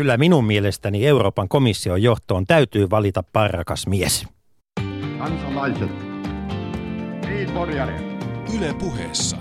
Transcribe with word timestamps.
Kyllä 0.00 0.16
minun 0.16 0.44
mielestäni 0.44 1.06
Euroopan 1.06 1.48
komission 1.48 2.02
johtoon 2.02 2.46
täytyy 2.46 2.90
valita 2.90 3.22
parrakas 3.32 3.86
mies. 3.86 4.26
Kansalaiset. 5.18 5.90
Yle 8.58 8.74
puheessa. 8.78 9.36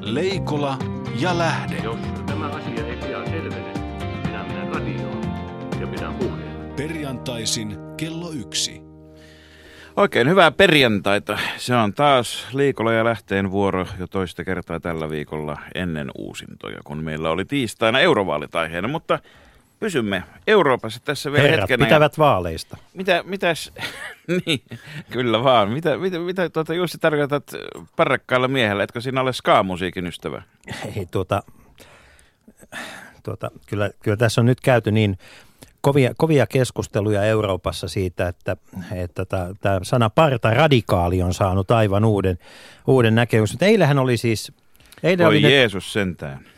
Leikola 0.00 0.78
ja 1.20 1.38
Lähde. 1.38 1.76
Jos 1.76 1.98
tämä 2.26 2.46
asia 2.46 2.86
ei 2.86 2.96
pian 2.96 3.26
selvene, 3.26 3.72
minä 4.26 4.44
menen 4.44 4.74
radioon 4.74 5.22
ja 5.80 5.86
pidän 5.86 6.14
puheen. 6.14 6.74
Perjantaisin 6.76 7.76
kello 7.96 8.30
yksi. 8.30 8.82
Oikein 9.96 10.28
hyvää 10.28 10.50
perjantaita. 10.50 11.38
Se 11.56 11.74
on 11.74 11.94
taas 11.94 12.46
Liikola 12.52 12.92
ja 12.92 13.04
Lähteen 13.04 13.50
vuoro 13.50 13.86
jo 14.00 14.06
toista 14.06 14.44
kertaa 14.44 14.80
tällä 14.80 15.10
viikolla 15.10 15.56
ennen 15.74 16.10
uusintoja, 16.18 16.80
kun 16.84 16.98
meillä 17.04 17.30
oli 17.30 17.44
tiistaina 17.44 18.00
eurovaalit 18.00 18.54
aiheena, 18.54 18.88
mutta 18.88 19.18
pysymme 19.84 20.22
Euroopassa 20.46 21.00
tässä 21.04 21.32
vielä 21.32 21.48
Herrat 21.48 21.70
hetken. 21.70 21.86
pitävät 21.86 22.18
vaaleista. 22.18 22.76
Mitä, 22.94 23.22
mitäs, 23.26 23.72
niin, 24.46 24.62
kyllä 25.10 25.44
vaan. 25.44 25.70
Mitä, 25.70 25.96
mitä, 25.96 26.18
mitä 26.18 26.50
tuota, 26.50 26.74
Jussi 26.74 26.98
tarkoitat 26.98 27.52
parrakkaalla 27.96 28.48
miehellä, 28.48 28.82
etkö 28.82 29.00
sinä 29.00 29.20
ole 29.20 29.32
ska-musiikin 29.32 30.06
ystävä? 30.06 30.42
Ei, 30.96 31.06
tuota, 31.10 31.42
tuota, 33.22 33.50
kyllä, 33.66 33.90
kyllä 34.02 34.16
tässä 34.16 34.40
on 34.40 34.46
nyt 34.46 34.60
käyty 34.60 34.92
niin 34.92 35.18
kovia, 35.80 36.12
kovia 36.16 36.46
keskusteluja 36.46 37.24
Euroopassa 37.24 37.88
siitä, 37.88 38.28
että, 38.28 38.56
että 38.94 39.26
tämä 39.60 39.80
sana 39.82 40.10
parta 40.10 40.50
radikaali 40.50 41.22
on 41.22 41.34
saanut 41.34 41.70
aivan 41.70 42.04
uuden, 42.04 42.38
uuden 42.86 43.14
näkemys. 43.14 43.52
Mutta 43.52 43.66
eilähän 43.66 43.98
oli 43.98 44.16
siis... 44.16 44.52
Eilen 45.02 45.26
Oi 45.26 45.30
oli 45.30 45.42
ne- 45.42 45.50
Jeesus 45.50 45.92
sentään. 45.92 46.53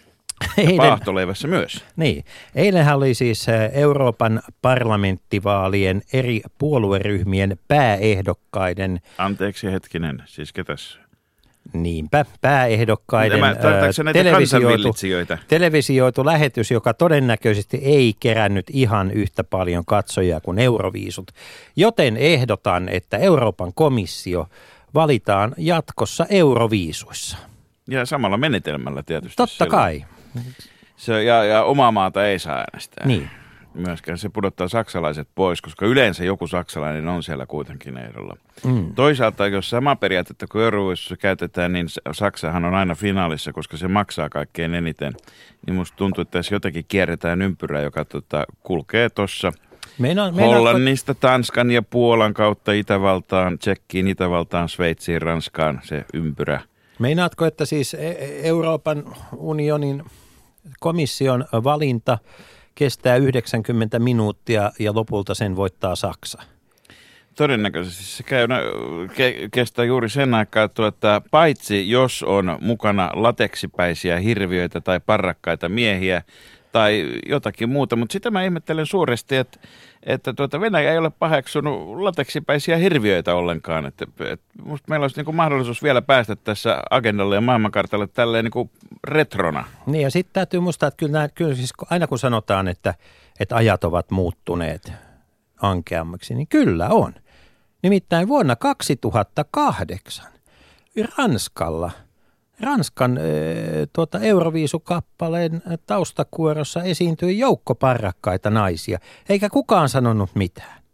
Eilen, 0.59 0.77
paahtoleivässä 0.77 1.49
myös. 1.49 1.85
niin, 1.97 2.25
eilenhän 2.55 2.97
oli 2.97 3.15
siis 3.15 3.49
eh, 3.49 3.71
Euroopan 3.73 4.43
parlamenttivaalien 4.63 6.03
eri 6.13 6.43
puolueryhmien 6.59 7.59
pääehdokkaiden, 7.69 9.01
Anteeksi 9.19 9.73
hetkinen, 9.73 10.23
siis 10.27 10.52
ketäs? 10.52 10.99
niinpä, 11.73 12.25
pääehdokkaiden 12.41 13.41
Tämä, 13.41 13.51
eh, 13.51 14.13
televisioitu, 14.13 14.95
televisioitu 15.49 16.27
lähetys, 16.27 16.71
joka 16.71 16.95
todennäköisesti 16.95 17.77
ei 17.77 18.15
kerännyt 18.21 18.66
ihan 18.73 19.10
yhtä 19.10 19.45
paljon 19.45 19.85
katsojia 19.85 20.41
kuin 20.41 20.59
Euroviisut. 20.59 21.30
Joten 21.77 22.16
ehdotan, 22.16 22.88
että 22.88 23.16
Euroopan 23.16 23.73
komissio 23.75 24.49
valitaan 24.95 25.55
jatkossa 25.59 26.27
Euroviisuissa. 26.30 27.38
Ja 27.88 28.07
samalla 28.07 28.37
menetelmällä 28.37 29.03
tietysti. 29.03 29.37
Totta 29.37 29.65
silloin. 29.65 29.71
kai. 29.71 30.05
Se, 30.96 31.23
ja, 31.23 31.45
ja 31.45 31.62
omaa 31.62 31.92
maata 31.92 32.26
ei 32.26 32.38
saa 32.38 32.56
äänestää. 32.56 33.06
Niin. 33.06 33.30
Myöskään 33.74 34.18
se 34.18 34.29
pudottaa 34.29 34.68
saksalaiset 34.68 35.29
pois, 35.34 35.62
koska 35.62 35.87
yleensä 35.87 36.24
joku 36.24 36.46
saksalainen 36.46 37.09
on 37.09 37.23
siellä 37.23 37.46
kuitenkin 37.46 37.98
ehdolla. 37.98 38.37
Mm. 38.64 38.95
Toisaalta, 38.95 39.46
jos 39.46 39.70
sama 39.70 39.96
periaatetta 39.96 40.46
kuin 40.46 40.64
Euroviisussa 40.64 41.16
käytetään, 41.16 41.73
niin 41.73 41.87
Saksahan 42.12 42.64
on 42.64 42.74
aina 42.74 42.95
finaalissa, 42.95 43.52
koska 43.52 43.76
se 43.76 43.88
maksaa 43.88 44.29
kaikkein 44.29 44.74
eniten. 44.74 45.12
Niin 45.66 45.74
musta 45.74 45.96
tuntuu, 45.96 46.23
että 46.23 46.38
tässä 46.38 46.54
jotenkin 46.54 46.84
kierretään 46.88 47.42
ympyrää, 47.42 47.82
joka 47.82 48.04
tota, 48.04 48.45
kulkee 48.62 49.10
tuossa 49.10 49.52
Meina, 49.98 50.32
Hollannista, 50.32 51.14
Tanskan 51.14 51.70
ja 51.70 51.82
Puolan 51.82 52.34
kautta 52.34 52.73
Itävaltaan, 52.73 53.59
Tsekkiin, 53.59 54.09
Itävaltaan, 54.09 54.68
Sveitsiin, 54.68 55.23
Ranskaan 55.23 55.80
se 55.82 56.04
ympyrä. 56.14 56.60
Meinaatko, 56.98 57.46
että 57.46 57.64
siis 57.64 57.95
E- 57.95 58.40
Euroopan 58.42 59.04
unionin 59.37 60.02
komission 60.81 61.45
valinta 61.53 62.19
kestää 62.75 63.17
90 63.17 63.99
minuuttia 63.99 64.72
ja 64.78 64.95
lopulta 64.95 65.34
sen 65.34 65.56
voittaa 65.56 65.97
Saksa? 65.97 66.43
Todennäköisesti 67.37 68.05
se 68.05 68.22
käy, 68.22 68.47
ke, 69.15 69.49
kestää 69.53 69.84
juuri 69.84 70.09
sen 70.09 70.34
aikaa, 70.34 70.65
että 70.65 70.87
että 70.87 71.21
paitsi 71.31 71.91
jos 71.91 72.22
on 72.22 72.59
mukana 72.60 73.10
lateksipäisiä 73.15 74.19
hirviöitä 74.19 74.81
tai 74.81 75.00
parrakkaita 75.00 75.69
miehiä 75.69 76.22
tai 76.72 77.21
jotakin 77.28 77.69
muuta, 77.69 77.97
mutta 77.97 78.12
sitä 78.12 78.31
mä 78.31 78.44
ihmettelen 78.44 78.87
suuresti, 78.87 79.37
että, 79.37 79.59
että 80.06 80.33
tuota 80.33 80.61
Venäjä 80.61 80.93
ei 80.93 80.99
ole 80.99 81.11
paheksunut 81.11 82.00
lateksipäisiä 82.00 82.77
hirviöitä 82.77 83.34
ollenkaan. 83.34 83.87
Että, 83.87 84.06
että 84.21 84.47
musta 84.62 84.91
meillä 84.91 85.05
olisi 85.05 85.22
niin 85.22 85.37
mahdollisuus 85.37 85.83
vielä 85.83 86.03
päästä 86.03 86.37
tässä 86.37 86.83
agendalle 86.91 87.34
ja 87.34 87.41
maailmankartalle 87.41 88.06
tälleen 88.06 88.44
niin 88.44 88.53
kuin 88.53 88.71
retrona. 89.05 89.65
Niin 89.87 90.03
ja 90.03 90.11
sitten 90.11 90.33
täytyy 90.33 90.61
muistaa, 90.61 90.87
että 90.87 90.97
kyllä, 90.99 91.12
nämä, 91.12 91.28
kyllä 91.28 91.55
siis 91.55 91.72
aina 91.91 92.06
kun 92.06 92.19
sanotaan, 92.19 92.69
että, 92.69 92.94
että 93.41 93.56
ajat 93.56 93.84
ovat 93.84 94.11
muuttuneet 94.11 94.93
ankeammaksi, 95.62 96.34
niin 96.34 96.49
kyllä 96.49 96.88
on. 96.88 97.15
Nimittäin 97.83 98.28
vuonna 98.28 98.56
2008 98.56 100.27
Ranskalla, 101.19 101.91
Ranskan 102.61 103.19
e, 103.19 103.22
tuota 103.93 104.21
Euroviisukappaleen 104.21 105.62
taustakuorossa 105.87 106.83
esiintyi 106.83 107.39
joukko 107.39 107.75
parrakkaita 107.75 108.50
naisia, 108.50 108.99
eikä 109.28 109.49
kukaan 109.49 109.89
sanonut 109.89 110.31
mitään. 110.34 110.87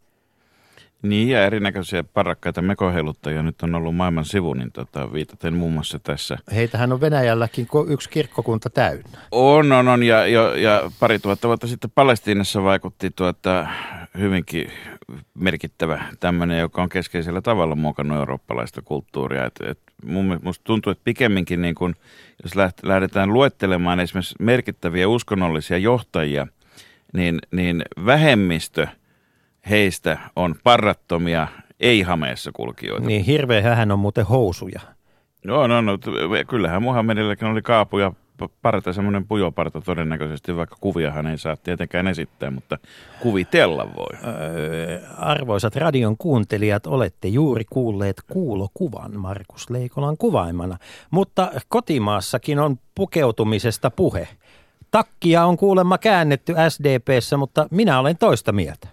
Niin 1.03 1.29
ja 1.29 1.45
erinäköisiä 1.45 2.05
parrakkaita 2.05 2.63
mekoheiluttajia 2.63 3.43
nyt 3.43 3.63
on 3.63 3.75
ollut 3.75 3.97
maailman 3.97 4.25
sivu, 4.25 4.55
niin 4.55 4.73
tota, 4.73 5.13
viitaten 5.13 5.55
muun 5.55 5.73
muassa 5.73 5.99
tässä 5.99 6.39
Heitähän 6.55 6.93
on 6.93 7.01
Venäjälläkin 7.01 7.69
yksi 7.89 8.11
kirkkokunta 8.11 8.71
täynnä. 8.71 9.19
On, 9.31 9.73
on, 9.73 9.89
on. 9.89 10.03
Ja, 10.03 10.27
ja, 10.27 10.57
ja 10.57 10.91
pari 11.01 11.19
tuhatta 11.19 11.49
vuotta 11.49 11.67
sitten 11.67 11.91
Palestiinassa 11.95 12.63
vaikutti 12.63 13.11
tuota, 13.11 13.67
hyvinkin 14.19 14.71
merkittävä 15.35 16.05
tämmöinen, 16.21 16.61
joka 16.61 16.83
on 16.83 16.89
keskeisellä 16.89 17.41
tavalla 17.41 17.77
muokannut 17.77 18.19
eurooppalaista 18.19 18.83
kulttuuria. 18.83 19.47
Et, 19.47 19.61
et 19.61 19.79
mun, 20.07 20.41
musta 20.43 20.65
tuntuu, 20.65 20.91
että 20.91 21.05
pikemminkin 21.05 21.63
niin 21.63 21.75
kun, 21.75 21.95
jos 22.43 22.53
läht- 22.57 22.89
lähdetään 22.89 23.33
luettelemaan 23.33 24.01
esimerkiksi 24.01 24.35
merkittäviä 24.41 25.09
uskonnollisia 25.09 25.79
johtajia, 25.79 26.47
niin, 27.13 27.39
niin 27.51 27.83
vähemmistö 28.07 28.87
heistä 29.71 30.19
on 30.37 30.55
parrattomia, 30.65 31.49
ei-hameessa 31.81 32.51
kulkijoita. 32.53 33.07
Niin 33.07 33.25
hirveä 33.25 33.75
hän 33.75 33.91
on 33.91 33.99
muuten 33.99 34.27
housuja. 34.27 34.81
Joo, 35.45 35.67
no, 35.67 35.81
no, 35.81 35.99
t- 35.99 36.47
kyllähän 36.49 36.83
Muhammedillakin 36.83 37.49
oli 37.49 37.63
kaapu 37.63 37.99
ja 37.99 38.11
p- 38.11 38.17
parta, 38.63 38.93
semmoinen 38.93 39.27
pujoparta 39.27 39.81
todennäköisesti, 39.81 40.57
vaikka 40.57 40.77
kuviahan 40.81 41.27
ei 41.27 41.39
saa 41.39 41.57
tietenkään 41.57 42.07
esittää, 42.07 42.51
mutta 42.51 42.79
kuvitella 43.21 43.89
voi. 43.97 44.19
Öö, 44.25 45.01
arvoisat 45.19 45.77
radion 45.77 46.17
kuuntelijat, 46.17 46.87
olette 46.87 47.29
juuri 47.29 47.65
kuulleet 47.71 48.23
kuulokuvan 48.33 49.21
Markus 49.21 49.71
Leikolan 49.71 50.17
kuvaimana. 50.17 50.79
Mutta 51.11 51.51
kotimaassakin 51.69 52.59
on 52.59 52.79
pukeutumisesta 52.95 53.91
puhe. 53.91 54.29
Takkia 54.91 55.45
on 55.45 55.57
kuulemma 55.57 55.99
käännetty 55.99 56.55
SDPssä, 56.69 57.37
mutta 57.37 57.69
minä 57.71 57.99
olen 57.99 58.19
toista 58.19 58.53
mieltä. 58.53 58.89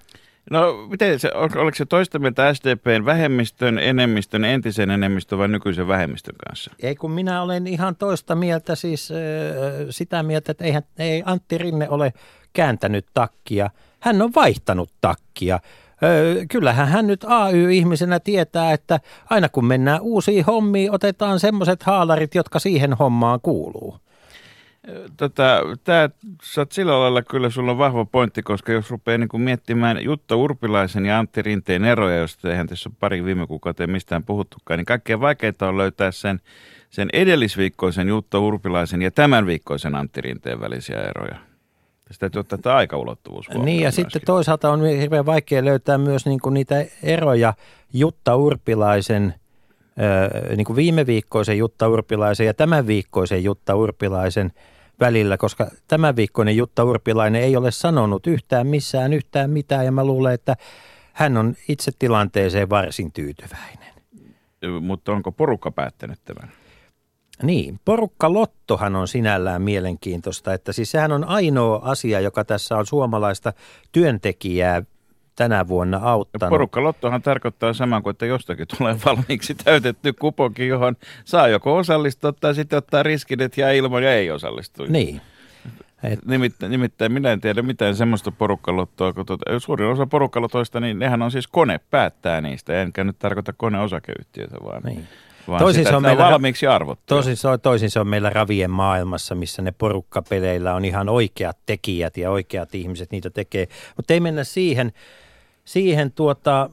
No, 0.50 0.88
miten 0.90 1.20
se, 1.20 1.32
ol- 1.34 1.60
oliko 1.60 1.76
se 1.76 1.86
toista 1.86 2.20
mieltä 2.20 2.54
SDPn 2.54 3.06
vähemmistön, 3.06 3.80
enemmistön, 3.80 4.46
entisen 4.46 4.92
enemmistön 4.92 5.40
vai 5.40 5.48
nykyisen 5.48 5.88
vähemmistön 5.88 6.36
kanssa? 6.48 6.72
Ei 6.80 6.96
kun 6.96 7.12
minä 7.12 7.42
olen 7.42 7.68
ihan 7.68 7.96
toista 7.96 8.36
mieltä, 8.36 8.76
siis 8.76 9.10
sitä 9.90 10.24
mieltä, 10.24 10.52
että 10.52 10.64
eihän, 10.66 10.84
ei 11.00 11.24
Antti 11.26 11.58
Rinne 11.58 11.90
ole 11.90 12.14
kääntänyt 12.54 13.06
takkia. 13.14 13.70
Hän 14.00 14.22
on 14.22 14.32
vaihtanut 14.36 14.90
takkia. 15.02 15.60
Kyllähän 16.52 16.88
hän 16.88 17.08
nyt 17.08 17.26
AY-ihmisenä 17.28 18.20
tietää, 18.20 18.74
että 18.74 19.00
aina 19.30 19.50
kun 19.50 19.66
mennään 19.66 20.02
uusiin 20.02 20.46
hommiin, 20.46 20.92
otetaan 20.92 21.40
semmoiset 21.40 21.84
haalarit, 21.84 22.36
jotka 22.36 22.60
siihen 22.60 22.94
hommaan 22.94 23.40
kuuluu. 23.44 23.98
Tota, 25.18 25.62
tää, 25.84 26.10
sä 26.44 26.62
oot 26.62 26.72
sillä 26.72 27.00
lailla 27.00 27.22
kyllä, 27.22 27.50
sulla 27.50 27.72
on 27.72 27.78
vahva 27.78 28.06
pointti, 28.06 28.44
koska 28.44 28.72
jos 28.72 28.92
rupeaa 28.92 29.18
niin 29.18 29.30
kuin 29.30 29.42
miettimään 29.42 30.04
Jutta 30.04 30.36
Urpilaisen 30.36 31.06
ja 31.06 31.20
Antti 31.20 31.42
Rinteen 31.42 31.86
eroja, 31.86 32.18
josta 32.18 32.50
eihän 32.50 32.68
tässä 32.68 32.90
ole 32.90 32.96
pari 33.00 33.26
viime 33.26 33.48
kuukauteen 33.48 33.90
mistään 33.90 34.24
puhuttukaan, 34.24 34.78
niin 34.78 34.86
kaikkein 34.86 35.22
vaikeinta 35.22 35.68
on 35.68 35.78
löytää 35.78 36.12
sen, 36.12 36.40
sen 36.90 37.10
edellisviikkoisen 37.14 38.08
Jutta 38.08 38.40
Urpilaisen 38.40 39.02
ja 39.02 39.12
tämän 39.12 39.46
viikkoisen 39.46 39.96
Antti 39.96 40.22
Rinteen 40.22 40.62
välisiä 40.62 41.02
eroja. 41.02 41.36
Tästä 42.06 42.20
täytyy 42.20 42.40
ottaa 42.40 42.58
tämä 42.58 42.76
aikaulottuvuus 42.76 43.50
Niin 43.50 43.80
ja 43.80 43.86
myöskin. 43.86 43.92
sitten 43.92 44.22
toisaalta 44.26 44.70
on 44.70 44.86
hirveän 44.86 45.26
vaikea 45.26 45.66
löytää 45.66 45.98
myös 45.98 46.26
niin 46.26 46.40
kuin 46.40 46.54
niitä 46.54 46.86
eroja 47.04 47.54
Jutta 47.94 48.36
Urpilaisen, 48.36 49.34
niin 50.56 50.66
kuin 50.66 50.76
viime 50.76 51.06
viikkoisen 51.06 51.58
Jutta 51.58 51.88
Urpilaisen 51.88 52.48
ja 52.48 52.54
tämän 52.54 52.88
viikkoisen 52.88 53.44
Jutta 53.44 53.76
Urpilaisen 53.76 54.52
välillä, 55.00 55.38
koska 55.38 55.68
tämän 55.88 56.16
viikkoinen 56.16 56.58
Jutta 56.58 56.84
Urpilainen 56.84 57.42
ei 57.42 57.58
ole 57.58 57.72
sanonut 57.72 58.28
yhtään 58.28 58.68
missään 58.68 59.14
yhtään 59.14 59.50
mitään 59.50 59.86
ja 59.86 59.92
mä 59.92 60.04
luulen, 60.06 60.34
että 60.34 60.56
hän 61.14 61.38
on 61.38 61.56
itse 61.68 61.92
tilanteeseen 62.00 62.70
varsin 62.70 63.12
tyytyväinen. 63.12 63.94
Mutta 64.82 65.12
onko 65.12 65.32
porukka 65.32 65.72
päättänyt 65.72 66.20
tämän? 66.26 66.52
Niin, 67.44 67.80
porukka 67.86 68.34
Lottohan 68.34 68.96
on 68.96 69.08
sinällään 69.08 69.62
mielenkiintoista, 69.62 70.54
että 70.54 70.74
siis 70.74 70.92
sehän 70.92 71.12
on 71.12 71.24
ainoa 71.24 71.80
asia, 71.84 72.20
joka 72.20 72.46
tässä 72.46 72.78
on 72.78 72.86
suomalaista 72.86 73.54
työntekijää 73.92 74.84
tänä 75.40 75.68
vuonna 75.68 76.00
auttanut. 76.04 76.50
Porukkalottohan 76.50 77.22
tarkoittaa 77.22 77.74
saman 77.74 78.04
kuin, 78.04 78.12
että 78.12 78.26
jostakin 78.26 78.68
tulee 78.78 78.96
valmiiksi 79.06 79.56
täytetty 79.56 80.14
kuponki, 80.14 80.68
johon 80.68 80.96
saa 81.26 81.48
joko 81.48 81.78
osallistua 81.78 82.34
tai 82.34 82.56
sitten 82.56 82.78
ottaa 82.78 83.04
riskin, 83.04 83.42
että 83.42 83.62
jää 83.62 83.72
ilman 83.72 84.04
ja 84.04 84.14
ei 84.14 84.32
osallistu. 84.32 84.86
Niin. 84.88 85.22
Et... 86.04 86.20
Nimittäin, 86.26 86.72
nimittäin 86.72 87.12
minä 87.12 87.32
en 87.32 87.42
tiedä 87.42 87.62
mitään 87.62 87.96
semmoista 87.96 88.32
porukkalottoa, 88.32 89.14
kun 89.14 89.26
tuota, 89.26 89.60
suurin 89.60 89.88
osa 89.88 90.06
porukkalotoista, 90.06 90.80
niin 90.80 91.00
nehän 91.00 91.22
on 91.22 91.32
siis 91.32 91.48
kone 91.48 91.80
päättää 91.92 92.42
niistä, 92.42 92.82
enkä 92.82 93.04
nyt 93.04 93.20
tarkoita 93.20 93.54
koneosakeyhtiötä, 93.54 94.56
vaan, 94.64 94.82
Niin. 94.84 95.08
vaan 95.48 95.60
Toisin 95.60 95.80
sitä, 95.80 95.90
se 95.90 95.96
on 95.96 96.02
meillä- 96.02 96.26
valmiiksi 96.26 96.68
arvottu. 96.68 97.16
On, 97.16 97.60
toisin 97.62 97.90
se 97.90 98.00
on 98.00 98.08
meillä 98.08 98.30
ravien 98.30 98.72
maailmassa, 98.72 99.36
missä 99.36 99.62
ne 99.62 99.72
porukkapeleillä 99.72 100.76
on 100.76 100.86
ihan 100.86 101.10
oikeat 101.10 101.58
tekijät 101.66 102.18
ja 102.18 102.32
oikeat 102.32 102.76
ihmiset 102.76 103.12
niitä 103.12 103.30
tekee. 103.30 103.68
Mutta 103.98 104.14
ei 104.14 104.20
mennä 104.20 104.44
siihen. 104.44 104.92
Siihen 105.70 106.12
tuota, 106.12 106.70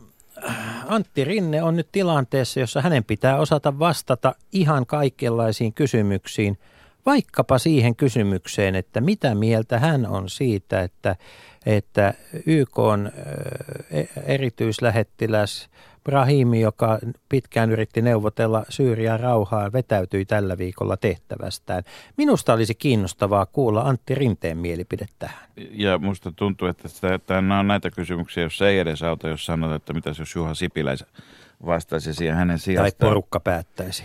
Antti 0.87 1.25
Rinne 1.25 1.63
on 1.63 1.77
nyt 1.77 1.89
tilanteessa, 1.93 2.61
jossa 2.61 2.81
hänen 2.81 3.05
pitää 3.05 3.39
osata 3.39 3.79
vastata 3.79 4.35
ihan 4.53 4.87
kaikenlaisiin 4.87 5.73
kysymyksiin. 5.73 6.59
Vaikkapa 7.07 7.59
siihen 7.59 7.97
kysymykseen, 7.97 8.75
että 8.75 9.01
mitä 9.01 9.35
mieltä 9.35 9.79
hän 9.79 10.07
on 10.07 10.29
siitä, 10.29 10.83
että, 10.83 11.17
että 11.67 12.15
YK 12.47 12.79
on 12.79 13.13
erityislähettiläs 14.27 15.69
Brahimi, 16.07 16.61
joka 16.61 16.99
pitkään 17.29 17.71
yritti 17.71 18.03
neuvotella 18.03 18.65
Syyrian 18.69 19.21
rauhaa, 19.21 19.73
vetäytyi 19.73 20.25
tällä 20.25 20.59
viikolla 20.59 20.97
tehtävästään. 20.97 21.83
Minusta 22.17 22.53
olisi 22.53 22.75
kiinnostavaa 22.75 23.47
kuulla 23.47 23.81
Antti 23.81 24.15
Rinteen 24.15 24.59
mielipide 24.59 25.07
tähän. 25.19 25.49
Ja 25.71 25.99
musta 25.99 26.33
tuntuu, 26.33 26.69
että 26.69 26.89
tämä 27.27 27.59
on 27.59 27.69
näitä 27.69 27.91
kysymyksiä, 27.91 28.43
jos 28.43 28.63
ei 28.63 28.79
edes 28.79 29.03
auta, 29.03 29.29
jos 29.29 29.47
sanot, 29.47 29.73
että 29.73 29.93
mitä 29.93 30.11
jos 30.19 30.35
Juha 30.35 30.55
Sipilä 30.55 30.97
vastaisi 31.67 32.15
siihen 32.15 32.37
hänen 32.37 32.57
Tai 32.57 32.59
sijastaan. 32.59 33.09
porukka 33.09 33.41
päättäisi. 33.41 34.05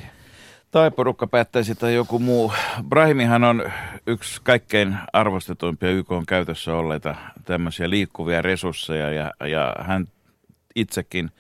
Tai 0.72 0.92
porukka 0.92 1.28
päättäisi 1.28 1.76
tai 1.76 1.96
joku 1.96 2.20
muu. 2.20 2.54
Brahimihan 2.90 3.44
on 3.44 3.72
yksi 4.08 4.42
kaikkein 4.44 4.98
arvostetuimpia 5.14 5.90
YK 5.90 6.12
on 6.12 6.26
käytössä 6.26 6.74
olleita 6.74 7.16
tämmöisiä 7.46 7.90
liikkuvia 7.90 8.42
resursseja 8.42 9.12
ja, 9.12 9.32
ja 9.48 9.76
hän 9.80 10.08
itsekin 10.76 11.32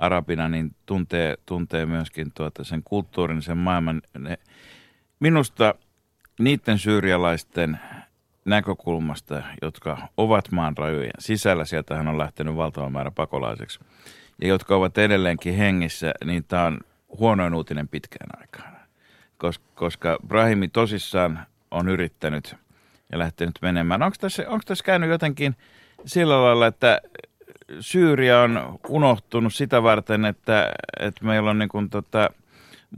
arabina 0.00 0.48
niin 0.48 0.74
tuntee, 0.86 1.36
tuntee 1.46 1.86
myöskin 1.86 2.32
tuota 2.34 2.64
sen 2.64 2.82
kulttuurin, 2.84 3.42
sen 3.42 3.58
maailman. 3.58 4.02
Ne, 4.18 4.38
minusta 5.20 5.74
niiden 6.38 6.78
syyrialaisten 6.78 7.80
näkökulmasta, 8.44 9.42
jotka 9.62 10.08
ovat 10.16 10.52
maan 10.52 10.76
rajojen 10.76 11.10
sisällä, 11.18 11.64
sieltähän 11.64 12.08
on 12.08 12.18
lähtenyt 12.18 12.56
valtava 12.56 12.90
määrä 12.90 13.10
pakolaiseksi, 13.10 13.80
ja 14.42 14.48
jotka 14.48 14.76
ovat 14.76 14.98
edelleenkin 14.98 15.54
hengissä, 15.54 16.12
niin 16.24 16.44
tämä 16.44 16.64
on 16.64 16.80
huonoin 17.18 17.54
uutinen 17.54 17.88
pitkään 17.88 18.40
aikaan. 18.40 18.76
Kos, 19.38 19.58
koska 19.58 20.18
Brahimi 20.26 20.68
tosissaan 20.68 21.46
on 21.70 21.88
yrittänyt 21.88 22.56
ja 23.12 23.18
lähtenyt 23.18 23.58
menemään. 23.62 24.02
Onko 24.02 24.16
tässä, 24.20 24.44
onko 24.48 24.62
tässä 24.66 24.84
käynyt 24.84 25.10
jotenkin 25.10 25.56
sillä 26.04 26.42
lailla, 26.42 26.66
että 26.66 27.00
Syyria 27.80 28.40
on 28.40 28.78
unohtunut 28.88 29.54
sitä 29.54 29.82
varten, 29.82 30.24
että, 30.24 30.72
että 31.00 31.24
meillä 31.24 31.50
on 31.50 31.58
niin 31.58 31.68
kuin 31.68 31.90
tota, 31.90 32.30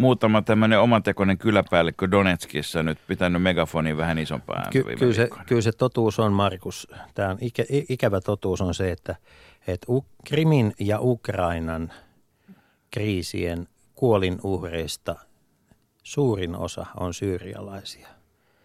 muutama 0.01 0.43
tämmöinen 0.43 0.81
omantekoinen 0.81 1.39
kyläpäällikkö 1.39 2.11
Donetskissa 2.11 2.83
nyt 2.83 2.99
pitänyt 3.07 3.43
megafonin 3.43 3.97
vähän 3.97 4.19
isompaa 4.19 4.57
ääntä 4.57 4.71
Ky- 4.71 4.97
kyllä, 4.99 5.15
se, 5.15 5.29
kyllä 5.47 5.63
se 5.63 5.73
totuus 5.73 6.19
on, 6.19 6.33
Markus, 6.33 6.89
tämä 7.15 7.29
on 7.29 7.39
ikä, 7.41 7.65
ikävä 7.89 8.21
totuus 8.21 8.61
on 8.61 8.75
se, 8.75 8.91
että, 8.91 9.17
että 9.67 9.87
Krimin 10.25 10.73
ja 10.81 10.99
Ukrainan 11.01 11.93
kriisien 12.91 13.69
kuolinuhreista 13.95 15.17
suurin 16.03 16.57
osa 16.57 16.87
on 16.97 17.15
syyrialaisia. 17.15 18.09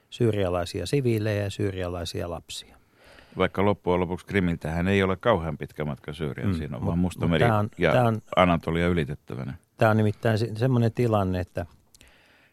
Syyrialaisia 0.10 0.86
siviilejä 0.86 1.44
ja 1.44 1.50
syyrialaisia 1.50 2.30
lapsia. 2.30 2.77
Vaikka 3.38 3.66
loppujen 3.66 4.00
lopuksi 4.00 4.26
Krimiltähän 4.26 4.88
ei 4.88 5.04
ole 5.04 5.16
kauhean 5.16 5.58
pitkä 5.58 5.86
matka 5.86 6.14
Syyriaan, 6.14 6.52
Mm, 6.52 6.58
siinä 6.58 6.78
on 6.78 6.86
vaan 6.86 7.00
Mustameri 7.00 7.46
on- 7.46 7.70
ja 7.78 8.04
on- 8.04 8.22
Anatolia 8.36 8.88
ylitettävänä. 8.88 9.54
Tämä 9.78 9.92
on 9.92 9.98
nimittäin 9.98 10.38
se- 10.38 10.52
semmoinen 10.56 10.92
tilanne, 10.94 11.40
että, 11.40 11.66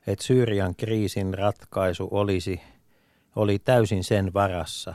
että 0.06 0.24
Syyrian 0.24 0.74
kriisin 0.76 1.34
ratkaisu 1.34 2.08
olisi, 2.10 2.60
oli 3.36 3.58
täysin 3.58 4.04
sen 4.04 4.34
varassa, 4.34 4.94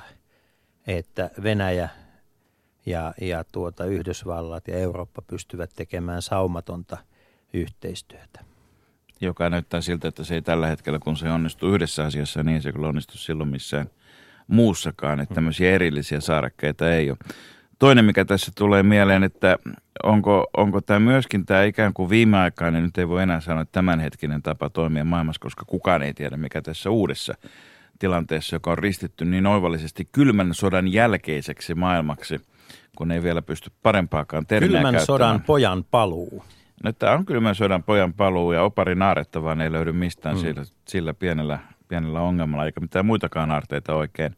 että 0.88 1.30
Venäjä 1.44 1.89
ja, 2.85 3.13
ja 3.21 3.44
tuota 3.51 3.85
Yhdysvallat 3.85 4.68
ja 4.68 4.77
Eurooppa 4.77 5.21
pystyvät 5.21 5.69
tekemään 5.75 6.21
saumatonta 6.21 6.97
yhteistyötä. 7.53 8.39
joka 9.21 9.50
näyttää 9.50 9.81
siltä, 9.81 10.07
että 10.07 10.24
se 10.24 10.35
ei 10.35 10.42
tällä 10.42 10.68
hetkellä, 10.68 11.00
kun 11.00 11.18
se 11.18 11.30
onnistuu 11.31 11.74
yhdessä 11.74 12.03
asiassa, 12.06 12.44
niin 12.44 12.62
se 12.62 12.71
kyllä 12.71 12.88
onnistu 12.88 13.18
silloin 13.18 13.50
missään 13.50 13.89
muussakaan, 14.50 15.19
että 15.19 15.36
tämmöisiä 15.36 15.72
erillisiä 15.72 16.19
saarekkeita 16.19 16.92
ei 16.92 17.10
ole. 17.10 17.18
Toinen, 17.80 18.06
mikä 18.06 18.25
tässä 18.25 18.51
tulee 18.56 18.84
mieleen, 18.84 19.24
että 19.24 19.57
onko, 20.04 20.48
onko 20.57 20.81
tämä 20.81 21.00
myöskin 21.00 21.46
tämä 21.46 21.63
ikään 21.63 21.94
kuin 21.94 22.10
viimeaikainen, 22.10 22.84
nyt 22.84 22.98
ei 22.98 23.07
voi 23.07 23.24
enää 23.24 23.40
sanoa, 23.40 23.62
että 23.62 23.72
tämänhetkinen 23.72 24.42
tapa 24.42 24.69
toimia 24.69 25.06
maailmassa, 25.06 25.42
koska 25.42 25.66
kukaan 25.66 26.01
ei 26.01 26.13
tiedä, 26.13 26.38
mikä 26.38 26.62
tässä 26.62 26.90
uudessa 26.90 27.34
tilanteessa, 28.00 28.56
joka 28.56 28.72
on 28.72 28.78
ristitty 28.78 29.25
niin 29.25 29.48
oivallisesti 29.48 30.10
kylmän 30.12 30.54
sodan 30.54 30.88
jälkeiseksi 30.88 31.75
maailmaksi, 31.75 32.42
kun 32.98 33.12
ei 33.12 33.24
vielä 33.24 33.42
pysty 33.42 33.72
parempaakaan 33.84 34.45
termiä 34.45 34.68
Kylmän 34.68 34.94
käyttämään. 34.94 35.06
sodan 35.06 35.42
pojan 35.42 35.84
paluu. 35.92 36.44
No 36.84 36.92
tämä 36.92 37.13
on 37.13 37.25
kylmän 37.25 37.56
sodan 37.56 37.84
pojan 37.84 38.13
paluu 38.13 38.52
ja 38.52 38.63
opari 38.63 38.95
naaretta 38.95 39.44
vaan 39.44 39.62
ei 39.62 39.72
löydy 39.72 39.92
mistään 39.92 40.36
mm. 40.36 40.42
sillä, 40.42 40.63
sillä 40.88 41.13
pienellä, 41.13 41.60
pienellä 41.89 42.21
ongelmalla, 42.21 42.65
eikä 42.65 42.80
mitään 42.80 43.06
muitakaan 43.06 43.51
aarteita 43.51 43.95
oikein. 43.95 44.36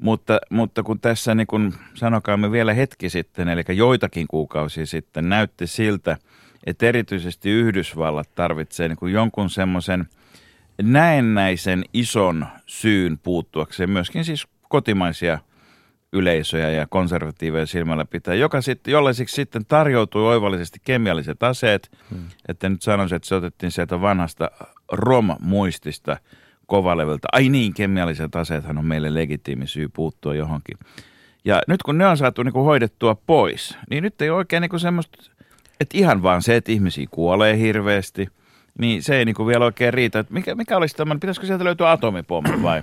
Mutta, 0.00 0.40
mutta 0.50 0.82
kun 0.82 1.00
tässä 1.00 1.34
niin 1.34 1.46
kun 1.46 1.74
sanokaamme 1.94 2.52
vielä 2.52 2.74
hetki 2.74 3.10
sitten, 3.10 3.48
eli 3.48 3.62
joitakin 3.68 4.26
kuukausia 4.28 4.86
sitten, 4.86 5.28
näytti 5.28 5.66
siltä, 5.66 6.16
että 6.66 6.86
erityisesti 6.86 7.50
Yhdysvallat 7.50 8.34
tarvitsee 8.34 8.88
niin 8.88 8.96
kuin 8.96 9.12
jonkun 9.12 9.50
semmoisen 9.50 10.06
näennäisen 10.82 11.84
ison 11.92 12.46
syyn 12.66 13.18
puuttuakseen 13.18 13.90
myöskin 13.90 14.24
siis 14.24 14.46
kotimaisia 14.68 15.38
yleisöjä 16.12 16.70
ja 16.70 16.86
konservatiiveja 16.86 17.66
silmällä 17.66 18.04
pitää, 18.04 18.34
joka 18.34 18.60
sitten, 18.60 18.92
jolle 18.92 19.12
siksi 19.12 19.34
sitten 19.34 19.64
tarjoutui 19.64 20.26
oivallisesti 20.26 20.78
kemialliset 20.84 21.42
aseet, 21.42 21.90
hmm. 22.10 22.24
että 22.48 22.68
nyt 22.68 22.82
sanoisin, 22.82 23.16
että 23.16 23.28
se 23.28 23.34
otettiin 23.34 23.72
sieltä 23.72 24.00
vanhasta 24.00 24.50
ROM-muistista 24.92 26.16
kovalevyltä. 26.70 27.28
Ai 27.32 27.48
niin, 27.48 27.74
kemialliset 27.74 28.36
aseethan 28.36 28.78
on 28.78 28.84
meille 28.84 29.14
legitiimi 29.14 29.66
syy 29.66 29.88
puuttua 29.88 30.34
johonkin. 30.34 30.78
Ja 31.44 31.62
nyt 31.68 31.82
kun 31.82 31.98
ne 31.98 32.06
on 32.06 32.16
saatu 32.16 32.42
niin 32.42 32.52
kuin 32.52 32.64
hoidettua 32.64 33.14
pois, 33.26 33.78
niin 33.90 34.02
nyt 34.02 34.22
ei 34.22 34.30
oikein 34.30 34.60
niin 34.60 34.70
kuin 34.70 34.80
semmoista, 34.80 35.18
että 35.80 35.98
ihan 35.98 36.22
vaan 36.22 36.42
se, 36.42 36.56
että 36.56 36.72
ihmisiä 36.72 37.06
kuolee 37.10 37.58
hirveästi, 37.58 38.28
niin 38.78 39.02
se 39.02 39.16
ei 39.16 39.24
niin 39.24 39.34
kuin 39.34 39.46
vielä 39.46 39.64
oikein 39.64 39.94
riitä. 39.94 40.18
Että 40.18 40.32
mikä, 40.34 40.54
mikä 40.54 40.76
olisi 40.76 40.96
tämmöinen, 40.96 41.20
pitäisikö 41.20 41.46
sieltä 41.46 41.64
löytyä 41.64 41.90
atomipommi 41.90 42.62
vai? 42.62 42.82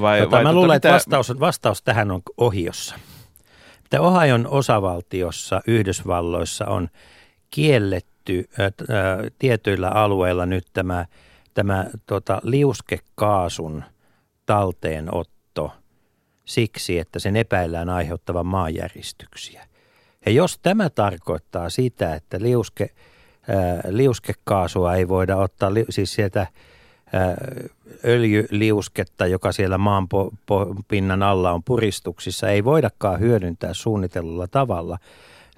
vai, 0.00 0.20
Tota, 0.20 0.30
vai 0.30 0.42
mä 0.42 0.48
tota, 0.48 0.54
luulen, 0.54 0.76
että 0.76 0.88
mitä- 0.88 0.94
vastaus, 0.94 1.40
vastaus 1.40 1.82
tähän 1.82 2.10
on 2.10 2.22
ohiossa. 2.36 2.94
Että 3.84 4.00
Ohion 4.00 4.46
osavaltiossa 4.46 5.60
Yhdysvalloissa 5.66 6.66
on 6.66 6.88
kielletty 7.50 8.48
ä, 8.60 8.70
t- 8.70 8.80
ä, 8.90 9.30
tietyillä 9.38 9.88
alueilla 9.88 10.46
nyt 10.46 10.66
tämä, 10.72 11.06
tämä 11.54 11.86
tota, 12.06 12.40
liuskekaasun 12.42 13.84
talteenotto 14.46 15.72
siksi, 16.44 16.98
että 16.98 17.18
sen 17.18 17.36
epäillään 17.36 17.88
aiheuttavan 17.88 18.46
maanjäristyksiä. 18.46 19.66
Ja 20.26 20.32
jos 20.32 20.58
tämä 20.62 20.90
tarkoittaa 20.90 21.70
sitä, 21.70 22.14
että 22.14 22.40
liuske, 22.40 22.90
ää, 23.48 23.80
liuskekaasua 23.88 24.94
ei 24.94 25.08
voida 25.08 25.36
ottaa, 25.36 25.74
li, 25.74 25.84
siis 25.90 26.14
sieltä 26.14 26.46
ää, 27.12 27.36
öljyliusketta, 28.04 29.26
joka 29.26 29.52
siellä 29.52 29.78
maan 29.78 30.08
po, 30.08 30.30
po, 30.46 30.74
pinnan 30.88 31.22
alla 31.22 31.52
on 31.52 31.64
puristuksissa, 31.64 32.48
ei 32.48 32.64
voidakaan 32.64 33.20
hyödyntää 33.20 33.74
suunnitellulla 33.74 34.48
tavalla, 34.48 34.98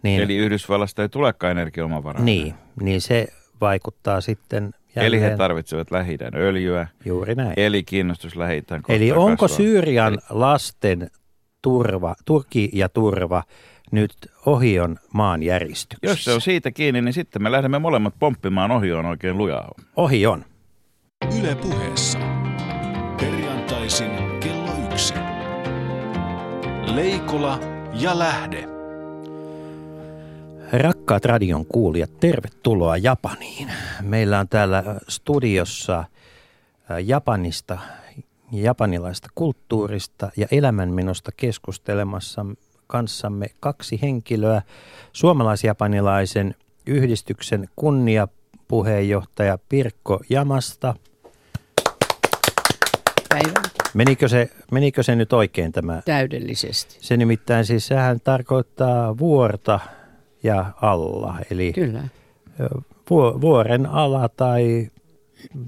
niin, 0.02 0.22
Eli 0.22 0.36
Yhdysvallasta 0.36 1.02
ei 1.02 1.08
tulekaan 1.08 1.50
energiaomavaraa. 1.50 2.22
niin, 2.22 2.54
niin 2.80 3.00
se 3.00 3.28
vaikuttaa 3.60 4.20
sitten 4.20 4.70
Eli 4.96 5.16
he 5.16 5.20
jälleen 5.20 5.38
tarvitsevat 5.38 5.90
lähi 5.90 6.18
öljyä, 6.34 6.86
juuri 7.04 7.34
näin. 7.34 7.52
eli 7.56 7.82
kiinnostus 7.82 8.36
lähi 8.36 8.62
Eli 8.88 9.12
onko 9.12 9.48
Syyrian 9.48 10.18
lasten 10.30 11.10
turva, 11.62 12.14
Turki 12.24 12.70
ja 12.72 12.88
turva 12.88 13.42
nyt 13.92 14.14
ohion 14.46 14.96
maanjäristyksessä? 15.14 16.12
Jos 16.12 16.24
se 16.24 16.32
on 16.32 16.40
siitä 16.40 16.70
kiinni, 16.70 17.02
niin 17.02 17.12
sitten 17.12 17.42
me 17.42 17.52
lähdemme 17.52 17.78
molemmat 17.78 18.14
pomppimaan 18.18 18.70
ohjoon 18.70 19.06
oikein 19.06 19.38
lujaa. 19.38 19.74
Ohi 19.96 20.26
on. 20.26 20.44
Yle 21.40 21.54
puheessa. 21.54 22.18
Perjantaisin 23.20 24.10
kello 24.40 24.70
yksi. 24.92 25.14
Leikola 26.94 27.60
ja 28.00 28.18
Lähde. 28.18 28.71
Rakkaat 30.72 31.24
radion 31.24 31.66
kuulijat, 31.66 32.20
tervetuloa 32.20 32.96
Japaniin. 32.96 33.72
Meillä 34.02 34.38
on 34.38 34.48
täällä 34.48 34.84
studiossa 35.08 35.98
äh, 35.98 36.06
Japanista, 37.04 37.78
japanilaista 38.52 39.28
kulttuurista 39.34 40.30
ja 40.36 40.46
elämänmenosta 40.50 41.30
keskustelemassa 41.36 42.46
kanssamme 42.86 43.46
kaksi 43.60 43.98
henkilöä. 44.02 44.62
Suomalais-japanilaisen 45.12 46.54
yhdistyksen 46.86 47.68
kunniapuheenjohtaja 47.76 49.58
Pirkko 49.68 50.20
Jamasta. 50.30 50.94
Menikö 53.94 54.28
se, 54.28 54.50
menikö 54.70 55.02
se 55.02 55.16
nyt 55.16 55.32
oikein 55.32 55.72
tämä? 55.72 56.02
täydellisesti. 56.04 56.96
Se 57.00 57.16
nimittäin 57.16 57.64
siis 57.64 57.86
sehän 57.86 58.20
tarkoittaa 58.20 59.18
vuorta 59.18 59.80
ja 60.42 60.72
alla, 60.82 61.38
eli 61.50 61.72
Kyllä. 61.72 62.08
vu- 63.10 63.40
vuoren 63.40 63.86
ala 63.86 64.28
tai 64.28 64.90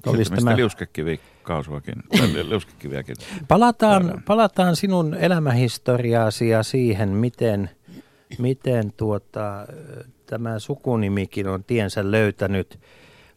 olisi 0.06 0.18
Mistä 0.18 0.36
tämä... 0.36 0.56
liuskekivi 0.56 1.20
kaasuakin, 1.42 1.94
tai 2.18 2.48
liuskekiviäkin. 2.48 3.16
Palataan, 3.48 4.22
palataan 4.26 4.76
sinun 4.76 5.14
elämähistoriaasi 5.14 6.48
ja 6.48 6.62
siihen, 6.62 7.08
miten, 7.08 7.70
miten 8.38 8.92
tuota, 8.92 9.66
tämä 10.26 10.58
sukunimikin 10.58 11.48
on 11.48 11.64
tiensä 11.64 12.10
löytänyt, 12.10 12.78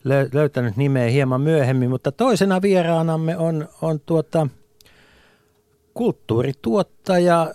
lö, 0.03 0.29
löytänyt 0.33 0.77
nimeä 0.77 1.09
hieman 1.09 1.41
myöhemmin, 1.41 1.89
mutta 1.89 2.11
toisena 2.11 2.61
vieraanamme 2.61 3.37
on, 3.37 3.69
on 3.81 3.99
tuota, 3.99 4.47
kulttuurituottaja 5.93 7.53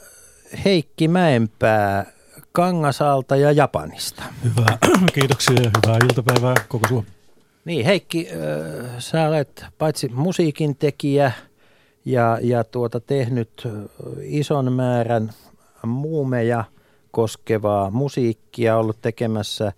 Heikki 0.64 1.08
Mäenpää 1.08 2.12
Kangasalta 2.52 3.37
ja 3.37 3.52
Japanista. 3.52 4.23
Hyvää, 4.44 4.78
kiitoksia 5.14 5.56
ja 5.62 5.71
hyvää 5.76 5.99
iltapäivää 6.04 6.54
koko 6.68 6.88
Suomi. 6.88 7.09
Niin 7.64 7.87
Heikki, 7.87 8.28
äh, 8.30 8.90
sä 8.99 9.28
olet 9.28 9.64
paitsi 9.78 10.09
musiikin 10.14 10.76
tekijä 10.76 11.32
ja, 12.04 12.38
ja 12.42 12.64
tuota 12.64 13.00
tehnyt 13.00 13.68
ison 14.23 14.73
määrän 14.73 15.30
muumeja 15.87 16.64
koskevaa 17.11 17.90
musiikkia, 17.90 18.76
ollut 18.76 18.99
tekemässä 19.02 19.66
äh, 19.66 19.75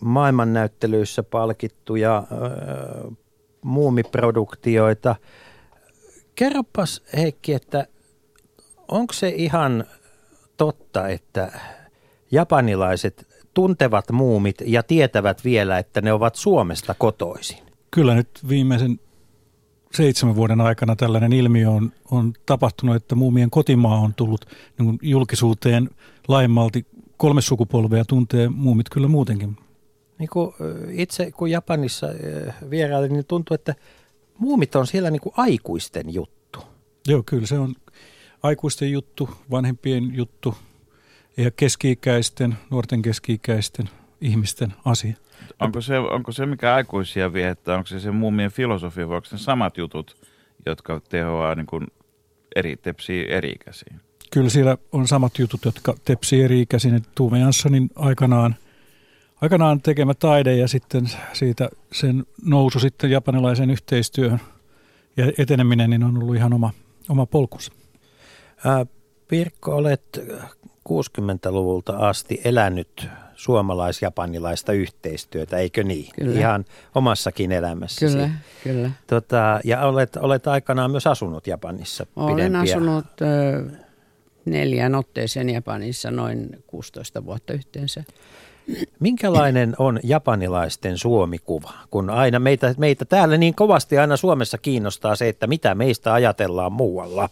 maailmannäyttelyissä 0.00 1.22
palkittuja 1.22 2.16
äh, 2.16 3.16
muumiproduktioita. 3.62 5.16
Kerropas 6.34 7.02
Heikki, 7.16 7.52
että 7.52 7.86
onko 8.88 9.12
se 9.12 9.28
ihan 9.28 9.84
totta, 10.56 11.08
että 11.08 11.52
japanilaiset 12.30 13.26
tuntevat 13.54 14.10
muumit 14.10 14.56
ja 14.66 14.82
tietävät 14.82 15.44
vielä, 15.44 15.78
että 15.78 16.00
ne 16.00 16.12
ovat 16.12 16.34
Suomesta 16.34 16.94
kotoisin? 16.98 17.58
Kyllä 17.90 18.14
nyt 18.14 18.28
viimeisen 18.48 19.00
seitsemän 19.92 20.36
vuoden 20.36 20.60
aikana 20.60 20.96
tällainen 20.96 21.32
ilmiö 21.32 21.70
on, 21.70 21.92
on 22.10 22.32
tapahtunut, 22.46 22.96
että 22.96 23.14
muumien 23.14 23.50
kotimaa 23.50 23.98
on 23.98 24.14
tullut 24.14 24.46
niin 24.78 24.98
julkisuuteen 25.02 25.90
laajemmalti. 26.28 26.86
Kolme 27.16 27.40
sukupolvea 27.40 28.04
tuntee 28.04 28.48
muumit 28.48 28.88
kyllä 28.88 29.08
muutenkin. 29.08 29.56
Niin 30.18 30.28
kuin 30.32 30.54
itse 30.90 31.30
kun 31.30 31.50
Japanissa 31.50 32.06
vierailin, 32.70 33.12
niin 33.12 33.26
tuntuu, 33.26 33.54
että 33.54 33.74
muumit 34.38 34.76
on 34.76 34.86
siellä 34.86 35.10
niin 35.10 35.20
kuin 35.20 35.32
aikuisten 35.36 36.14
juttu. 36.14 36.58
Joo, 37.08 37.22
kyllä 37.26 37.46
se 37.46 37.58
on 37.58 37.74
aikuisten 38.46 38.92
juttu, 38.92 39.30
vanhempien 39.50 40.14
juttu 40.14 40.54
ja 41.36 41.50
keski-ikäisten, 41.50 42.56
nuorten 42.70 43.02
keski-ikäisten 43.02 43.88
ihmisten 44.20 44.72
asia. 44.84 45.14
Onko 45.60 45.80
se, 45.80 45.98
onko 45.98 46.32
se 46.32 46.46
mikä 46.46 46.74
aikuisia 46.74 47.32
viehättää, 47.32 47.76
onko 47.76 47.86
se 47.86 48.00
se 48.00 48.10
muumien 48.10 48.50
filosofia 48.50 49.08
vai 49.08 49.16
onko 49.16 49.28
ne 49.32 49.38
samat 49.38 49.76
jutut, 49.76 50.16
jotka 50.66 51.00
tehoaa 51.08 51.54
niin 51.54 51.66
kuin 51.66 51.86
eri, 52.56 52.76
tepsii 52.76 53.26
eri-ikäisiin? 53.28 54.00
Kyllä 54.30 54.50
siellä 54.50 54.78
on 54.92 55.08
samat 55.08 55.38
jutut, 55.38 55.64
jotka 55.64 55.94
tepsii 56.04 56.42
eri 56.42 56.60
ikäisin. 56.60 57.02
Tuume 57.14 57.38
Janssonin 57.38 57.90
aikanaan, 57.96 58.56
aikanaan 59.40 59.82
tekemä 59.82 60.14
taide 60.14 60.56
ja 60.56 60.68
sitten 60.68 61.10
siitä 61.32 61.68
sen 61.92 62.26
nousu 62.44 62.80
sitten 62.80 63.10
japanilaisen 63.10 63.70
yhteistyöhön 63.70 64.40
ja 65.16 65.32
eteneminen 65.38 65.90
niin 65.90 66.04
on 66.04 66.18
ollut 66.22 66.36
ihan 66.36 66.52
oma, 66.52 66.70
oma 67.08 67.26
polkunsa. 67.26 67.72
Pirkko, 69.28 69.76
olet 69.76 70.20
60-luvulta 70.88 71.96
asti 71.96 72.40
elänyt 72.44 73.08
suomalais-japanilaista 73.34 74.72
yhteistyötä, 74.72 75.56
eikö 75.58 75.84
niin? 75.84 76.08
Kyllä. 76.14 76.38
Ihan 76.40 76.64
omassakin 76.94 77.52
elämässäsi. 77.52 78.14
Kyllä, 78.14 78.30
kyllä. 78.64 78.90
Tota, 79.06 79.60
ja 79.64 79.86
olet, 79.86 80.16
olet 80.16 80.46
aikanaan 80.46 80.90
myös 80.90 81.06
asunut 81.06 81.46
Japanissa 81.46 82.06
Olen 82.16 82.34
pidempiä. 82.36 82.60
asunut 82.60 83.04
ö, 83.20 83.62
neljän 84.44 84.94
otteeseen 84.94 85.50
Japanissa 85.50 86.10
noin 86.10 86.64
16 86.66 87.24
vuotta 87.24 87.52
yhteensä. 87.52 88.04
Minkälainen 89.00 89.74
on 89.78 90.00
japanilaisten 90.02 90.98
suomikuva? 90.98 91.72
Kun 91.90 92.10
aina 92.10 92.38
meitä, 92.38 92.74
meitä 92.78 93.04
täällä 93.04 93.36
niin 93.36 93.54
kovasti 93.54 93.98
aina 93.98 94.16
Suomessa 94.16 94.58
kiinnostaa 94.58 95.16
se, 95.16 95.28
että 95.28 95.46
mitä 95.46 95.74
meistä 95.74 96.12
ajatellaan 96.12 96.72
muualla. 96.72 97.28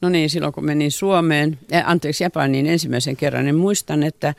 No 0.00 0.08
niin, 0.08 0.30
silloin 0.30 0.52
kun 0.52 0.64
menin 0.64 0.90
Suomeen, 0.90 1.58
äh, 1.74 1.90
anteeksi 1.90 2.24
Japaniin 2.24 2.66
ensimmäisen 2.66 3.16
kerran, 3.16 3.44
niin 3.44 3.56
muistan, 3.56 4.02
että 4.02 4.34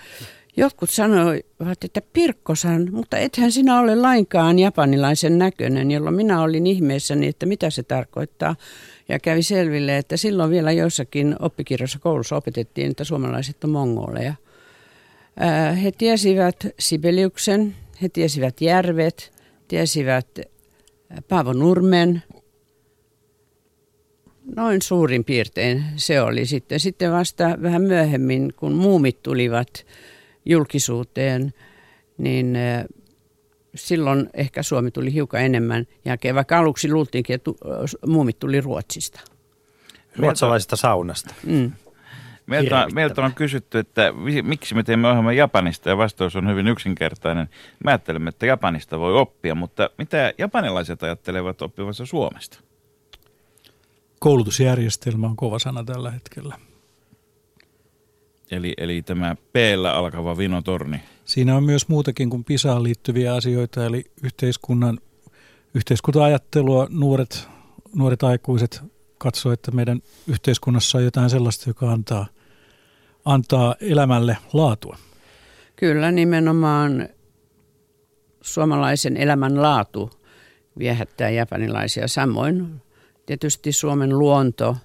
jotkut 0.57 0.89
sanoivat, 0.89 1.83
että 1.83 2.01
Pirkkosan, 2.13 2.87
mutta 2.91 3.17
ethän 3.17 3.51
sinä 3.51 3.79
ole 3.79 3.95
lainkaan 3.95 4.59
japanilaisen 4.59 5.37
näköinen, 5.37 5.91
jolloin 5.91 6.15
minä 6.15 6.41
olin 6.41 6.67
ihmeessäni, 6.67 7.27
että 7.27 7.45
mitä 7.45 7.69
se 7.69 7.83
tarkoittaa. 7.83 8.55
Ja 9.09 9.19
kävi 9.19 9.43
selville, 9.43 9.97
että 9.97 10.17
silloin 10.17 10.49
vielä 10.49 10.71
joissakin 10.71 11.35
oppikirjoissa 11.39 11.99
koulussa 11.99 12.35
opetettiin, 12.35 12.91
että 12.91 13.03
suomalaiset 13.03 13.63
on 13.63 13.69
mongoleja. 13.69 14.33
Äh, 15.41 15.83
He 15.83 15.91
tiesivät 15.91 16.67
Sibeliuksen, 16.79 17.75
he 18.01 18.09
tiesivät 18.09 18.61
järvet, 18.61 19.33
tiesivät 19.67 20.27
äh, 20.39 21.23
Paavo 21.29 21.53
Nurmen, 21.53 22.23
Noin 24.55 24.81
suurin 24.81 25.23
piirtein 25.23 25.83
se 25.95 26.21
oli 26.21 26.45
sitten. 26.45 26.79
Sitten 26.79 27.11
vasta 27.11 27.57
vähän 27.61 27.81
myöhemmin, 27.81 28.53
kun 28.55 28.73
muumit 28.73 29.23
tulivat 29.23 29.85
julkisuuteen, 30.45 31.53
niin 32.17 32.57
silloin 33.75 34.29
ehkä 34.33 34.63
Suomi 34.63 34.91
tuli 34.91 35.13
hiukan 35.13 35.41
enemmän 35.41 35.85
jälkeen, 36.05 36.35
vaikka 36.35 36.57
aluksi 36.57 36.91
luultiinkin, 36.91 37.33
että 37.33 37.51
muumit 38.07 38.39
tuli 38.39 38.61
Ruotsista. 38.61 39.19
Ruotsalaisesta 40.15 40.75
saunasta. 40.75 41.33
Mm. 41.45 41.71
Meiltä, 42.45 42.75
Hirvittävää. 42.75 42.87
meiltä 42.93 43.21
on 43.21 43.33
kysytty, 43.33 43.79
että 43.79 44.13
miksi 44.43 44.75
me 44.75 44.83
teemme 44.83 45.07
ohjelman 45.07 45.35
Japanista 45.35 45.89
ja 45.89 45.97
vastaus 45.97 46.35
on 46.35 46.49
hyvin 46.49 46.67
yksinkertainen. 46.67 47.49
Me 47.83 47.91
ajattelemme, 47.91 48.29
että 48.29 48.45
Japanista 48.45 48.99
voi 48.99 49.13
oppia, 49.13 49.55
mutta 49.55 49.89
mitä 49.97 50.33
japanilaiset 50.37 51.03
ajattelevat 51.03 51.61
oppivansa 51.61 52.05
Suomesta? 52.05 52.59
Koulutusjärjestelmä 54.19 55.27
on 55.27 55.35
kova 55.35 55.59
sana 55.59 55.83
tällä 55.83 56.11
hetkellä. 56.11 56.59
Eli, 58.51 58.73
eli 58.77 59.01
tämä 59.01 59.35
p 59.35 59.55
alkava 59.93 60.37
vinotorni. 60.37 61.01
Siinä 61.25 61.55
on 61.57 61.63
myös 61.63 61.87
muutakin 61.87 62.29
kuin 62.29 62.43
PISAan 62.43 62.83
liittyviä 62.83 63.33
asioita, 63.33 63.85
eli 63.85 64.11
yhteiskunnan 64.23 64.99
yhteiskunta-ajattelua. 65.73 66.87
Nuoret, 66.89 67.47
nuoret 67.95 68.23
aikuiset 68.23 68.81
katsoo, 69.17 69.51
että 69.51 69.71
meidän 69.71 70.01
yhteiskunnassa 70.27 70.97
on 70.97 71.03
jotain 71.03 71.29
sellaista, 71.29 71.69
joka 71.69 71.91
antaa, 71.91 72.25
antaa 73.25 73.75
elämälle 73.81 74.37
laatua. 74.53 74.97
Kyllä 75.75 76.11
nimenomaan 76.11 77.09
suomalaisen 78.41 79.17
elämän 79.17 79.61
laatu 79.61 80.09
viehättää 80.79 81.29
japanilaisia. 81.29 82.07
Samoin 82.07 82.81
tietysti 83.27 83.71
Suomen 83.71 84.19
luonto. 84.19 84.77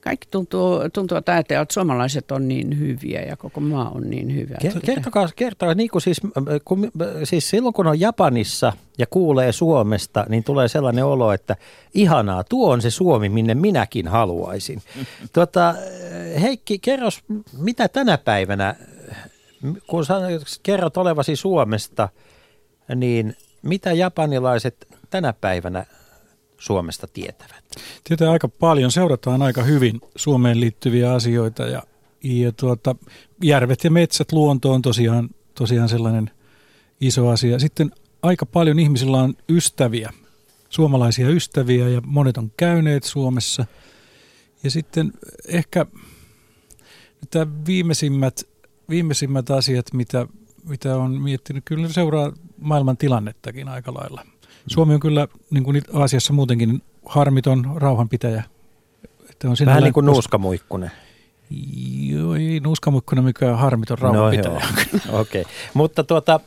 Kaikki 0.00 0.28
tuntuu, 0.30 0.80
tuntuu 0.92 1.18
että 1.18 1.32
ajatella, 1.32 1.62
että 1.62 1.74
suomalaiset 1.74 2.30
on 2.30 2.48
niin 2.48 2.78
hyviä 2.78 3.20
ja 3.20 3.36
koko 3.36 3.60
maa 3.60 3.90
on 3.90 4.10
niin 4.10 4.34
hyvä. 4.34 4.54
Ker- 4.64 4.80
Kertokaa, 4.86 5.28
kertokaa 5.36 5.74
niin 5.74 5.90
kuin 5.90 6.02
siis, 6.02 6.20
äh, 6.24 6.42
kun, 6.64 6.90
siis 7.24 7.50
silloin 7.50 7.72
kun 7.72 7.86
on 7.86 8.00
Japanissa 8.00 8.72
ja 8.98 9.06
kuulee 9.06 9.52
Suomesta, 9.52 10.26
niin 10.28 10.44
tulee 10.44 10.68
sellainen 10.68 11.04
olo, 11.04 11.32
että 11.32 11.56
ihanaa, 11.94 12.44
tuo 12.44 12.72
on 12.72 12.82
se 12.82 12.90
Suomi, 12.90 13.28
minne 13.28 13.54
minäkin 13.54 14.08
haluaisin. 14.08 14.82
Tota, 15.32 15.74
Heikki, 16.40 16.78
kerros, 16.78 17.20
mitä 17.58 17.88
tänä 17.88 18.18
päivänä, 18.18 18.74
kun 19.86 20.04
kerrot 20.62 20.96
olevasi 20.96 21.36
Suomesta, 21.36 22.08
niin 22.94 23.36
mitä 23.62 23.92
japanilaiset 23.92 24.88
tänä 25.10 25.32
päivänä 25.32 25.86
Suomesta 26.58 27.06
tietävät? 27.06 27.64
Tietää 28.04 28.30
aika 28.30 28.48
paljon, 28.48 28.92
seurataan 28.92 29.42
aika 29.42 29.62
hyvin 29.62 30.00
Suomeen 30.16 30.60
liittyviä 30.60 31.12
asioita 31.12 31.62
ja, 31.62 31.82
ja 32.22 32.52
tuota, 32.52 32.96
järvet 33.42 33.84
ja 33.84 33.90
metsät, 33.90 34.32
luonto 34.32 34.72
on 34.72 34.82
tosiaan, 34.82 35.30
tosiaan 35.54 35.88
sellainen 35.88 36.30
iso 37.00 37.28
asia. 37.28 37.58
Sitten 37.58 37.90
aika 38.22 38.46
paljon 38.46 38.78
ihmisillä 38.78 39.16
on 39.16 39.34
ystäviä, 39.48 40.12
suomalaisia 40.68 41.28
ystäviä 41.28 41.88
ja 41.88 42.00
monet 42.06 42.38
on 42.38 42.52
käyneet 42.56 43.04
Suomessa. 43.04 43.66
Ja 44.62 44.70
sitten 44.70 45.12
ehkä 45.48 45.86
tämä 47.30 47.46
viimeisimmät, 47.66 48.44
viimeisimmät 48.88 49.50
asiat, 49.50 49.92
mitä, 49.92 50.26
mitä 50.64 50.96
on 50.96 51.22
miettinyt, 51.22 51.64
kyllä 51.64 51.88
seuraa 51.88 52.32
maailman 52.60 52.96
tilannettakin 52.96 53.68
aika 53.68 53.94
lailla. 53.94 54.26
Suomi 54.70 54.94
on 54.94 55.00
kyllä, 55.00 55.28
niin 55.50 55.64
kuin 55.64 55.82
Aasiassa 55.92 56.32
muutenkin, 56.32 56.82
harmiton 57.06 57.72
rauhanpitäjä. 57.76 58.42
Että 59.30 59.48
on 59.48 59.56
Vähän 59.66 59.82
niin 59.82 59.92
kuin 59.92 60.06
nuuskamuikkunen. 60.06 60.90
Joo, 62.00 62.34
ei 62.34 62.60
nuuskamuikkunen 62.60 63.24
mikään 63.24 63.58
harmiton 63.58 63.98
rauhanpitäjä. 63.98 64.60
No 65.12 65.18
Okei, 65.20 65.40
okay. 65.40 65.52
mutta 65.74 66.04
tuota... 66.04 66.40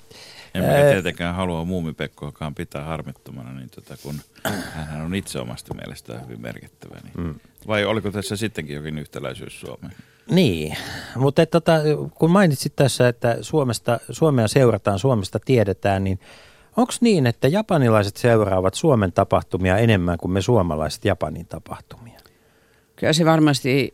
En 0.53 0.63
minä 0.63 0.91
tietenkään 0.91 1.35
halua 1.35 1.65
muumipekkoakaan 1.65 2.55
pitää 2.55 2.83
harmittomana, 2.83 3.53
niin 3.53 3.69
tota, 3.69 3.95
kun 4.03 4.15
hän 4.89 5.01
on 5.01 5.15
itse 5.15 5.39
omasta 5.39 5.73
mielestään 5.73 6.23
hyvin 6.23 6.41
merkittävä. 6.41 6.95
Niin. 7.03 7.27
Mm. 7.27 7.35
Vai 7.67 7.85
oliko 7.85 8.11
tässä 8.11 8.35
sittenkin 8.35 8.75
jokin 8.75 8.97
yhtäläisyys 8.97 9.59
Suomeen? 9.59 9.93
Niin, 10.31 10.77
mutta 11.15 11.45
tota, 11.45 11.73
kun 12.15 12.31
mainitsit 12.31 12.75
tässä, 12.75 13.07
että 13.07 13.37
Suomesta, 13.41 13.99
Suomea 14.09 14.47
seurataan, 14.47 14.99
Suomesta 14.99 15.39
tiedetään, 15.39 16.03
niin 16.03 16.19
onko 16.77 16.93
niin, 17.01 17.27
että 17.27 17.47
japanilaiset 17.47 18.17
seuraavat 18.17 18.73
Suomen 18.73 19.11
tapahtumia 19.11 19.77
enemmän 19.77 20.17
kuin 20.17 20.31
me 20.31 20.41
suomalaiset 20.41 21.05
Japanin 21.05 21.45
tapahtumia? 21.45 22.19
Kyllä 22.95 23.13
se 23.13 23.25
varmasti 23.25 23.93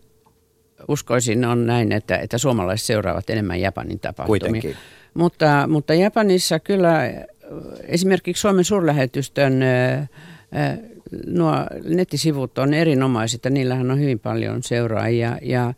uskoisin 0.87 1.45
on 1.45 1.65
näin, 1.65 1.91
että, 1.91 2.17
että 2.17 2.37
suomalaiset 2.37 2.85
seuraavat 2.85 3.29
enemmän 3.29 3.61
Japanin 3.61 3.99
tapahtumia. 3.99 4.39
Kuitenkin. 4.39 4.75
Mutta, 5.13 5.67
mutta 5.67 5.93
Japanissa 5.93 6.59
kyllä 6.59 6.99
esimerkiksi 7.83 8.41
Suomen 8.41 8.63
suurlähetystön 8.63 9.59
nuo 11.27 11.55
nettisivut 11.83 12.57
on 12.57 12.73
erinomaiset 12.73 13.45
ja 13.45 13.51
niillähän 13.51 13.91
on 13.91 13.99
hyvin 13.99 14.19
paljon 14.19 14.63
seuraajia 14.63 15.37
ja 15.41 15.73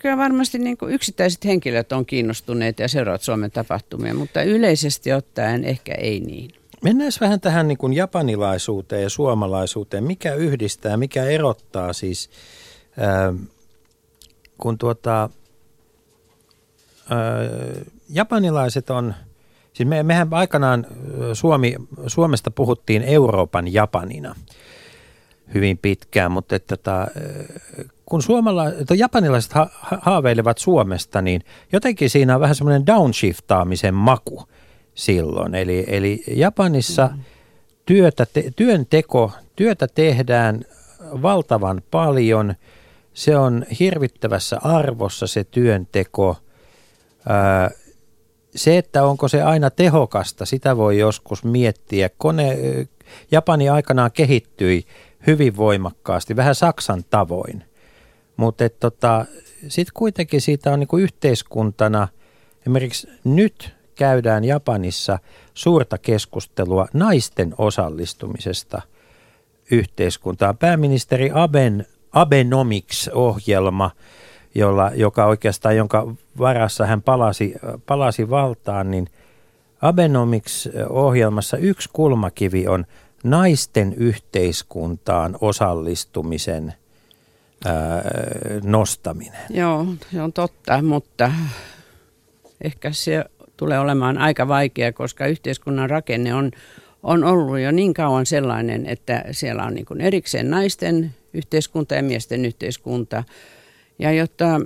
kyllä 0.00 0.16
varmasti 0.16 0.58
niin 0.58 0.76
kuin 0.76 0.94
yksittäiset 0.94 1.44
henkilöt 1.44 1.92
on 1.92 2.06
kiinnostuneet 2.06 2.78
ja 2.78 2.88
seuraavat 2.88 3.22
Suomen 3.22 3.50
tapahtumia, 3.50 4.14
mutta 4.14 4.42
yleisesti 4.42 5.12
ottaen 5.12 5.64
ehkä 5.64 5.94
ei 5.94 6.20
niin. 6.20 6.50
Mennään 6.82 7.12
vähän 7.20 7.40
tähän 7.40 7.68
niin 7.68 7.78
kuin 7.78 7.92
japanilaisuuteen 7.92 9.02
ja 9.02 9.10
suomalaisuuteen. 9.10 10.04
Mikä 10.04 10.34
yhdistää, 10.34 10.96
mikä 10.96 11.24
erottaa 11.24 11.92
siis, 11.92 12.30
ää, 12.98 13.34
kun 14.58 14.78
tuota, 14.78 15.30
ää, 17.10 17.18
japanilaiset 18.10 18.90
on, 18.90 19.14
siis 19.72 19.88
me, 19.88 20.02
mehän 20.02 20.28
aikanaan 20.30 20.86
Suomi, 21.32 21.74
Suomesta 22.06 22.50
puhuttiin 22.50 23.02
Euroopan 23.02 23.72
Japanina 23.72 24.34
hyvin 25.54 25.78
pitkään, 25.78 26.32
mutta 26.32 26.56
että, 26.56 26.76
tota, 26.76 27.06
kun 28.06 28.22
suomala- 28.22 28.94
japanilaiset 28.96 29.52
ha- 29.52 29.70
haaveilevat 29.80 30.58
Suomesta, 30.58 31.22
niin 31.22 31.40
jotenkin 31.72 32.10
siinä 32.10 32.34
on 32.34 32.40
vähän 32.40 32.54
semmoinen 32.54 32.86
downshiftaamisen 32.86 33.94
maku 33.94 34.42
silloin. 34.94 35.54
Eli, 35.54 35.84
eli 35.86 36.24
Japanissa 36.26 37.10
mm. 37.14 37.20
työtä 37.86 38.26
te- 38.26 38.50
työnteko, 38.56 39.32
työtä 39.56 39.86
tehdään 39.94 40.64
valtavan 41.22 41.82
paljon. 41.90 42.54
Se 43.14 43.36
on 43.36 43.66
hirvittävässä 43.80 44.58
arvossa 44.62 45.26
se 45.26 45.44
työnteko. 45.44 46.36
Ää, 47.28 47.70
se, 48.56 48.78
että 48.78 49.04
onko 49.04 49.28
se 49.28 49.42
aina 49.42 49.70
tehokasta, 49.70 50.46
sitä 50.46 50.76
voi 50.76 50.98
joskus 50.98 51.44
miettiä. 51.44 52.10
Kone, 52.18 52.58
Japani 53.30 53.68
aikanaan 53.68 54.12
kehittyi 54.12 54.84
hyvin 55.26 55.56
voimakkaasti, 55.56 56.36
vähän 56.36 56.54
Saksan 56.54 57.04
tavoin. 57.10 57.64
Mutta 58.36 58.68
tota, 58.68 59.24
sitten 59.68 59.92
kuitenkin 59.94 60.40
siitä 60.40 60.72
on 60.72 60.80
niinku 60.80 60.96
yhteiskuntana, 60.96 62.08
esimerkiksi 62.60 63.08
nyt 63.24 63.74
käydään 63.94 64.44
Japanissa 64.44 65.18
suurta 65.54 65.98
keskustelua 65.98 66.86
naisten 66.92 67.54
osallistumisesta 67.58 68.82
yhteiskuntaan. 69.70 70.56
Pääministeri 70.58 71.30
Aben 71.34 71.86
Abenomics-ohjelma, 72.12 73.90
jolla, 74.54 74.90
joka 74.94 75.26
oikeastaan, 75.26 75.76
jonka 75.76 76.14
varassa 76.38 76.86
hän 76.86 77.02
palasi, 77.02 77.54
palasi 77.86 78.30
valtaan, 78.30 78.90
niin 78.90 79.06
Abenomics-ohjelmassa 79.82 81.56
yksi 81.56 81.90
kulmakivi 81.92 82.68
on 82.68 82.86
naisten 83.24 83.94
yhteiskuntaan 83.94 85.36
osallistumisen 85.40 86.74
ää, 87.64 88.02
nostaminen. 88.64 89.40
Joo, 89.50 89.86
se 90.12 90.22
on 90.22 90.32
totta, 90.32 90.82
mutta 90.82 91.32
ehkä 92.64 92.92
se 92.92 93.24
tulee 93.56 93.78
olemaan 93.78 94.18
aika 94.18 94.48
vaikea, 94.48 94.92
koska 94.92 95.26
yhteiskunnan 95.26 95.90
rakenne 95.90 96.34
on, 96.34 96.50
on 97.02 97.24
ollut 97.24 97.58
jo 97.58 97.70
niin 97.70 97.94
kauan 97.94 98.26
sellainen, 98.26 98.86
että 98.86 99.24
siellä 99.30 99.64
on 99.64 99.74
niin 99.74 100.00
erikseen 100.00 100.50
naisten 100.50 101.14
yhteiskunta 101.34 101.94
ja 101.94 102.02
miesten 102.02 102.44
yhteiskunta. 102.44 103.24
Ja 103.98 104.12
jotta 104.12 104.60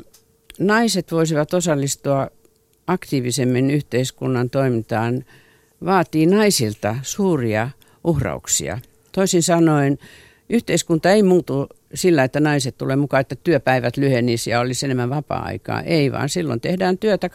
naiset 0.58 1.12
voisivat 1.12 1.54
osallistua 1.54 2.28
aktiivisemmin 2.86 3.70
yhteiskunnan 3.70 4.50
toimintaan, 4.50 5.24
vaatii 5.84 6.26
naisilta 6.26 6.96
suuria 7.02 7.70
uhrauksia. 8.04 8.78
Toisin 9.12 9.42
sanoen, 9.42 9.98
yhteiskunta 10.50 11.10
ei 11.10 11.22
muutu 11.22 11.68
sillä, 11.94 12.24
että 12.24 12.40
naiset 12.40 12.78
tulee 12.78 12.96
mukaan, 12.96 13.20
että 13.20 13.36
työpäivät 13.36 13.96
lyhenisivät 13.96 14.52
ja 14.52 14.60
olisi 14.60 14.86
enemmän 14.86 15.10
vapaa-aikaa. 15.10 15.82
Ei, 15.82 16.12
vaan 16.12 16.28
silloin 16.28 16.60
tehdään 16.60 16.98
työtä 16.98 17.26
12-16 17.26 17.30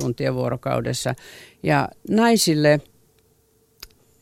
tuntia 0.00 0.34
vuorokaudessa. 0.34 1.14
Ja 1.62 1.88
naisille 2.10 2.80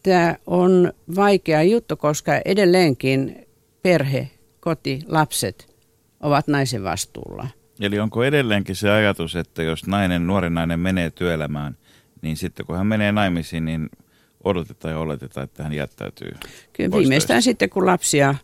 tämä 0.03 0.37
on 0.47 0.93
vaikea 1.17 1.63
juttu, 1.63 1.97
koska 1.97 2.33
edelleenkin 2.45 3.47
perhe, 3.83 4.31
koti, 4.61 5.01
lapset 5.09 5.75
ovat 6.21 6.49
naisen 6.49 6.85
vastuulla. 6.85 7.49
Eli 7.81 7.99
onko 7.99 8.25
edelleenkin 8.25 8.77
se 8.77 8.91
ajatus, 8.91 9.37
että 9.37 9.63
jos 9.63 9.87
nainen, 9.87 10.27
nuori 10.27 10.51
nainen 10.51 10.81
menee 10.81 11.11
työelämään, 11.11 11.77
niin 12.23 12.37
sitten 12.37 12.67
kun 12.67 12.77
hän 12.77 12.87
menee 12.87 13.13
naimisiin, 13.13 13.65
niin 13.65 13.91
odotetaan 14.45 14.95
ja 14.95 14.99
oletetaan, 14.99 15.45
että 15.45 15.63
hän 15.63 15.73
jättäytyy 15.73 16.33
Kyllä 16.73 16.91
viimeistään 16.91 17.43
sitten, 17.43 17.71
kun 17.71 17.87
lapsia 17.87 18.35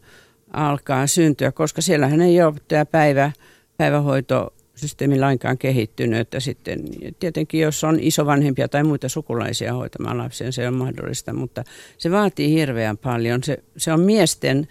alkaa 0.52 1.06
syntyä, 1.06 1.52
koska 1.52 1.82
siellähän 1.82 2.20
ei 2.20 2.42
ole 2.42 2.54
tämä 2.68 2.84
päivä, 2.84 3.32
päivähoitosysteemi 3.76 5.18
lainkaan 5.18 5.58
kehittynyt. 5.58 6.20
Että 6.20 6.40
sitten 6.40 6.80
tietenkin, 7.18 7.60
jos 7.60 7.84
on 7.84 7.98
isovanhempia 8.00 8.68
tai 8.68 8.84
muita 8.84 9.08
sukulaisia 9.08 9.74
hoitamaan 9.74 10.18
lapsia, 10.18 10.52
se 10.52 10.68
on 10.68 10.74
mahdollista, 10.74 11.32
mutta 11.32 11.64
se 11.98 12.10
vaatii 12.10 12.54
hirveän 12.54 12.98
paljon. 12.98 13.44
Se, 13.44 13.62
se 13.76 13.92
on 13.92 14.00
miesten 14.00 14.68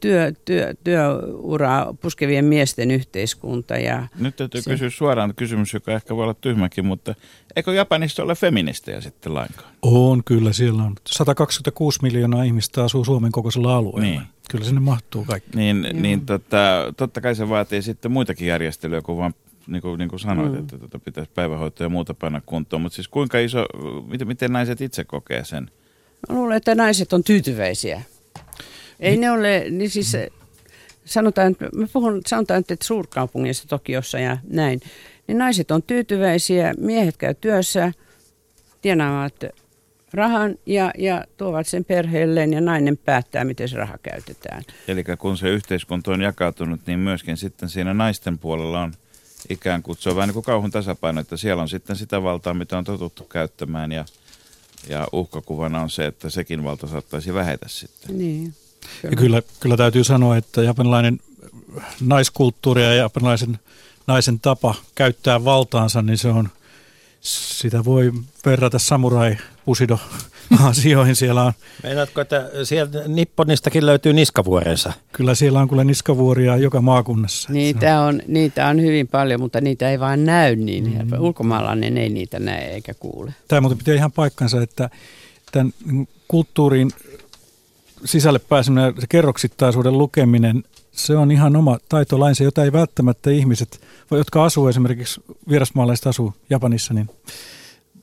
työ, 0.00 0.32
työ, 0.44 0.74
työuraa 0.84 1.94
puskevien 1.94 2.44
miesten 2.44 2.90
yhteiskunta. 2.90 3.76
Ja 3.76 4.06
Nyt 4.18 4.36
täytyy 4.36 4.62
se... 4.62 4.70
kysyä 4.70 4.90
suoraan 4.90 5.34
kysymys, 5.34 5.74
joka 5.74 5.92
ehkä 5.92 6.16
voi 6.16 6.22
olla 6.22 6.34
tyhmäkin, 6.34 6.86
mutta 6.86 7.14
eikö 7.56 7.72
Japanissa 7.72 8.22
ole 8.22 8.34
feministejä 8.34 9.00
sitten 9.00 9.34
lainkaan? 9.34 9.70
On 9.82 10.24
kyllä, 10.24 10.52
siellä 10.52 10.82
on 10.82 10.94
126 11.06 11.98
miljoonaa 12.02 12.42
ihmistä 12.42 12.84
asuu 12.84 13.04
Suomen 13.04 13.32
kokoisella 13.32 13.76
alueella. 13.76 14.00
Niin. 14.00 14.22
Kyllä 14.50 14.64
sinne 14.64 14.80
mahtuu 14.80 15.24
kaikki. 15.24 15.50
Niin, 15.56 15.86
niin 15.92 16.26
tota, 16.26 16.92
totta 16.96 17.20
kai 17.20 17.34
se 17.34 17.48
vaatii 17.48 17.82
sitten 17.82 18.12
muitakin 18.12 18.48
järjestelyjä 18.48 19.02
kuin 19.02 19.18
vaan 19.18 19.34
niin 19.66 19.82
kuin, 19.82 19.98
niin 19.98 20.08
kuin 20.08 20.20
sanoit, 20.20 20.52
mm. 20.52 20.58
että 20.58 20.78
tota 20.78 20.98
pitäisi 20.98 21.30
päivähoitoa 21.34 21.84
ja 21.84 21.88
muuta 21.88 22.14
panna 22.14 22.40
kuntoon. 22.46 22.82
Mutta 22.82 22.96
siis 22.96 23.08
kuinka 23.08 23.38
iso, 23.38 23.66
miten, 24.08 24.28
miten 24.28 24.52
naiset 24.52 24.80
itse 24.80 25.04
kokee 25.04 25.44
sen? 25.44 25.70
Mä 26.28 26.34
luulen, 26.34 26.56
että 26.56 26.74
naiset 26.74 27.12
on 27.12 27.24
tyytyväisiä 27.24 28.02
ei 29.00 29.16
ne 29.16 29.30
ole, 29.30 29.64
niin 29.70 29.90
siis 29.90 30.16
sanotaan, 31.04 31.56
mä 31.74 31.86
puhun, 31.92 32.20
sanotaan, 32.26 32.60
että 32.60 32.76
suurkaupungissa 32.82 33.68
Tokiossa 33.68 34.18
ja 34.18 34.38
näin, 34.48 34.80
niin 35.30 35.38
naiset 35.38 35.70
on 35.70 35.82
tyytyväisiä, 35.82 36.74
miehet 36.78 37.16
käy 37.16 37.34
työssä, 37.34 37.92
tienaavat 38.82 39.34
rahan 40.12 40.54
ja, 40.66 40.90
ja 40.98 41.24
tuovat 41.36 41.66
sen 41.66 41.84
perheelleen 41.84 42.52
ja 42.52 42.60
nainen 42.60 42.96
päättää, 42.98 43.44
miten 43.44 43.68
se 43.68 43.76
raha 43.76 43.98
käytetään. 44.02 44.62
Eli 44.88 45.04
kun 45.18 45.36
se 45.36 45.48
yhteiskunta 45.48 46.10
on 46.10 46.20
jakautunut, 46.20 46.80
niin 46.86 46.98
myöskin 46.98 47.36
sitten 47.36 47.68
siinä 47.68 47.94
naisten 47.94 48.38
puolella 48.38 48.82
on 48.82 48.92
ikään 49.48 49.82
kuin, 49.82 49.98
se 49.98 50.10
on 50.10 50.16
vähän 50.16 50.28
niin 50.28 50.34
kuin 50.34 50.44
kauhun 50.44 50.70
tasapaino, 50.70 51.20
että 51.20 51.36
siellä 51.36 51.62
on 51.62 51.68
sitten 51.68 51.96
sitä 51.96 52.22
valtaa, 52.22 52.54
mitä 52.54 52.78
on 52.78 52.84
totuttu 52.84 53.24
käyttämään 53.24 53.92
ja, 53.92 54.04
ja 54.88 55.08
uhkakuvana 55.12 55.80
on 55.80 55.90
se, 55.90 56.06
että 56.06 56.30
sekin 56.30 56.64
valta 56.64 56.86
saattaisi 56.86 57.34
vähetä 57.34 57.68
sitten. 57.68 58.18
Niin. 58.18 58.54
Ja 59.02 59.16
kyllä, 59.16 59.42
kyllä 59.60 59.76
täytyy 59.76 60.04
sanoa, 60.04 60.36
että 60.36 60.62
japanilainen 60.62 61.20
naiskulttuuri 62.00 62.82
ja 62.82 62.94
japanilaisen 62.94 63.58
naisen 64.10 64.40
tapa 64.40 64.74
käyttää 64.94 65.44
valtaansa, 65.44 66.02
niin 66.02 66.18
se 66.18 66.28
on, 66.28 66.48
sitä 67.20 67.84
voi 67.84 68.12
verrata 68.46 68.78
samurai 68.78 69.36
pusido 69.64 69.98
asioihin. 70.70 71.16
Siellä 71.16 71.42
on, 71.42 71.52
Meinaatko, 71.82 72.20
että 72.20 72.50
sieltä 72.64 73.08
Nipponistakin 73.08 73.86
löytyy 73.86 74.12
niskavuorensa? 74.12 74.92
kyllä 75.12 75.34
siellä 75.34 75.60
on 75.60 75.68
kyllä 75.68 75.84
niskavuoria 75.84 76.56
joka 76.56 76.80
maakunnassa. 76.80 77.52
Niitä 77.52 78.00
on, 78.00 78.22
niitä 78.26 78.66
on 78.66 78.80
hyvin 78.80 79.08
paljon, 79.08 79.40
mutta 79.40 79.60
niitä 79.60 79.90
ei 79.90 80.00
vaan 80.00 80.24
näy 80.24 80.56
niin. 80.56 80.84
Mm. 80.84 81.20
Ulkomaalainen 81.20 81.98
ei 81.98 82.08
niitä 82.08 82.38
näe 82.38 82.64
eikä 82.74 82.94
kuule. 82.94 83.34
Tämä 83.48 83.60
muuten 83.60 83.78
pitää 83.78 83.94
ihan 83.94 84.12
paikkansa, 84.12 84.62
että 84.62 84.90
tämän 85.52 85.72
kulttuurin 86.28 86.90
sisälle 88.04 88.38
pääseminen, 88.38 88.94
se 88.98 89.06
kerroksittaisuuden 89.06 89.98
lukeminen, 89.98 90.64
se 91.06 91.16
on 91.16 91.30
ihan 91.30 91.56
oma 91.56 91.78
taitolainsa, 91.88 92.44
jota 92.44 92.64
ei 92.64 92.72
välttämättä 92.72 93.30
ihmiset, 93.30 93.80
jotka 94.10 94.44
asuu 94.44 94.68
esimerkiksi 94.68 95.20
vierasmaalaiset 95.48 96.06
asuu 96.06 96.34
Japanissa, 96.50 96.94
niin 96.94 97.10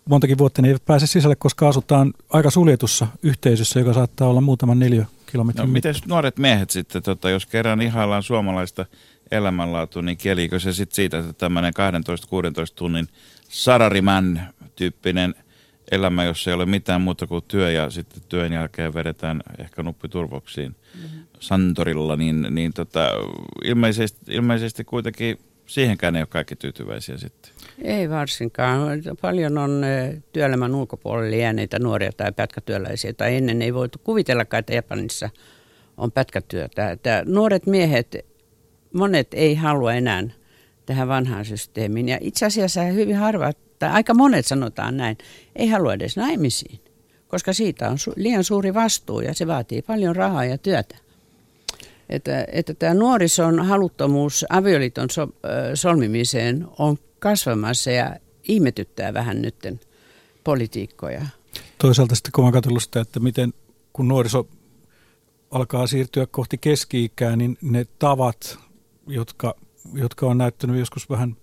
montakin 0.09 0.37
vuotta 0.37 0.61
ne 0.61 0.67
eivät 0.67 0.85
pääse 0.85 1.07
sisälle, 1.07 1.35
koska 1.35 1.69
asutaan 1.69 2.13
aika 2.29 2.49
suljetussa 2.49 3.07
yhteisössä, 3.23 3.79
joka 3.79 3.93
saattaa 3.93 4.27
olla 4.27 4.41
muutaman 4.41 4.79
neljä 4.79 5.05
kilometrin 5.31 5.67
No, 5.67 5.73
miten 5.73 5.95
nuoret 6.07 6.37
miehet 6.37 6.69
sitten, 6.69 7.03
tota, 7.03 7.29
jos 7.29 7.45
kerran 7.45 7.81
ihaillaan 7.81 8.23
suomalaista 8.23 8.85
elämänlaatua, 9.31 10.01
niin 10.01 10.17
kelikö 10.17 10.59
se 10.59 10.73
sitten 10.73 10.95
siitä, 10.95 11.19
että 11.19 11.33
tämmöinen 11.33 11.73
12-16 11.73 12.73
tunnin 12.75 13.07
sarariman 13.49 14.41
tyyppinen 14.75 15.35
elämä, 15.91 16.23
jossa 16.23 16.49
ei 16.49 16.55
ole 16.55 16.65
mitään 16.65 17.01
muuta 17.01 17.27
kuin 17.27 17.43
työ 17.47 17.71
ja 17.71 17.89
sitten 17.89 18.23
työn 18.29 18.53
jälkeen 18.53 18.93
vedetään 18.93 19.41
ehkä 19.59 19.83
nuppiturvoksiin 19.83 20.75
mm-hmm. 20.95 21.19
Santorilla, 21.39 22.15
niin, 22.15 22.47
niin 22.49 22.73
tota, 22.73 23.09
ilmeisesti, 23.63 24.19
ilmeisesti 24.33 24.83
kuitenkin 24.83 25.39
siihenkään 25.65 26.15
ei 26.15 26.21
ole 26.21 26.27
kaikki 26.27 26.55
tyytyväisiä 26.55 27.17
sitten. 27.17 27.51
Ei 27.81 28.09
varsinkaan. 28.09 29.01
Paljon 29.21 29.57
on 29.57 29.81
työelämän 30.33 30.75
ulkopuolelle 30.75 31.37
jääneitä 31.37 31.79
nuoria 31.79 32.11
tai 32.17 32.31
pätkätyöläisiä. 32.31 33.13
Tai 33.13 33.35
ennen 33.35 33.61
ei 33.61 33.73
voitu 33.73 33.99
kuvitellakaan, 34.03 34.59
että 34.59 34.73
Japanissa 34.73 35.29
on 35.97 36.11
pätkätyötä. 36.11 36.91
Että 36.91 37.23
nuoret 37.25 37.65
miehet, 37.65 38.15
monet 38.93 39.27
ei 39.33 39.55
halua 39.55 39.93
enää 39.93 40.23
tähän 40.85 41.07
vanhaan 41.07 41.45
systeemiin. 41.45 42.09
Ja 42.09 42.17
itse 42.21 42.45
asiassa 42.45 42.81
hyvin 42.81 43.15
harva, 43.15 43.51
tai 43.79 43.89
aika 43.89 44.13
monet 44.13 44.45
sanotaan 44.45 44.97
näin, 44.97 45.17
ei 45.55 45.67
halua 45.67 45.93
edes 45.93 46.17
naimisiin. 46.17 46.79
Koska 47.27 47.53
siitä 47.53 47.89
on 47.89 47.97
su- 47.97 48.13
liian 48.15 48.43
suuri 48.43 48.73
vastuu 48.73 49.21
ja 49.21 49.33
se 49.33 49.47
vaatii 49.47 49.81
paljon 49.81 50.15
rahaa 50.15 50.45
ja 50.45 50.57
työtä. 50.57 50.97
Että, 52.09 52.45
että 52.51 52.73
tämä 52.73 52.93
nuorison 52.93 53.65
haluttomuus 53.65 54.45
avioliiton 54.49 55.09
so, 55.09 55.29
solmimiseen 55.73 56.67
on 56.79 56.97
kasvamassa 57.19 57.91
ja 57.91 58.15
ihmetyttää 58.43 59.13
vähän 59.13 59.41
nytten 59.41 59.79
politiikkoja. 60.43 61.25
Toisaalta 61.77 62.15
sitten 62.15 62.31
kun 62.31 62.45
mä 62.45 62.51
katsellut 62.51 62.83
sitä, 62.83 63.01
että 63.01 63.19
miten 63.19 63.53
kun 63.93 64.07
nuoriso 64.07 64.47
alkaa 65.51 65.87
siirtyä 65.87 66.25
kohti 66.25 66.57
keski-ikää, 66.57 67.35
niin 67.35 67.57
ne 67.61 67.85
tavat, 67.99 68.57
jotka, 69.07 69.55
jotka 69.93 70.25
on 70.25 70.37
näyttänyt 70.37 70.79
joskus 70.79 71.09
vähän 71.09 71.35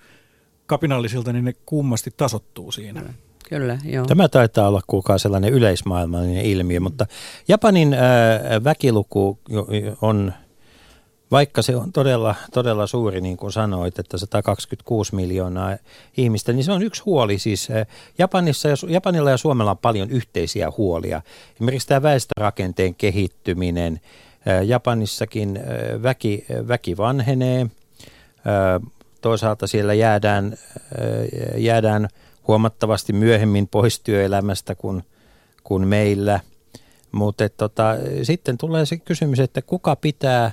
kapinallisilta, 0.66 1.32
niin 1.32 1.44
ne 1.44 1.52
kummasti 1.66 2.10
tasottuu 2.16 2.72
siinä. 2.72 3.02
Kyllä, 3.48 3.78
joo. 3.84 4.06
Tämä 4.06 4.28
taitaa 4.28 4.68
olla 4.68 4.80
kuulkaa 4.86 5.18
sellainen 5.18 5.52
yleismaailmallinen 5.52 6.44
ilmiö, 6.44 6.80
mutta 6.80 7.06
Japanin 7.48 7.94
ää, 7.94 8.64
väkiluku 8.64 9.38
on, 10.02 10.32
vaikka 11.30 11.62
se 11.62 11.76
on 11.76 11.92
todella, 11.92 12.34
todella 12.52 12.86
suuri, 12.86 13.20
niin 13.20 13.36
kuin 13.36 13.52
sanoit, 13.52 13.98
että 13.98 14.18
126 14.18 15.14
miljoonaa 15.14 15.76
ihmistä, 16.16 16.52
niin 16.52 16.64
se 16.64 16.72
on 16.72 16.82
yksi 16.82 17.02
huoli. 17.02 17.38
Siis 17.38 17.70
ää, 17.70 17.86
Japanissa 18.18 18.68
ja, 18.68 18.74
Japanilla 18.88 19.30
ja 19.30 19.36
Suomella 19.36 19.70
on 19.70 19.78
paljon 19.78 20.10
yhteisiä 20.10 20.72
huolia. 20.78 21.22
Esimerkiksi 21.54 21.88
tämä 21.88 22.02
väestörakenteen 22.02 22.94
kehittyminen. 22.94 24.00
Ää, 24.46 24.62
Japanissakin 24.62 25.60
väki, 26.02 26.44
väki 26.68 26.96
vanhenee. 26.96 27.66
Toisaalta 29.24 29.66
siellä 29.66 29.94
jäädään, 29.94 30.44
ää, 30.54 31.06
jäädään 31.56 32.08
huomattavasti 32.48 33.12
myöhemmin 33.12 33.68
pois 33.68 34.00
työelämästä 34.00 34.74
kuin, 34.74 35.02
kuin 35.62 35.88
meillä. 35.88 36.40
Mutta 37.12 37.48
tota, 37.48 37.96
sitten 38.22 38.58
tulee 38.58 38.86
se 38.86 38.96
kysymys, 38.96 39.40
että 39.40 39.62
kuka 39.62 39.96
pitää, 39.96 40.52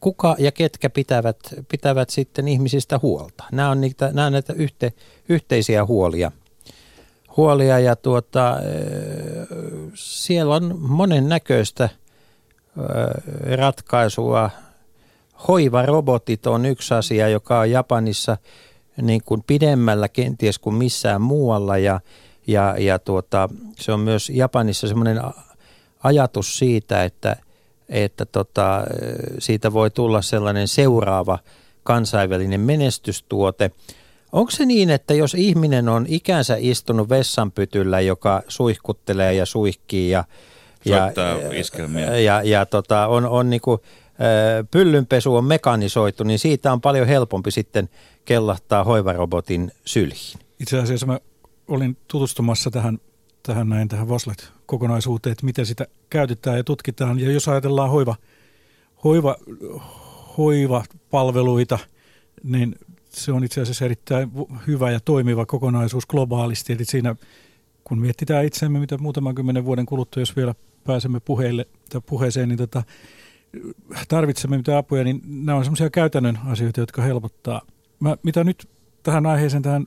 kuka 0.00 0.36
ja 0.38 0.52
ketkä 0.52 0.90
pitävät, 0.90 1.38
pitävät 1.68 2.10
sitten 2.10 2.48
ihmisistä 2.48 2.98
huolta. 3.02 3.44
Nämä 3.52 3.70
on, 3.70 3.80
niitä, 3.80 4.10
nämä 4.12 4.26
on 4.26 4.32
näitä 4.32 4.52
yhte, 4.52 4.92
yhteisiä 5.28 5.86
huolia. 5.86 6.32
Huolia 7.36 7.78
ja 7.78 7.96
tuota, 7.96 8.56
siellä 9.94 10.54
on 10.54 10.78
monennäköistä 10.78 11.84
eh, 11.84 13.56
ratkaisua. 13.56 14.50
Hoivarobotit 15.48 16.46
on 16.46 16.66
yksi 16.66 16.94
asia, 16.94 17.28
joka 17.28 17.60
on 17.60 17.70
Japanissa 17.70 18.36
niin 19.02 19.22
kuin 19.24 19.42
pidemmällä 19.46 20.08
kenties 20.08 20.58
kuin 20.58 20.74
missään 20.74 21.22
muualla 21.22 21.78
ja, 21.78 22.00
ja, 22.46 22.74
ja 22.78 22.98
tuota, 22.98 23.48
se 23.76 23.92
on 23.92 24.00
myös 24.00 24.30
Japanissa 24.30 24.88
semmoinen 24.88 25.20
ajatus 26.02 26.58
siitä, 26.58 27.04
että, 27.04 27.36
että 27.88 28.26
tota, 28.26 28.84
siitä 29.38 29.72
voi 29.72 29.90
tulla 29.90 30.22
sellainen 30.22 30.68
seuraava 30.68 31.38
kansainvälinen 31.82 32.60
menestystuote. 32.60 33.70
Onko 34.32 34.50
se 34.50 34.66
niin, 34.66 34.90
että 34.90 35.14
jos 35.14 35.34
ihminen 35.34 35.88
on 35.88 36.06
ikänsä 36.08 36.56
istunut 36.58 37.08
vessanpytyllä, 37.08 38.00
joka 38.00 38.42
suihkuttelee 38.48 39.34
ja 39.34 39.46
suihkii 39.46 40.10
ja, 40.10 40.24
Soittaa 40.88 41.36
iskelmiä. 41.52 42.16
ja, 42.16 42.42
ja 42.42 42.66
tota, 42.66 43.06
on, 43.06 43.26
on 43.26 43.50
niinku, 43.50 43.80
pyllynpesu 44.70 45.36
on 45.36 45.44
mekanisoitu, 45.44 46.24
niin 46.24 46.38
siitä 46.38 46.72
on 46.72 46.80
paljon 46.80 47.06
helpompi 47.06 47.50
sitten 47.50 47.88
kellahtaa 48.24 48.84
hoivarobotin 48.84 49.72
syljiin. 49.84 50.38
Itse 50.60 50.78
asiassa 50.78 51.06
mä 51.06 51.20
olin 51.68 51.96
tutustumassa 52.08 52.70
tähän, 52.70 52.98
tähän 53.42 53.68
näin, 53.68 53.88
tähän 53.88 54.08
Voslet-kokonaisuuteen, 54.08 55.32
että 55.32 55.46
miten 55.46 55.66
sitä 55.66 55.86
käytetään 56.10 56.56
ja 56.56 56.64
tutkitaan. 56.64 57.18
Ja 57.18 57.32
jos 57.32 57.48
ajatellaan 57.48 57.90
hoiva, 57.90 58.16
hoiva, 59.04 59.36
hoivapalveluita, 60.38 61.78
niin 62.42 62.76
se 63.10 63.32
on 63.32 63.44
itse 63.44 63.60
asiassa 63.60 63.84
erittäin 63.84 64.30
hyvä 64.66 64.90
ja 64.90 65.00
toimiva 65.00 65.46
kokonaisuus 65.46 66.06
globaalisti. 66.06 66.72
Eli 66.72 66.84
siinä, 66.84 67.16
kun 67.84 68.00
mietitään 68.00 68.44
itseämme, 68.44 68.80
mitä 68.80 68.98
muutaman 68.98 69.34
kymmenen 69.34 69.64
vuoden 69.64 69.86
kuluttua, 69.86 70.20
jos 70.20 70.36
vielä 70.36 70.54
pääsemme 70.84 71.20
puheille, 71.20 71.66
tai 71.90 72.00
puheeseen, 72.06 72.48
niin 72.48 72.58
tota, 72.58 72.82
tarvitsemme 74.08 74.56
mitä 74.56 74.78
apuja, 74.78 75.04
niin 75.04 75.20
nämä 75.24 75.58
on 75.58 75.64
semmoisia 75.64 75.90
käytännön 75.90 76.38
asioita, 76.44 76.80
jotka 76.80 77.02
helpottaa. 77.02 77.62
Mä, 78.00 78.16
mitä 78.22 78.44
nyt 78.44 78.68
tähän 79.02 79.26
aiheeseen, 79.26 79.62
tähän 79.62 79.86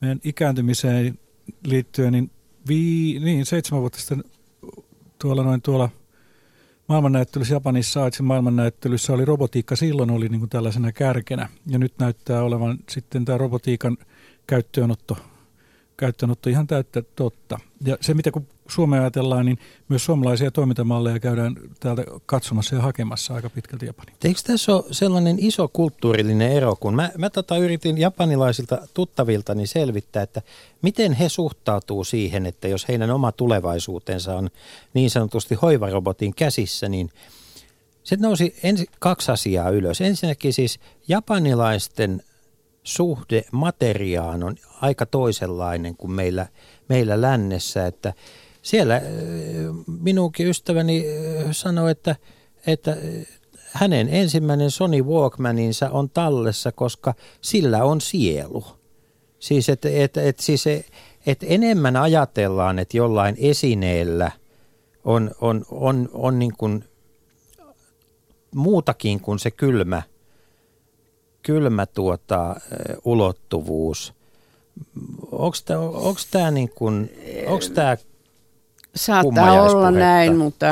meidän 0.00 0.20
ikääntymiseen 0.24 1.18
liittyen, 1.64 2.12
niin, 2.12 2.30
vii, 2.68 3.18
niin 3.18 3.46
seitsemän 3.46 3.80
vuotta 3.80 3.98
sitten 3.98 4.24
tuolla 5.18 5.42
noin 5.42 5.62
tuolla 5.62 5.88
maailmannäyttelyssä 6.88 7.54
Japanissa 7.54 8.04
Aitsin 8.04 8.26
maailmannäyttelyssä 8.26 9.12
oli 9.12 9.24
robotiikka 9.24 9.76
silloin 9.76 10.10
oli 10.10 10.28
niin 10.28 10.38
kuin 10.38 10.50
tällaisena 10.50 10.92
kärkenä. 10.92 11.48
Ja 11.66 11.78
nyt 11.78 11.94
näyttää 11.98 12.42
olevan 12.42 12.78
sitten 12.88 13.24
tämä 13.24 13.38
robotiikan 13.38 13.96
käyttöönotto, 14.46 15.16
käyttöönotto 15.96 16.50
ihan 16.50 16.66
täyttä 16.66 17.02
totta. 17.02 17.58
Ja 17.84 17.98
se 18.00 18.14
mitä 18.14 18.30
kun 18.30 18.46
Suomea 18.70 19.00
ajatellaan, 19.00 19.46
niin 19.46 19.58
myös 19.88 20.04
suomalaisia 20.04 20.50
toimintamalleja 20.50 21.20
käydään 21.20 21.56
täältä 21.80 22.04
katsomassa 22.26 22.74
ja 22.74 22.82
hakemassa 22.82 23.34
aika 23.34 23.50
pitkälti 23.50 23.86
Japaniin. 23.86 24.16
Eikö 24.24 24.40
tässä 24.46 24.74
ole 24.74 24.84
sellainen 24.90 25.36
iso 25.38 25.68
kulttuurillinen 25.68 26.52
ero, 26.52 26.76
kun 26.76 26.94
mä, 26.94 27.10
mä 27.18 27.30
tota 27.30 27.56
yritin 27.56 27.98
japanilaisilta 27.98 28.78
tuttaviltani 28.94 29.66
selvittää, 29.66 30.22
että 30.22 30.42
miten 30.82 31.12
he 31.12 31.28
suhtautuu 31.28 32.04
siihen, 32.04 32.46
että 32.46 32.68
jos 32.68 32.88
heidän 32.88 33.10
oma 33.10 33.32
tulevaisuutensa 33.32 34.36
on 34.36 34.50
niin 34.94 35.10
sanotusti 35.10 35.54
hoivarobotin 35.54 36.34
käsissä, 36.34 36.88
niin 36.88 37.10
sitten 38.02 38.26
nousi 38.26 38.56
ensi, 38.62 38.86
kaksi 38.98 39.32
asiaa 39.32 39.70
ylös. 39.70 40.00
Ensinnäkin 40.00 40.52
siis 40.52 40.80
japanilaisten 41.08 42.22
suhde 42.84 43.44
materiaan 43.52 44.42
on 44.42 44.56
aika 44.80 45.06
toisenlainen 45.06 45.96
kuin 45.96 46.10
meillä, 46.10 46.46
meillä 46.88 47.20
lännessä, 47.20 47.86
että 47.86 48.12
siellä 48.62 48.96
äh, 48.96 49.02
minunkin 50.00 50.46
ystäväni 50.46 51.04
äh, 51.08 51.44
sanoi, 51.50 51.90
että, 51.90 52.16
että 52.66 52.96
hänen 53.72 54.08
ensimmäinen 54.08 54.70
Sony 54.70 55.02
Walkmaninsa 55.02 55.90
on 55.90 56.10
tallessa, 56.10 56.72
koska 56.72 57.14
sillä 57.40 57.84
on 57.84 58.00
sielu. 58.00 58.64
Siis, 59.38 59.68
et, 59.68 59.84
et, 59.84 60.16
et, 60.16 60.38
siis 60.40 60.64
et 61.26 61.38
enemmän 61.42 61.96
ajatellaan, 61.96 62.78
että 62.78 62.96
jollain 62.96 63.36
esineellä 63.38 64.30
on, 65.04 65.30
on, 65.40 65.64
on, 65.70 66.08
on 66.12 66.38
niin 66.38 66.52
kuin 66.58 66.84
muutakin 68.54 69.20
kuin 69.20 69.38
se 69.38 69.50
kylmä, 69.50 70.02
kylmä 71.42 71.86
tuota, 71.86 72.56
ulottuvuus. 73.04 74.14
Onko 75.32 76.18
tämä 76.30 76.50
niin 76.50 76.70
Saattaa 78.94 79.62
olla 79.62 79.90
näin, 79.90 80.36
mutta 80.36 80.66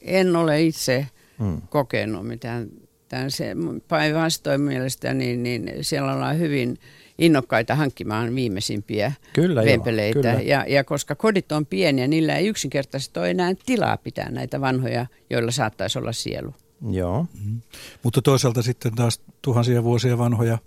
en 0.00 0.36
ole 0.36 0.62
itse 0.62 1.06
hmm. 1.38 1.62
kokenut 1.68 2.26
mitään. 2.26 2.68
Tämän 3.08 3.30
se, 3.30 3.54
päinvastoin 3.88 4.60
mielestäni, 4.60 5.36
niin, 5.36 5.64
niin 5.64 5.84
siellä 5.84 6.12
ollaan 6.12 6.38
hyvin 6.38 6.78
innokkaita 7.18 7.74
hankkimaan 7.74 8.34
viimeisimpiä 8.34 9.12
kyllä 9.32 9.64
vempeleitä. 9.64 10.28
Joo, 10.28 10.36
kyllä. 10.36 10.50
Ja, 10.50 10.64
ja 10.68 10.84
koska 10.84 11.14
kodit 11.14 11.52
on 11.52 11.66
pieniä, 11.66 12.06
niillä 12.06 12.36
ei 12.36 12.46
yksinkertaisesti 12.46 13.18
ole 13.18 13.30
enää 13.30 13.54
tilaa 13.66 13.96
pitää 13.96 14.30
näitä 14.30 14.60
vanhoja, 14.60 15.06
joilla 15.30 15.50
saattaisi 15.50 15.98
olla 15.98 16.12
sielu. 16.12 16.54
Joo. 16.90 17.22
Mm-hmm. 17.22 17.60
Mutta 18.02 18.22
toisaalta 18.22 18.62
sitten 18.62 18.94
taas 18.94 19.20
tuhansia 19.42 19.84
vuosia 19.84 20.18
vanhoja 20.18 20.58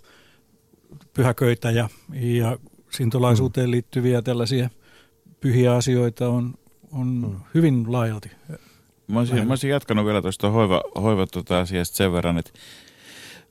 pyhäköitä 1.14 1.70
ja, 1.70 1.88
ja 2.12 2.58
sintolaisuuteen 2.90 3.70
liittyviä 3.70 4.22
tällaisia 4.22 4.70
pyhiä 5.40 5.74
asioita 5.74 6.28
on, 6.28 6.54
on 6.92 7.06
mm. 7.06 7.40
hyvin 7.54 7.92
laajalti. 7.92 8.30
Mä 9.06 9.18
olisin, 9.18 9.46
mä 9.46 9.52
olisin 9.52 9.70
jatkanut 9.70 10.06
vielä 10.06 10.22
tuosta 10.22 10.50
hoiva, 10.50 10.82
hoiva 10.94 11.26
tuota 11.26 11.60
asiasta 11.60 11.96
sen 11.96 12.12
verran, 12.12 12.38
että 12.38 12.50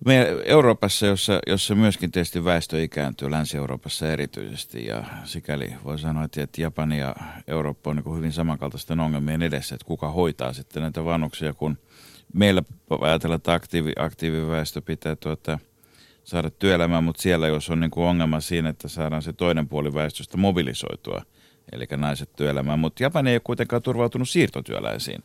me 0.05 0.27
Euroopassa, 0.45 1.05
jossa, 1.05 1.39
jossa 1.47 1.75
myöskin 1.75 2.11
tietysti 2.11 2.43
väestö 2.43 2.83
ikääntyy, 2.83 3.31
Länsi-Euroopassa 3.31 4.11
erityisesti, 4.11 4.85
ja 4.85 5.03
sikäli 5.23 5.73
voi 5.83 5.99
sanoa, 5.99 6.23
että 6.23 6.61
Japani 6.61 6.99
ja 6.99 7.15
Eurooppa 7.47 7.89
on 7.89 7.95
niin 7.95 8.17
hyvin 8.17 8.31
samankaltaisten 8.31 8.99
ongelmien 8.99 9.41
edessä, 9.41 9.75
että 9.75 9.85
kuka 9.85 10.11
hoitaa 10.11 10.53
sitten 10.53 10.81
näitä 10.81 11.05
vanhuksia, 11.05 11.53
kun 11.53 11.77
meillä 12.33 12.63
ajatellaan, 13.01 13.37
että 13.37 13.53
aktiivi, 13.53 13.93
aktiiviväestö 13.95 14.81
pitää 14.81 15.15
tuota, 15.15 15.59
saada 16.23 16.49
työelämään, 16.49 17.03
mutta 17.03 17.21
siellä 17.21 17.47
jos 17.47 17.69
on 17.69 17.79
niin 17.79 17.91
kuin 17.91 18.07
ongelma 18.07 18.39
siinä, 18.39 18.69
että 18.69 18.87
saadaan 18.87 19.21
se 19.21 19.33
toinen 19.33 19.67
puoli 19.67 19.93
väestöstä 19.93 20.37
mobilisoitua, 20.37 21.21
eli 21.71 21.85
naiset 21.97 22.35
työelämään, 22.35 22.79
mutta 22.79 23.03
Japani 23.03 23.29
ei 23.29 23.35
ole 23.35 23.41
kuitenkaan 23.43 23.81
turvautunut 23.81 24.29
siirtotyöläisiin 24.29 25.23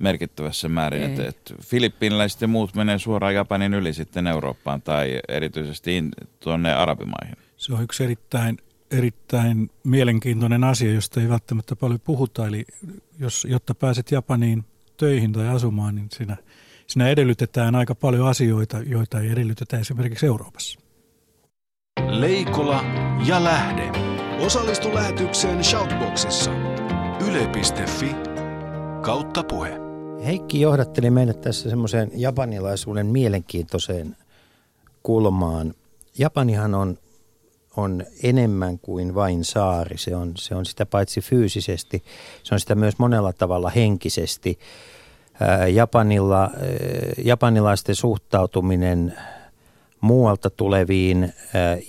merkittävässä 0.00 0.68
määrin. 0.68 1.02
Että, 1.02 1.28
että 1.28 1.54
filippiiniläiset 1.62 2.40
ja 2.40 2.48
muut 2.48 2.74
menee 2.74 2.98
suoraan 2.98 3.34
Japanin 3.34 3.74
yli 3.74 3.92
sitten 3.92 4.26
Eurooppaan 4.26 4.82
tai 4.82 5.20
erityisesti 5.28 6.04
tuonne 6.40 6.74
arabimaihin. 6.74 7.36
Se 7.56 7.74
on 7.74 7.82
yksi 7.82 8.04
erittäin, 8.04 8.58
erittäin 8.90 9.70
mielenkiintoinen 9.84 10.64
asia, 10.64 10.92
josta 10.92 11.20
ei 11.20 11.28
välttämättä 11.28 11.76
paljon 11.76 12.00
puhuta. 12.00 12.46
Eli 12.46 12.64
jos, 13.18 13.46
jotta 13.50 13.74
pääset 13.74 14.10
Japaniin 14.10 14.64
töihin 14.96 15.32
tai 15.32 15.48
asumaan, 15.48 15.94
niin 15.94 16.08
siinä, 16.12 16.36
siinä 16.86 17.08
edellytetään 17.08 17.74
aika 17.74 17.94
paljon 17.94 18.28
asioita, 18.28 18.78
joita 18.86 19.20
ei 19.20 19.30
edellytetä 19.30 19.78
esimerkiksi 19.78 20.26
Euroopassa. 20.26 20.80
Leikola 22.08 22.84
ja 23.26 23.44
lähde. 23.44 24.13
Osallistu 24.40 24.94
lähetykseen 24.94 25.64
Shoutboxissa. 25.64 26.50
Yle.fi 27.28 28.16
kautta 29.02 29.44
puhe. 29.44 29.72
Heikki 30.26 30.60
johdatteli 30.60 31.10
meidät 31.10 31.40
tässä 31.40 31.70
semmoiseen 31.70 32.10
japanilaisuuden 32.14 33.06
mielenkiintoiseen 33.06 34.16
kulmaan. 35.02 35.74
Japanihan 36.18 36.74
on, 36.74 36.98
on 37.76 38.04
enemmän 38.22 38.78
kuin 38.78 39.14
vain 39.14 39.44
saari. 39.44 39.98
Se 39.98 40.16
on, 40.16 40.32
se 40.36 40.54
on 40.54 40.66
sitä 40.66 40.86
paitsi 40.86 41.20
fyysisesti, 41.20 42.02
se 42.42 42.54
on 42.54 42.60
sitä 42.60 42.74
myös 42.74 42.98
monella 42.98 43.32
tavalla 43.32 43.70
henkisesti. 43.70 44.58
Japanilla, 45.72 46.50
japanilaisten 47.24 47.94
suhtautuminen 47.94 49.14
muualta 50.00 50.50
tuleviin 50.50 51.32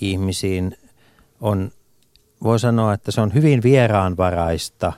ihmisiin 0.02 0.78
on, 1.42 1.72
voi 2.46 2.60
sanoa, 2.60 2.94
että 2.94 3.12
se 3.12 3.22
on 3.22 3.34
hyvin 3.34 3.64
vieraanvaraista, 3.64 4.94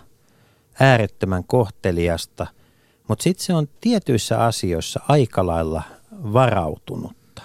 äärettömän 0.80 1.44
kohteliasta– 1.44 2.48
mutta 3.08 3.24
sitten 3.24 3.46
se 3.46 3.54
on 3.54 3.68
tietyissä 3.82 4.46
asioissa 4.46 5.00
aika 5.08 5.46
lailla 5.46 5.84
varautunutta. 6.34 7.42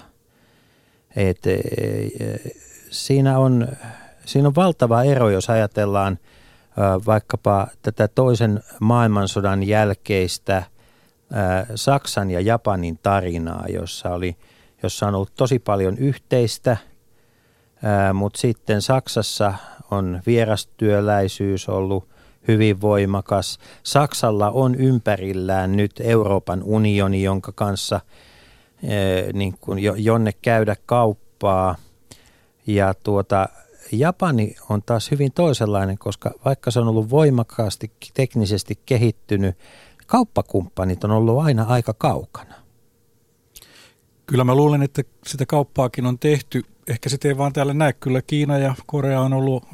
Et, 1.16 1.46
e, 1.46 1.54
e, 1.54 2.38
siinä, 2.90 3.38
on, 3.38 3.68
siinä 4.24 4.48
on 4.48 4.54
valtava 4.54 5.02
ero, 5.02 5.30
jos 5.30 5.50
ajatellaan 5.50 6.18
vaikkapa 7.06 7.66
tätä 7.82 8.08
toisen 8.08 8.62
maailmansodan 8.80 9.62
jälkeistä 9.62 10.62
Saksan 11.74 12.30
ja 12.30 12.40
Japanin 12.40 12.98
tarinaa, 13.02 13.64
jossa, 13.68 14.08
oli, 14.08 14.36
jossa 14.82 15.06
on 15.06 15.14
ollut 15.14 15.34
tosi 15.36 15.58
paljon 15.58 15.98
yhteistä, 15.98 16.76
mutta 18.14 18.40
sitten 18.40 18.82
Saksassa 18.82 19.54
on 19.92 20.22
vierastyöläisyys 20.26 21.68
ollut 21.68 22.08
hyvin 22.48 22.80
voimakas. 22.80 23.58
Saksalla 23.82 24.50
on 24.50 24.74
ympärillään 24.74 25.76
nyt 25.76 25.92
Euroopan 26.00 26.62
unioni, 26.62 27.22
jonka 27.22 27.52
kanssa 27.52 28.00
eh, 28.82 29.32
niin 29.32 29.54
kuin 29.60 29.78
jonne 30.04 30.32
käydä 30.42 30.76
kauppaa. 30.86 31.76
Ja 32.66 32.94
tuota, 32.94 33.48
Japani 33.92 34.56
on 34.68 34.82
taas 34.82 35.10
hyvin 35.10 35.32
toisenlainen, 35.32 35.98
koska 35.98 36.30
vaikka 36.44 36.70
se 36.70 36.80
on 36.80 36.88
ollut 36.88 37.10
voimakkaasti 37.10 37.92
teknisesti 38.14 38.78
kehittynyt, 38.86 39.58
kauppakumppanit 40.06 41.04
on 41.04 41.10
ollut 41.10 41.42
aina 41.42 41.64
aika 41.64 41.94
kaukana. 41.98 42.61
Kyllä 44.32 44.44
mä 44.44 44.54
luulen, 44.54 44.82
että 44.82 45.02
sitä 45.26 45.46
kauppaakin 45.46 46.06
on 46.06 46.18
tehty. 46.18 46.62
Ehkä 46.88 47.08
sitä 47.08 47.28
ei 47.28 47.38
vaan 47.38 47.52
täällä 47.52 47.74
näe. 47.74 47.92
Kyllä 47.92 48.22
Kiina 48.22 48.58
ja 48.58 48.74
Korea 48.86 49.20
on 49.20 49.32
ollut 49.32 49.66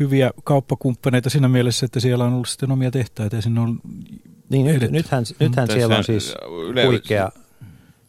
hyviä 0.00 0.30
kauppakumppaneita 0.44 1.30
siinä 1.30 1.48
mielessä, 1.48 1.86
että 1.86 2.00
siellä 2.00 2.24
on 2.24 2.32
ollut 2.32 2.48
sitten 2.48 2.72
omia 2.72 2.90
tehtaita 2.90 3.36
ja 3.36 3.42
sinne 3.42 3.60
on 3.60 3.80
Niin, 4.48 4.66
nyt, 4.66 4.90
nythän, 4.90 5.24
nythän 5.40 5.68
siellä 5.70 5.98
on 5.98 6.04
siis 6.04 6.34
yle- 6.68 6.86
huikea... 6.86 7.30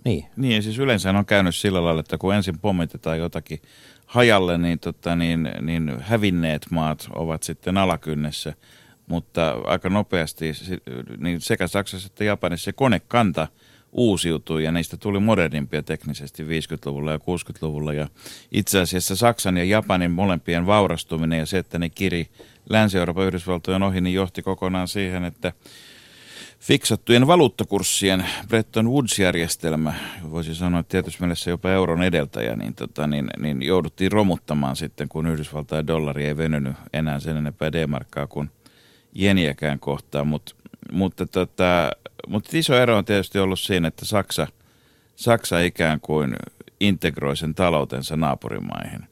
Niin. 0.06 0.26
niin, 0.36 0.64
siis 0.64 0.80
yleensä 0.80 1.10
on 1.10 1.26
käynyt 1.26 1.56
sillä 1.56 1.84
lailla, 1.84 2.00
että 2.00 2.18
kun 2.18 2.36
ensin 2.36 2.60
pommitetaan 2.60 3.20
jotakin 3.20 3.62
hajalle, 4.06 4.58
niin, 4.58 4.80
tota, 4.80 5.16
niin, 5.16 5.50
niin 5.62 5.94
hävinneet 6.00 6.66
maat 6.70 7.08
ovat 7.16 7.44
sitten 7.44 7.78
alakynnessä. 7.78 8.54
Mutta 9.08 9.52
aika 9.52 9.90
nopeasti 9.90 10.52
niin 11.18 11.42
sekä 11.42 11.68
Saksassa 11.68 12.08
että 12.08 12.24
Japanissa 12.24 12.66
se 12.66 12.74
konekanta– 12.74 13.48
uusiutui 13.92 14.64
ja 14.64 14.72
niistä 14.72 14.98
tuli 14.98 15.20
modernimpia 15.20 15.84
teknisesti 15.84 16.44
50-luvulla 16.44 17.12
ja 17.12 17.18
60-luvulla. 17.18 17.94
Ja 17.94 18.08
itse 18.52 18.80
asiassa 18.80 19.16
Saksan 19.16 19.58
ja 19.58 19.64
Japanin 19.64 20.12
molempien 20.12 20.66
vaurastuminen 20.66 21.40
ja 21.40 21.46
se, 21.46 21.58
että 21.58 21.80
ne 21.80 21.90
kiri 21.90 22.28
Länsi-Euroopan 22.70 23.28
Yhdysvaltojen 23.28 23.84
ohi, 23.84 24.02
niin 24.02 24.14
johti 24.14 24.42
kokonaan 24.42 24.88
siihen, 24.88 25.24
että 25.24 25.54
fiksattujen 26.60 27.28
valuuttakurssien 27.28 28.26
Bretton 28.48 28.90
Woods-järjestelmä, 28.90 29.94
voisi 30.30 30.56
sanoa 30.56 30.80
että 30.80 30.92
tietysti 30.92 31.22
mielessä 31.22 31.50
jopa 31.50 31.70
euron 31.70 32.04
edeltäjä, 32.04 32.56
niin, 32.56 32.76
tota, 32.76 33.08
niin, 33.08 33.28
niin 33.40 33.62
jouduttiin 33.62 34.12
romuttamaan 34.12 34.76
sitten, 34.76 35.10
kun 35.10 35.28
Yhdysvaltain 35.28 35.88
dollari 35.88 36.26
ei 36.26 36.38
venynyt 36.38 36.76
enää 36.94 37.20
sen 37.20 37.38
enempää 37.38 37.72
D-markkaa 37.72 38.28
kuin 38.28 38.50
jeniäkään 39.14 39.80
kohtaan, 39.80 40.28
Mut, 40.28 40.56
mutta 40.92 41.26
tota, 41.26 41.92
mutta 42.28 42.50
iso 42.54 42.76
ero 42.76 42.98
on 42.98 43.06
tietysti 43.06 43.40
ollut 43.40 43.60
siinä, 43.60 43.88
että 43.88 44.06
Saksa, 44.06 44.48
Saksa 45.16 45.60
ikään 45.60 46.00
kuin 46.00 46.36
integroi 46.80 47.38
sen 47.38 47.56
taloutensa 47.56 48.18
naapurimaihin 48.18 49.08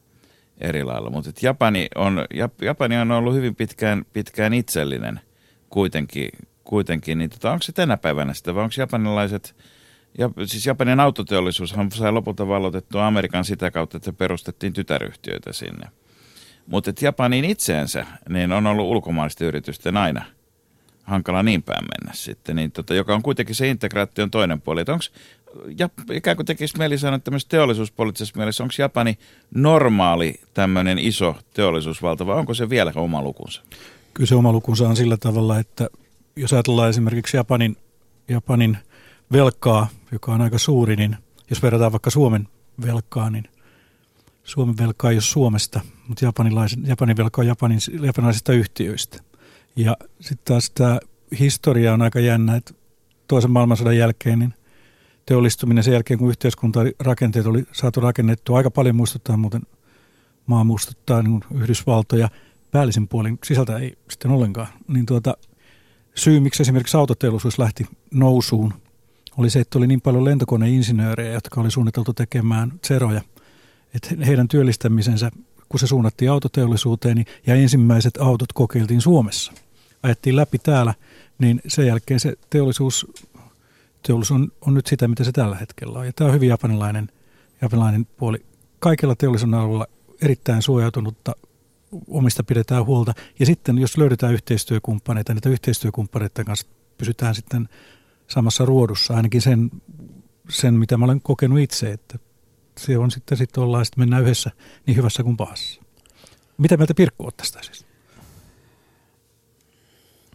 eri 0.58 0.84
lailla. 0.84 1.10
Mutta 1.10 1.30
Japani 1.42 1.88
on, 1.94 2.24
Japani 2.62 2.96
on 2.96 3.12
ollut 3.12 3.34
hyvin 3.34 3.54
pitkään, 3.54 4.06
pitkään 4.12 4.54
itsellinen 4.54 5.20
kuitenkin, 5.70 6.28
kuitenkin 6.64 7.18
niin 7.18 7.30
tota, 7.30 7.52
onko 7.52 7.62
se 7.62 7.72
tänä 7.72 7.96
päivänä 7.96 8.34
sitä 8.34 8.54
vai 8.54 8.62
onko 8.62 8.74
japanilaiset, 8.78 9.56
ja, 10.18 10.30
siis 10.44 10.66
Japanin 10.66 11.00
autoteollisuushan 11.00 11.92
sai 11.92 12.12
lopulta 12.12 12.48
vallotettua 12.48 13.06
Amerikan 13.06 13.44
sitä 13.44 13.70
kautta, 13.70 13.96
että 13.96 14.12
perustettiin 14.12 14.72
tytäryhtiöitä 14.72 15.52
sinne. 15.52 15.88
Mutta 16.66 16.92
Japanin 17.00 17.44
itseensä 17.44 18.06
niin 18.28 18.52
on 18.52 18.66
ollut 18.66 18.86
ulkomaisten 18.86 19.48
yritysten 19.48 19.96
aina– 19.96 20.24
hankala 21.06 21.42
niin 21.42 21.62
päin 21.62 21.84
mennä 21.84 22.14
sitten, 22.14 22.56
niin 22.56 22.72
tota, 22.72 22.94
joka 22.94 23.14
on 23.14 23.22
kuitenkin 23.22 23.54
se 23.54 23.68
integraation 23.68 24.30
toinen 24.30 24.60
puoli. 24.60 24.80
Onko, 24.80 25.04
ja 25.78 25.88
ikään 26.12 26.36
kuin 26.36 26.46
tekisi 26.46 26.78
mieli 26.78 26.98
sanoa 26.98 27.16
että 27.16 27.30
teollisuuspoliittisessa 27.48 28.36
mielessä, 28.36 28.62
onko 28.64 28.74
Japani 28.78 29.18
normaali 29.54 30.34
tämmöinen 30.54 30.98
iso 30.98 31.36
teollisuusvalta 31.54 32.26
vai 32.26 32.36
onko 32.36 32.54
se 32.54 32.70
vielä 32.70 32.92
oma 32.96 33.22
lukunsa? 33.22 33.62
Kyllä 34.14 34.26
se 34.26 34.34
oma 34.34 34.52
lukunsa 34.52 34.88
on 34.88 34.96
sillä 34.96 35.16
tavalla, 35.16 35.58
että 35.58 35.88
jos 36.36 36.52
ajatellaan 36.52 36.90
esimerkiksi 36.90 37.36
Japanin, 37.36 37.76
Japanin 38.28 38.78
velkaa 39.32 39.88
joka 40.12 40.32
on 40.32 40.40
aika 40.40 40.58
suuri, 40.58 40.96
niin 40.96 41.16
jos 41.50 41.62
verrataan 41.62 41.92
vaikka 41.92 42.10
Suomen 42.10 42.48
velkaa, 42.86 43.30
niin 43.30 43.44
Suomen 44.44 44.78
velkaa 44.78 45.10
ei 45.10 45.16
ole 45.16 45.22
Suomesta, 45.22 45.80
mutta 46.08 46.24
Japanin 46.86 47.16
velka 47.16 47.40
on 47.40 47.46
Japanin, 47.46 47.78
japanilaisista 48.02 48.52
yhtiöistä. 48.52 49.22
Ja 49.76 49.96
sitten 50.20 50.44
taas 50.44 50.70
tämä 50.70 50.98
historia 51.40 51.92
on 51.92 52.02
aika 52.02 52.20
jännä, 52.20 52.56
että 52.56 52.74
toisen 53.28 53.50
maailmansodan 53.50 53.96
jälkeen 53.96 54.38
niin 54.38 54.54
teollistuminen 55.26 55.84
sen 55.84 55.92
jälkeen, 55.92 56.18
kun 56.18 56.28
yhteiskuntarakenteet 56.28 57.46
oli 57.46 57.64
saatu 57.72 58.00
rakennettu, 58.00 58.54
aika 58.54 58.70
paljon 58.70 58.96
muistuttaa 58.96 59.36
muuten, 59.36 59.62
maa 60.46 60.64
muistuttaa 60.64 61.22
niin 61.22 61.44
Yhdysvaltoja, 61.54 62.28
päällisin 62.70 63.08
puolin. 63.08 63.38
Sisältä 63.44 63.78
ei 63.78 63.98
sitten 64.10 64.30
ollenkaan, 64.30 64.68
niin 64.88 65.06
tuota, 65.06 65.36
syy, 66.14 66.40
miksi 66.40 66.62
esimerkiksi 66.62 66.96
autoteollisuus 66.96 67.58
lähti 67.58 67.86
nousuun, 68.10 68.74
oli 69.36 69.50
se, 69.50 69.60
että 69.60 69.78
oli 69.78 69.86
niin 69.86 70.00
paljon 70.00 70.24
lentokoneinsinöörejä, 70.24 71.32
jotka 71.32 71.60
oli 71.60 71.70
suunniteltu 71.70 72.12
tekemään 72.12 72.72
zeroja, 72.86 73.20
että 73.94 74.24
heidän 74.26 74.48
työllistämisensä, 74.48 75.30
kun 75.68 75.80
se 75.80 75.86
suunnattiin 75.86 76.30
autoteollisuuteen, 76.30 77.16
niin, 77.16 77.26
ja 77.46 77.54
ensimmäiset 77.54 78.16
autot 78.16 78.52
kokeiltiin 78.52 79.00
Suomessa, 79.00 79.52
ajettiin 80.02 80.36
läpi 80.36 80.58
täällä, 80.58 80.94
niin 81.38 81.60
sen 81.66 81.86
jälkeen 81.86 82.20
se 82.20 82.34
teollisuus, 82.50 83.06
teollisuus 84.06 84.40
on, 84.40 84.52
on 84.60 84.74
nyt 84.74 84.86
sitä, 84.86 85.08
mitä 85.08 85.24
se 85.24 85.32
tällä 85.32 85.56
hetkellä 85.56 85.98
on. 85.98 86.06
Ja 86.06 86.12
tämä 86.12 86.28
on 86.28 86.34
hyvin 86.34 86.48
japanilainen, 86.48 87.08
japanilainen 87.62 88.06
puoli. 88.06 88.38
Kaikilla 88.78 89.16
teollisuuden 89.16 89.60
alueella 89.60 89.86
erittäin 90.22 90.62
suojautunutta 90.62 91.32
omista 92.08 92.44
pidetään 92.44 92.86
huolta. 92.86 93.14
Ja 93.38 93.46
sitten 93.46 93.78
jos 93.78 93.98
löydetään 93.98 94.32
yhteistyökumppaneita, 94.32 95.34
niitä 95.34 95.48
yhteistyökumppaneiden 95.48 96.44
kanssa 96.44 96.66
pysytään 96.98 97.34
sitten 97.34 97.68
samassa 98.28 98.64
ruodussa, 98.64 99.14
ainakin 99.14 99.42
sen, 99.42 99.70
sen 100.48 100.74
mitä 100.74 100.96
mä 100.96 101.04
olen 101.04 101.20
kokenut 101.20 101.58
itse, 101.58 101.92
että 101.92 102.18
se 102.78 102.98
on 102.98 103.10
sitten, 103.10 103.38
sitten 103.38 103.62
ollaan, 103.62 103.84
sitten 103.84 104.02
mennään 104.02 104.22
yhdessä 104.22 104.50
niin 104.86 104.96
hyvässä 104.96 105.22
kuin 105.22 105.36
pahassa. 105.36 105.82
Mitä 106.58 106.76
mieltä 106.76 106.94
Pirkku 106.94 107.26
ottaa 107.26 107.44
tästä 107.44 107.62
siis? 107.62 107.86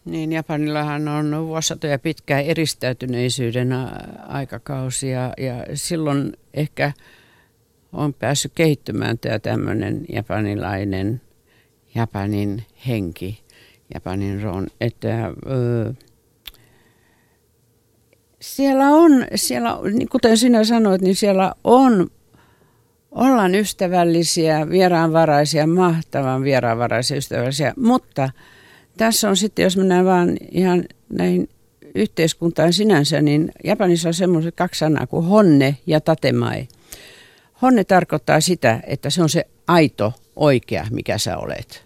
Niin, 0.04 0.32
Japanillahan 0.32 1.08
on 1.08 1.46
vuosisatoja 1.46 1.98
pitkää 1.98 2.40
eristäytyneisyyden 2.40 3.68
aikakausi 4.28 5.10
ja, 5.10 5.34
silloin 5.74 6.32
ehkä 6.54 6.92
on 7.92 8.14
päässyt 8.14 8.52
kehittymään 8.54 9.18
tämä 9.18 9.38
tämmöinen 9.38 10.04
japanilainen 10.08 11.20
Japanin 11.94 12.64
henki, 12.88 13.42
Japanin 13.94 14.42
ron, 14.42 14.66
että 14.80 15.32
ö, 15.46 15.94
siellä 18.40 18.86
on, 18.86 19.26
siellä, 19.34 19.78
niin 19.92 20.08
kuten 20.08 20.38
sinä 20.38 20.64
sanoit, 20.64 21.02
niin 21.02 21.16
siellä 21.16 21.54
on, 21.64 22.10
ollaan 23.10 23.54
ystävällisiä, 23.54 24.70
vieraanvaraisia, 24.70 25.66
mahtavan 25.66 26.42
vieraanvaraisia 26.42 27.16
ystävällisiä, 27.16 27.74
mutta 27.76 28.30
tässä 28.96 29.28
on 29.28 29.36
sitten, 29.36 29.62
jos 29.62 29.76
mennään 29.76 30.04
vaan 30.04 30.36
ihan 30.50 30.84
näihin 31.08 31.48
yhteiskuntaan 31.94 32.72
sinänsä, 32.72 33.22
niin 33.22 33.52
Japanissa 33.64 34.08
on 34.08 34.14
semmoiset 34.14 34.54
kaksi 34.54 34.78
sanaa 34.78 35.06
kuin 35.06 35.26
honne 35.26 35.76
ja 35.86 36.00
tatemai. 36.00 36.68
Honne 37.62 37.84
tarkoittaa 37.84 38.40
sitä, 38.40 38.80
että 38.86 39.10
se 39.10 39.22
on 39.22 39.28
se 39.28 39.46
aito, 39.66 40.12
oikea, 40.36 40.86
mikä 40.90 41.18
sä 41.18 41.38
olet 41.38 41.84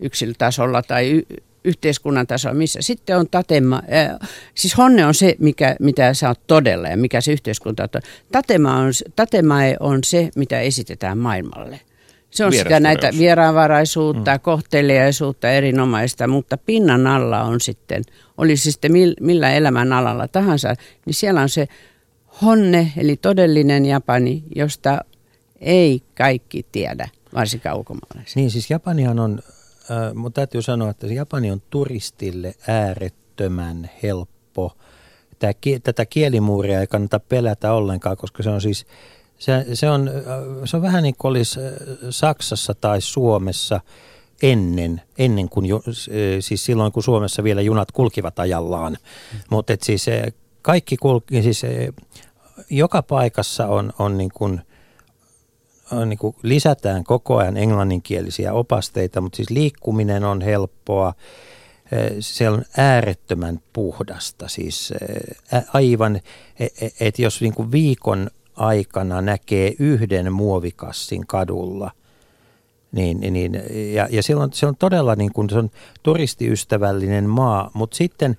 yksilötasolla 0.00 0.82
tai 0.82 1.10
y- 1.10 1.26
yhteiskunnan 1.64 2.26
tasolla, 2.26 2.54
missä 2.54 2.82
sitten 2.82 3.18
on 3.18 3.28
tatema, 3.30 3.82
äh, 3.92 4.28
siis 4.54 4.76
honne 4.76 5.06
on 5.06 5.14
se, 5.14 5.36
mikä, 5.38 5.76
mitä 5.80 6.14
sä 6.14 6.28
oot 6.28 6.46
todella 6.46 6.88
ja 6.88 6.96
mikä 6.96 7.20
se 7.20 7.32
yhteiskunta 7.32 7.82
on. 7.82 8.02
Tatema 8.32 8.76
on, 8.76 8.92
tatemae 9.16 9.76
on 9.80 10.04
se, 10.04 10.30
mitä 10.36 10.60
esitetään 10.60 11.18
maailmalle. 11.18 11.80
Se 12.34 12.44
on 12.44 12.52
sitä 12.52 12.80
näitä 12.80 13.10
vieraanvaraisuutta, 13.18 14.34
mm. 14.34 14.40
kohteliaisuutta, 14.40 15.50
erinomaista, 15.50 16.26
mutta 16.26 16.58
pinnan 16.58 17.06
alla 17.06 17.42
on 17.42 17.60
sitten, 17.60 18.02
oli 18.38 18.56
se 18.56 18.70
sitten 18.70 18.92
millä 19.20 19.52
elämän 19.52 19.92
alalla 19.92 20.28
tahansa, 20.28 20.74
niin 21.06 21.14
siellä 21.14 21.40
on 21.40 21.48
se 21.48 21.68
honne, 22.42 22.92
eli 22.96 23.16
todellinen 23.16 23.86
Japani, 23.86 24.44
josta 24.56 25.04
ei 25.60 26.02
kaikki 26.14 26.66
tiedä, 26.72 27.08
varsinkaan 27.34 27.76
ulkomaalaiset. 27.76 28.36
Niin, 28.36 28.50
siis 28.50 28.70
Japanihan 28.70 29.18
on 29.18 29.42
äh, 29.90 30.14
mutta 30.14 30.40
täytyy 30.40 30.62
sanoa, 30.62 30.90
että 30.90 31.06
Japani 31.06 31.50
on 31.50 31.62
turistille 31.70 32.54
äärettömän 32.68 33.90
helppo. 34.02 34.76
Tää, 35.38 35.52
tätä 35.82 36.06
kielimuuria 36.06 36.80
ei 36.80 36.86
kannata 36.86 37.20
pelätä 37.20 37.72
ollenkaan, 37.72 38.16
koska 38.16 38.42
se 38.42 38.50
on 38.50 38.60
siis, 38.60 38.86
se, 39.38 39.66
se, 39.74 39.90
on, 39.90 40.10
se 40.64 40.76
on 40.76 40.82
vähän 40.82 41.02
niin 41.02 41.14
kuin 41.18 41.30
olisi 41.30 41.60
Saksassa 42.10 42.74
tai 42.74 43.00
Suomessa 43.00 43.80
ennen, 44.42 45.02
ennen 45.18 45.48
kuin, 45.48 45.66
siis 46.40 46.64
silloin 46.64 46.92
kun 46.92 47.02
Suomessa 47.02 47.44
vielä 47.44 47.60
junat 47.60 47.92
kulkivat 47.92 48.38
ajallaan. 48.38 48.92
Mm. 48.92 49.38
Mutta 49.50 49.72
siis 49.82 50.06
kaikki 50.62 50.96
kulki, 50.96 51.42
siis 51.42 51.62
joka 52.70 53.02
paikassa 53.02 53.66
on, 53.66 53.92
on 53.98 54.18
niin 54.18 54.30
kuin– 54.34 54.60
niin 56.06 56.18
kuin 56.18 56.36
lisätään 56.42 57.04
koko 57.04 57.36
ajan 57.36 57.56
englanninkielisiä 57.56 58.52
opasteita, 58.52 59.20
mutta 59.20 59.36
siis 59.36 59.50
liikkuminen 59.50 60.24
on 60.24 60.40
helppoa. 60.40 61.14
Se 62.20 62.50
on 62.50 62.64
äärettömän 62.76 63.60
puhdasta, 63.72 64.48
siis 64.48 64.92
aivan, 65.72 66.16
e, 66.60 66.64
e, 66.64 66.88
että 67.00 67.22
jos 67.22 67.40
niin 67.40 67.54
kuin 67.54 67.72
viikon 67.72 68.30
aikana 68.56 69.20
näkee 69.20 69.74
yhden 69.78 70.32
muovikassin 70.32 71.26
kadulla, 71.26 71.90
niin, 72.92 73.20
niin, 73.20 73.52
ja, 73.94 74.08
ja 74.10 74.22
silloin 74.22 74.52
se 74.52 74.66
on 74.66 74.76
todella 74.76 75.14
niin 75.14 75.32
kuin, 75.32 75.50
se 75.50 75.58
on 75.58 75.70
turistiystävällinen 76.02 77.28
maa, 77.28 77.70
mutta 77.74 77.96
sitten 77.96 78.36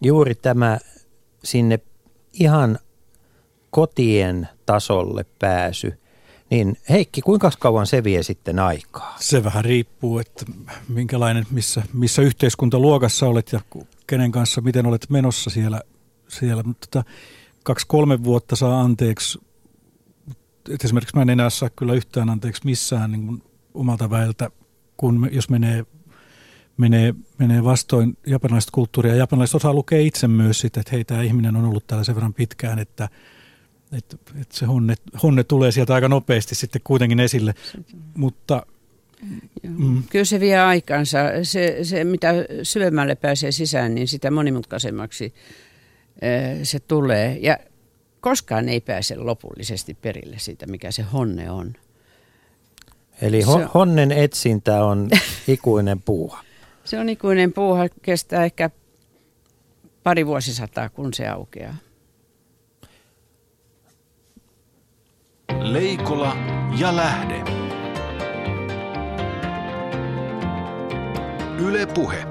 juuri 0.00 0.34
tämä 0.34 0.78
sinne 1.44 1.80
ihan 2.32 2.78
kotien 3.70 4.48
tasolle 4.66 5.24
pääsy, 5.38 5.98
niin 6.52 6.76
Heikki, 6.90 7.20
kuinka 7.20 7.50
kauan 7.58 7.86
se 7.86 8.04
vie 8.04 8.22
sitten 8.22 8.58
aikaa? 8.58 9.16
Se 9.20 9.44
vähän 9.44 9.64
riippuu, 9.64 10.18
että 10.18 10.44
minkälainen, 10.88 11.46
missä, 11.50 11.82
missä 11.92 12.22
yhteiskuntaluokassa 12.22 13.26
olet 13.26 13.52
ja 13.52 13.60
kenen 14.06 14.32
kanssa, 14.32 14.60
miten 14.60 14.86
olet 14.86 15.10
menossa 15.10 15.50
siellä. 15.50 15.80
siellä. 16.28 16.62
Mutta 16.62 16.86
tota, 16.90 17.10
kaksi-kolme 17.62 18.24
vuotta 18.24 18.56
saa 18.56 18.80
anteeksi. 18.80 19.38
Et 20.70 20.84
esimerkiksi 20.84 21.16
mä 21.16 21.22
en 21.22 21.30
enää 21.30 21.50
saa 21.50 21.70
kyllä 21.70 21.94
yhtään 21.94 22.30
anteeksi 22.30 22.62
missään 22.64 23.12
niin 23.12 23.42
omalta 23.74 24.10
väeltä, 24.10 24.50
kun 24.96 25.28
jos 25.32 25.50
menee 25.50 25.84
menee, 26.76 27.14
menee 27.38 27.64
vastoin 27.64 28.18
japanilaista 28.26 28.72
kulttuuria. 28.72 29.14
Japanilaiset 29.14 29.54
osaa 29.54 29.74
lukea 29.74 30.00
itse 30.00 30.28
myös 30.28 30.60
sitä, 30.60 30.80
että 30.80 30.92
hei, 30.92 31.04
tämä 31.04 31.22
ihminen 31.22 31.56
on 31.56 31.64
ollut 31.64 31.86
täällä 31.86 32.04
sen 32.04 32.14
verran 32.14 32.34
pitkään, 32.34 32.78
että– 32.78 33.08
että, 33.92 34.16
että 34.40 34.56
se 34.58 34.66
honne, 34.66 34.94
honne 35.22 35.44
tulee 35.44 35.72
sieltä 35.72 35.94
aika 35.94 36.08
nopeasti 36.08 36.54
sitten 36.54 36.80
kuitenkin 36.84 37.20
esille, 37.20 37.54
mutta 38.14 38.66
Mm. 39.62 40.02
Kyllä 40.10 40.24
se 40.24 40.40
vie 40.40 40.58
aikansa. 40.58 41.18
Se, 41.42 41.78
se, 41.82 42.04
mitä 42.04 42.34
syvemmälle 42.62 43.14
pääsee 43.14 43.52
sisään, 43.52 43.94
niin 43.94 44.08
sitä 44.08 44.30
monimutkaisemmaksi 44.30 45.34
se 46.62 46.80
tulee. 46.80 47.38
Ja 47.40 47.58
koskaan 48.22 48.68
ei 48.68 48.80
pääse 48.80 49.16
lopullisesti 49.16 49.94
perille 49.94 50.36
siitä, 50.38 50.66
mikä 50.66 50.90
se 50.90 51.02
honne 51.02 51.50
on. 51.50 51.72
Eli 53.22 53.42
ho- 53.42 53.70
honnen 53.74 54.12
etsintä 54.12 54.84
on 54.84 55.08
ikuinen 55.48 56.02
puuha. 56.02 56.44
Se 56.84 56.98
on 56.98 57.08
ikuinen 57.08 57.52
puuha, 57.52 57.88
kestää 58.02 58.44
ehkä 58.44 58.70
pari 60.02 60.26
vuosisataa, 60.26 60.88
kun 60.88 61.14
se 61.14 61.28
aukeaa. 61.28 61.76
Leikola 65.60 66.36
ja 66.78 66.96
Lähde. 66.96 67.44
Yle 71.58 71.86
Puhe. 71.86 72.24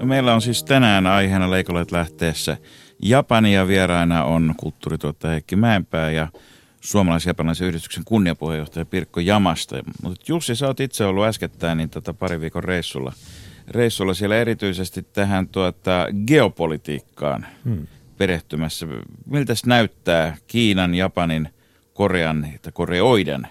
No 0.00 0.06
meillä 0.06 0.34
on 0.34 0.42
siis 0.42 0.64
tänään 0.64 1.06
aiheena 1.06 1.50
Leikolat 1.50 1.92
lähteessä 1.92 2.56
Japania 3.02 3.66
vieraina 3.66 4.24
on 4.24 4.54
kulttuurituottaja 4.56 5.30
Heikki 5.30 5.56
Mäenpää 5.56 6.10
ja 6.10 6.28
suomalais-japanilaisen 6.80 7.68
yhdistyksen 7.68 8.04
kunniapuheenjohtaja 8.04 8.84
Pirkko 8.84 9.20
Jamasta. 9.20 9.76
Mutta 10.02 10.24
Jussi, 10.28 10.56
sä 10.56 10.66
oot 10.66 10.80
itse 10.80 11.04
ollut 11.04 11.24
äskettäin 11.24 11.78
niin 11.78 11.90
tota 11.90 12.14
pari 12.14 12.40
viikon 12.40 12.64
reissulla, 12.64 13.12
reissulla 13.68 14.14
siellä 14.14 14.36
erityisesti 14.36 15.02
tähän 15.02 15.48
tuota, 15.48 16.06
geopolitiikkaan 16.26 17.46
hmm. 17.64 17.86
perehtymässä. 18.18 18.86
Miltä 19.26 19.54
näyttää 19.66 20.36
Kiinan, 20.46 20.94
Japanin– 20.94 21.48
Korean 21.98 22.46
tai 22.62 22.72
Koreoiden 22.72 23.48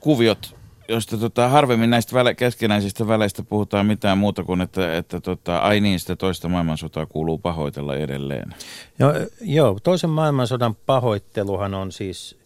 kuviot 0.00 0.55
josta 0.88 1.16
tota, 1.18 1.48
harvemmin 1.48 1.90
näistä 1.90 2.14
väle, 2.14 2.34
keskinäisistä 2.34 3.06
väleistä 3.08 3.42
puhutaan 3.42 3.86
mitään 3.86 4.18
muuta 4.18 4.44
kuin, 4.44 4.60
että, 4.60 4.96
että 4.96 5.20
tota, 5.20 5.58
ai 5.58 5.80
niin, 5.80 6.00
sitä 6.00 6.16
toista 6.16 6.48
maailmansotaa 6.48 7.06
kuuluu 7.06 7.38
pahoitella 7.38 7.96
edelleen. 7.96 8.54
No, 8.98 9.12
joo, 9.40 9.78
toisen 9.82 10.10
maailmansodan 10.10 10.74
pahoitteluhan 10.86 11.74
on 11.74 11.92
siis, 11.92 12.36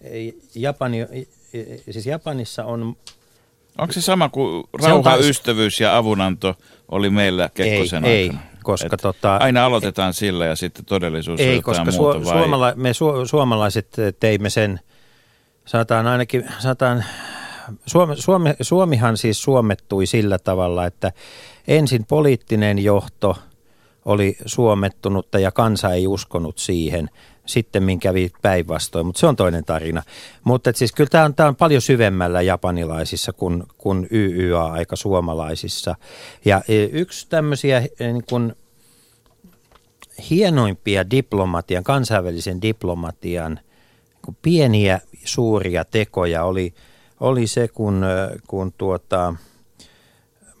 ei, 0.00 0.38
Japani, 0.54 1.06
siis 1.90 2.06
Japanissa 2.06 2.64
on 2.64 2.96
Onko 3.78 3.92
se 3.92 4.00
sama 4.00 4.28
kuin 4.28 4.64
rauha, 4.82 5.02
taas- 5.10 5.20
ystävyys 5.26 5.80
ja 5.80 5.96
avunanto 5.96 6.54
oli 6.88 7.10
meillä 7.10 7.50
Kekkosen 7.54 8.04
Ei, 8.04 8.12
ei, 8.12 8.22
aikana? 8.28 8.42
koska 8.62 8.88
Et 8.92 9.00
tota- 9.02 9.42
aina 9.42 9.64
aloitetaan 9.64 10.14
sillä 10.14 10.46
ja 10.46 10.56
sitten 10.56 10.84
todellisuus 10.84 11.40
Ei, 11.40 11.62
koska 11.62 11.84
muuta 11.84 12.18
su- 12.18 12.24
vai? 12.24 12.38
suomala- 12.38 12.72
me 12.76 12.90
su- 12.92 13.26
suomalaiset 13.26 13.96
teimme 14.20 14.50
sen, 14.50 14.80
sanotaan 15.64 16.06
ainakin, 16.06 16.44
sanotaan, 16.58 17.04
Suome, 17.86 18.16
Suome, 18.16 18.56
Suomihan 18.60 19.16
siis 19.16 19.42
suomettui 19.42 20.06
sillä 20.06 20.38
tavalla, 20.38 20.86
että 20.86 21.12
ensin 21.68 22.04
poliittinen 22.08 22.78
johto 22.78 23.36
oli 24.04 24.36
suomettunutta 24.46 25.38
ja 25.38 25.52
kansa 25.52 25.92
ei 25.92 26.06
uskonut 26.06 26.58
siihen. 26.58 27.10
Sitten 27.46 27.98
kävi 28.00 28.30
päinvastoin, 28.42 29.06
mutta 29.06 29.20
se 29.20 29.26
on 29.26 29.36
toinen 29.36 29.64
tarina. 29.64 30.02
Mutta 30.44 30.72
siis 30.74 30.92
kyllä 30.92 31.10
tämä 31.10 31.24
on, 31.24 31.34
tää 31.34 31.48
on 31.48 31.56
paljon 31.56 31.82
syvemmällä 31.82 32.42
japanilaisissa 32.42 33.32
kuin, 33.32 33.62
kuin 33.78 34.08
YYA-aika 34.10 34.96
suomalaisissa. 34.96 35.94
Ja 36.44 36.62
e, 36.68 36.84
yksi 36.84 37.26
tämmöisiä 37.28 37.82
e, 38.00 38.12
niin 38.12 38.24
kuin 38.28 38.54
hienoimpia 40.30 41.10
diplomatian, 41.10 41.84
kansainvälisen 41.84 42.62
diplomatian 42.62 43.60
kun 44.24 44.36
pieniä 44.42 45.00
suuria 45.24 45.84
tekoja 45.84 46.44
oli, 46.44 46.74
oli 47.22 47.46
se, 47.46 47.68
kun, 47.68 48.04
ö, 48.04 48.38
kun 48.46 48.72
tuota, 48.72 49.34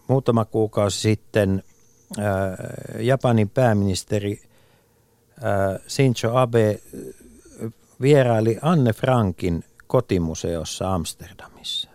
muutama 0.08 0.44
kuukausi 0.44 1.00
sitten 1.00 1.62
ää, 2.18 2.56
Japanin 2.98 3.50
pääministeri 3.50 4.42
ää, 5.42 5.78
Shinzo 5.88 6.36
Abe 6.36 6.80
vieraili 8.00 8.58
Anne 8.62 8.92
Frankin 8.92 9.64
kotimuseossa 9.86 10.94
Amsterdamissa. 10.94 11.90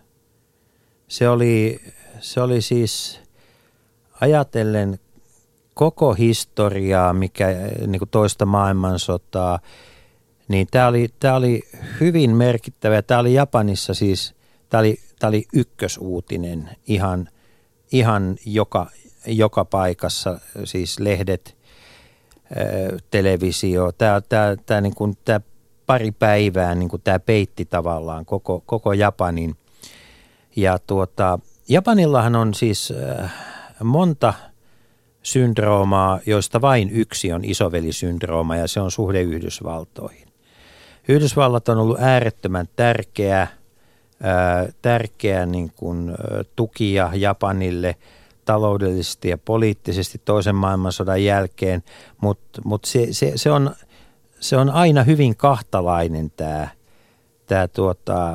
Se 1.07 1.29
oli, 1.29 1.81
se 2.19 2.41
oli 2.41 2.61
siis 2.61 3.21
ajatellen 4.21 4.99
koko 5.73 6.13
historiaa, 6.13 7.13
mikä 7.13 7.47
niin 7.87 7.99
kuin 7.99 8.09
toista 8.09 8.45
maailmansotaa, 8.45 9.59
niin 10.47 10.67
tämä 10.71 10.87
oli, 10.87 11.07
tämä 11.19 11.35
oli 11.35 11.63
hyvin 11.99 12.35
merkittävä. 12.35 13.01
Tämä 13.01 13.19
oli 13.19 13.33
Japanissa 13.33 13.93
siis, 13.93 14.36
tämä 14.69 14.79
oli, 14.79 14.99
tämä 15.19 15.29
oli 15.29 15.45
ykkösuutinen 15.53 16.69
ihan, 16.87 17.29
ihan 17.91 18.35
joka, 18.45 18.89
joka 19.25 19.65
paikassa, 19.65 20.39
siis 20.63 20.99
lehdet, 20.99 21.57
televisio. 23.11 23.91
Tämä, 23.91 24.21
tämä, 24.21 24.55
tämä, 24.65 24.81
niin 24.81 24.95
kuin, 24.95 25.17
tämä 25.25 25.41
pari 25.85 26.11
päivää 26.11 26.75
niin 26.75 26.89
kuin 26.89 27.01
tämä 27.01 27.19
peitti 27.19 27.65
tavallaan 27.65 28.25
koko, 28.25 28.63
koko 28.65 28.93
Japanin. 28.93 29.55
Ja 30.55 30.79
tuota, 30.79 31.39
Japanillahan 31.69 32.35
on 32.35 32.53
siis 32.53 32.93
monta 33.83 34.33
syndroomaa, 35.23 36.19
joista 36.25 36.61
vain 36.61 36.89
yksi 36.89 37.33
on 37.33 37.45
isovelisyndrooma 37.45 38.55
ja 38.55 38.67
se 38.67 38.79
on 38.79 38.91
suhde 38.91 39.21
Yhdysvaltoihin. 39.21 40.27
Yhdysvallat 41.07 41.69
on 41.69 41.77
ollut 41.77 41.99
äärettömän 41.99 42.67
tärkeä, 42.75 43.47
tärkeä 44.81 45.45
niin 45.45 45.71
kuin, 45.75 46.09
ä, 46.09 46.15
tukija 46.55 47.11
Japanille 47.13 47.95
taloudellisesti 48.45 49.29
ja 49.29 49.37
poliittisesti 49.37 50.21
toisen 50.25 50.55
maailmansodan 50.55 51.23
jälkeen, 51.23 51.83
mutta 52.21 52.61
mut 52.65 52.85
se, 52.85 53.07
se, 53.11 53.31
se, 53.35 53.51
on, 53.51 53.75
se 54.39 54.57
on 54.57 54.69
aina 54.69 55.03
hyvin 55.03 55.35
kahtalainen 55.35 56.31
tämä 56.31 56.67
tää 57.47 57.67
tuota, 57.67 58.33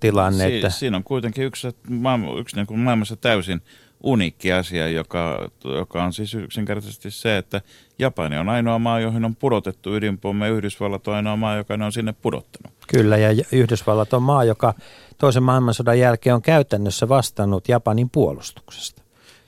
tilanne. 0.00 0.46
Si- 0.46 0.54
että, 0.56 0.70
siinä 0.70 0.96
on 0.96 1.04
kuitenkin 1.04 1.44
yksi, 1.44 1.68
maailma, 1.88 2.38
yksi 2.38 2.56
niin 2.56 2.66
kuin 2.66 2.80
maailmassa 2.80 3.16
täysin 3.16 3.62
uniikki 4.02 4.52
asia, 4.52 4.88
joka, 4.88 5.50
joka 5.64 6.04
on 6.04 6.12
siis 6.12 6.34
yksinkertaisesti 6.34 7.10
se, 7.10 7.36
että 7.36 7.60
Japani 8.00 8.38
on 8.38 8.48
ainoa 8.48 8.78
maa, 8.78 9.00
johon 9.00 9.24
on 9.24 9.36
pudotettu 9.36 9.94
ydinpommi, 9.94 10.44
ja 10.44 10.50
Yhdysvallat 10.50 11.08
on 11.08 11.14
ainoa 11.14 11.36
maa, 11.36 11.56
joka 11.56 11.76
ne 11.76 11.84
on 11.84 11.92
sinne 11.92 12.12
pudottanut. 12.12 12.72
Kyllä, 12.88 13.16
ja 13.16 13.44
Yhdysvallat 13.52 14.12
on 14.12 14.22
maa, 14.22 14.44
joka 14.44 14.74
toisen 15.18 15.42
maailmansodan 15.42 15.98
jälkeen 15.98 16.34
on 16.34 16.42
käytännössä 16.42 17.08
vastannut 17.08 17.68
Japanin 17.68 18.10
puolustuksesta. 18.10 19.02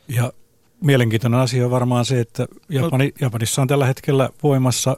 Ja 0.09 0.33
mielenkiintoinen 0.81 1.41
asia 1.41 1.65
on 1.65 1.71
varmaan 1.71 2.05
se, 2.05 2.21
että 2.21 2.47
Japani, 2.69 3.13
Japanissa 3.21 3.63
on 3.63 3.69
tällä 3.69 3.87
hetkellä 3.87 4.31
voimassa 4.43 4.97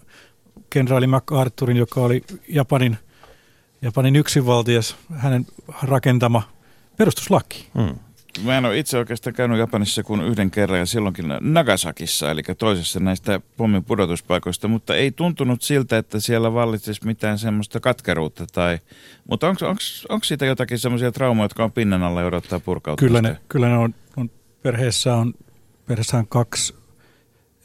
kenraali 0.71 1.07
MacArthurin, 1.07 1.77
joka 1.77 2.01
oli 2.01 2.23
Japanin, 2.49 2.99
Japanin 3.83 4.17
yksinvaltias, 4.17 4.97
hänen 5.13 5.47
rakentama 5.83 6.43
perustuslaki. 6.97 7.69
Hmm. 7.79 7.99
Mä 8.43 8.59
en 8.59 8.65
ole 8.65 8.79
itse 8.79 8.99
oikeastaan 8.99 9.35
käynyt 9.35 9.59
Japanissa 9.59 10.03
kuin 10.03 10.21
yhden 10.21 10.51
kerran 10.51 10.79
ja 10.79 10.87
silloinkin 10.87 11.27
Nagasakissa, 11.41 12.31
eli 12.31 12.43
toisessa 12.59 13.01
näistä 13.01 13.41
pommin 13.57 13.85
pudotuspaikoista, 13.85 14.69
mutta 14.69 14.97
ei 14.97 15.13
tuntunut 15.13 15.63
siltä, 15.63 15.99
että 15.99 16.21
siellä 16.21 16.55
vallitsisi 16.55 17.07
mitään 17.07 17.39
semmoista 17.39 17.81
katkeruutta. 17.81 18.47
Tai, 18.53 18.79
mutta 19.31 19.49
onko 20.09 20.25
siitä 20.25 20.47
jotakin 20.47 20.79
semmoisia 20.79 21.13
traumoja, 21.13 21.45
jotka 21.45 21.65
on 21.65 21.73
pinnan 21.73 22.03
alla 22.03 22.21
ja 22.21 22.27
odottaa 22.27 22.61
purkautumista? 22.61 23.19
Kyllä 23.19 23.23
ne, 23.23 23.41
kyllä 23.49 23.69
ne 23.69 23.79
on, 23.79 23.95
on 24.17 24.31
perheessä 24.63 25.15
on, 25.15 25.35
perheessä 25.87 26.17
on 26.17 26.29
kaksi 26.29 26.75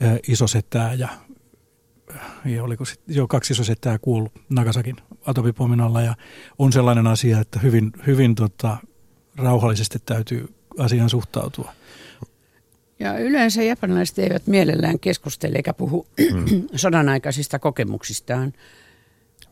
ä, 0.02 0.20
isosetää 0.28 0.94
ja, 0.94 1.08
ja 2.46 2.64
oliko 2.64 2.86
sit, 2.86 3.02
joo, 3.08 3.28
kaksi 3.28 3.54
isosetää 3.54 4.00
kuullut 4.00 4.34
Nagasakin 4.50 4.96
atomipomin 5.26 5.82
alla 5.82 6.02
ja 6.02 6.16
on 6.60 6.74
sellainen 6.74 7.08
asia, 7.08 7.40
että 7.40 7.60
hyvin, 7.60 7.92
hyvin 8.08 8.36
tota, 8.36 8.78
rauhallisesti 9.38 10.00
täytyy 10.06 10.59
asiaan 10.80 11.10
suhtautua. 11.10 11.74
Ja 13.00 13.20
yleensä 13.20 13.64
japanilaiset 13.64 14.20
eivät 14.20 14.48
mielellään 14.48 15.00
keskustele 15.00 15.56
eikä 15.56 15.74
puhu 15.74 16.08
Hmm. 16.32 16.68
sodan 16.76 17.10
aikaisista 17.10 17.60
kokemuksistaan. 17.60 18.54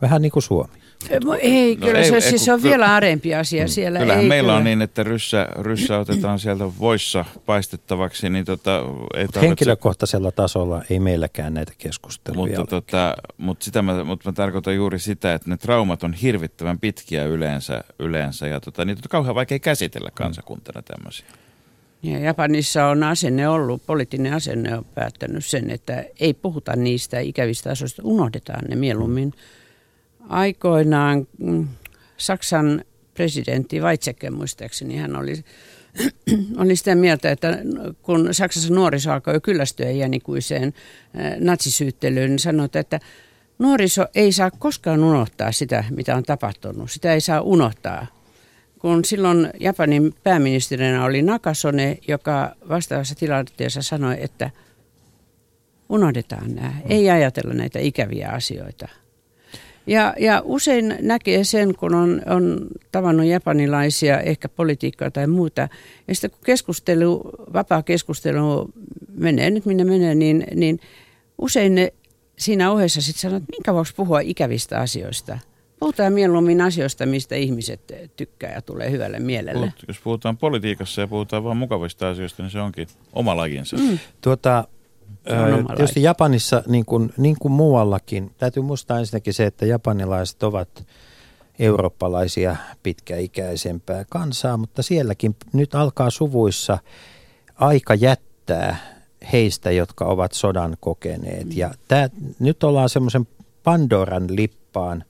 Vähän 0.02 0.22
niin 0.22 0.32
kuin 0.32 0.44
Suomi. 0.44 0.78
Mo- 1.06 1.38
Ei, 1.42 1.76
No 1.76 1.88
kyllä 1.88 2.00
ei- 2.00 2.10
se, 2.10 2.16
ei, 2.16 2.22
siis 2.22 2.34
kun 2.34 2.40
se 2.40 2.54
on 2.54 2.64
vielä 2.64 2.96
arempi 2.96 3.36
asia 3.36 3.68
siellä. 3.68 4.00
Kyllähän 4.00 4.24
ei, 4.24 4.30
meillä 4.30 4.54
on 4.54 4.60
kyllä. 4.60 4.70
niin, 4.70 4.82
että 4.82 5.04
ryssä, 5.04 5.48
ryssä 5.60 5.98
otetaan 6.00 6.40
sieltä 6.40 6.64
voissa 6.80 7.26
paistettavaksi, 7.46 8.30
niin 8.30 8.46
tota, 8.46 8.78
ei 8.78 9.28
tarvitse... 9.28 9.42
Henkilökohtaisella 9.42 10.32
tasolla 10.32 10.84
ei 10.90 11.00
meilläkään 11.00 11.54
näitä 11.54 11.74
keskusteluja 11.78 12.60
Mutta, 12.60 12.76
ole. 12.76 12.82
tota, 12.82 13.16
mutta, 13.38 13.66
sitä 13.66 13.82
mä, 13.82 14.04
mutta 14.04 14.30
mä 14.30 14.34
tarkoitan 14.34 14.76
juuri 14.76 15.00
sitä, 15.00 15.34
että 15.34 15.50
ne 15.50 15.58
traumat 15.58 16.04
on 16.04 16.14
hirvittävän 16.14 16.80
pitkiä 16.80 17.26
yleensä, 17.26 17.84
yleensä 18.00 18.48
ja 18.48 18.60
tota, 18.60 18.86
niitä 18.86 19.00
on 19.06 19.10
kauhean 19.10 19.36
vaikea 19.36 19.60
käsitellä 19.60 20.10
kansakuntana 20.14 20.82
tämmöisiä. 20.82 21.26
Ja 22.04 22.20
Japanissa 22.20 22.86
on 22.86 23.04
asenne 23.04 23.48
ollut, 23.50 23.86
poliittinen 23.86 24.34
asenne 24.34 24.78
on 24.78 24.86
päättänyt 24.86 25.46
sen, 25.46 25.70
että 25.70 26.04
ei 26.20 26.34
puhuta 26.34 26.76
niistä 26.76 27.20
ikävistä 27.20 27.72
asioista, 27.72 28.02
unohdetaan 28.06 28.64
ne 28.70 28.76
mieluummin. 28.76 29.34
Aikoinaan 30.30 31.28
mm, 31.38 31.68
Saksan 32.18 32.86
presidentti 33.14 33.82
Weizsäcker 33.82 34.32
muistaakseni, 34.32 34.98
hän 34.98 35.16
oli, 35.16 35.34
oli 36.62 36.76
sitä 36.76 36.96
mieltä, 36.96 37.32
että 37.32 37.58
kun 38.02 38.28
Saksassa 38.32 38.74
nuoriso 38.74 39.12
alkoi 39.12 39.34
jo 39.34 39.42
kyllästyä 39.42 39.90
iänikuiseen 39.90 40.64
eh, 40.64 41.38
natsisyyttelyyn, 41.40 42.30
niin 42.30 42.40
sanoi, 42.40 42.68
että 42.74 43.00
nuoriso 43.60 44.08
ei 44.16 44.32
saa 44.32 44.52
koskaan 44.52 45.04
unohtaa 45.04 45.52
sitä, 45.52 45.84
mitä 45.90 46.16
on 46.16 46.24
tapahtunut. 46.24 46.92
Sitä 46.92 47.14
ei 47.14 47.22
saa 47.22 47.42
unohtaa 47.42 48.08
kun 48.80 49.06
silloin 49.06 49.50
Japanin 49.60 50.14
pääministerinä 50.24 51.06
oli 51.06 51.22
Nakasone, 51.22 51.98
joka 52.08 52.56
vastaavassa 52.70 53.16
tilanteessa 53.16 53.82
sanoi, 53.82 54.18
että 54.20 54.52
unohdetaan 55.90 56.56
nämä, 56.56 56.74
ei 56.90 57.10
ajatella 57.10 57.54
näitä 57.54 57.80
ikäviä 57.80 58.30
asioita. 58.30 58.88
Ja, 59.88 60.14
ja 60.20 60.42
usein 60.46 60.96
näkee 61.02 61.44
sen, 61.44 61.76
kun 61.76 61.96
on, 61.96 62.22
on 62.26 62.68
tavannut 62.92 63.26
japanilaisia, 63.26 64.20
ehkä 64.20 64.50
politiikkaa 64.50 65.12
tai 65.12 65.28
muuta, 65.28 65.70
ja 66.08 66.16
sitten 66.16 66.32
kun 66.32 66.40
keskustelu, 66.46 67.32
vapaa 67.54 67.84
keskustelu 67.84 68.70
menee 69.18 69.50
nyt 69.50 69.66
minne 69.66 69.84
menee, 69.84 70.16
niin, 70.16 70.48
niin 70.56 70.80
usein 71.38 71.76
ne 71.76 71.94
siinä 72.38 72.72
ohessa 72.72 73.02
sitten 73.02 73.22
sanoo, 73.22 73.38
että 73.38 73.52
minkä 73.52 73.74
vuoksi 73.74 73.94
puhua 73.96 74.20
ikävistä 74.20 74.80
asioista. 74.80 75.40
Puhutaan 75.80 76.14
mieluummin 76.14 76.62
asioista, 76.62 77.06
mistä 77.06 77.36
ihmiset 77.36 77.94
tykkää 78.16 78.54
ja 78.54 78.62
tulee 78.62 78.92
hyvälle 78.92 79.20
mielelle. 79.20 79.60
Puhut, 79.60 79.84
jos 79.88 80.00
puhutaan 80.00 80.38
politiikassa 80.38 81.02
ja 81.02 81.08
puhutaan 81.08 81.44
vain 81.44 81.58
mukavista 81.58 82.10
asioista, 82.10 82.44
niin 82.44 82.52
se 82.52 82.60
onkin 82.60 82.88
oma 83.14 83.38
lajinsa. 83.38 83.78
Mm. 83.78 84.00
Tuota, 84.22 84.68
Tietysti. 85.76 86.04
Japanissa, 86.04 86.64
niin 86.68 86.86
kuin, 86.86 87.14
niin 87.18 87.36
kuin 87.40 87.52
muuallakin, 87.52 88.32
täytyy 88.38 88.64
muistaa 88.64 89.00
ensinnäkin 89.00 89.34
se, 89.34 89.46
että 89.46 89.66
japanilaiset 89.66 90.44
ovat 90.44 90.86
eurooppalaisia 91.60 92.56
pitkäikäisempää 92.84 94.06
kansaa, 94.10 94.58
mutta 94.58 94.82
sielläkin 94.82 95.36
nyt 95.54 95.76
alkaa 95.76 96.10
suvuissa 96.10 96.78
aika 97.56 97.96
jättää 97.96 98.78
heistä, 99.34 99.72
jotka 99.72 100.06
ovat 100.06 100.32
sodan 100.32 100.78
kokeneet. 100.80 101.58
Ja 101.58 101.72
tää, 101.88 102.10
nyt 102.40 102.64
ollaan 102.64 102.90
semmoisen 102.90 103.28
Pandoran 103.64 104.28
lippaan 104.30 105.04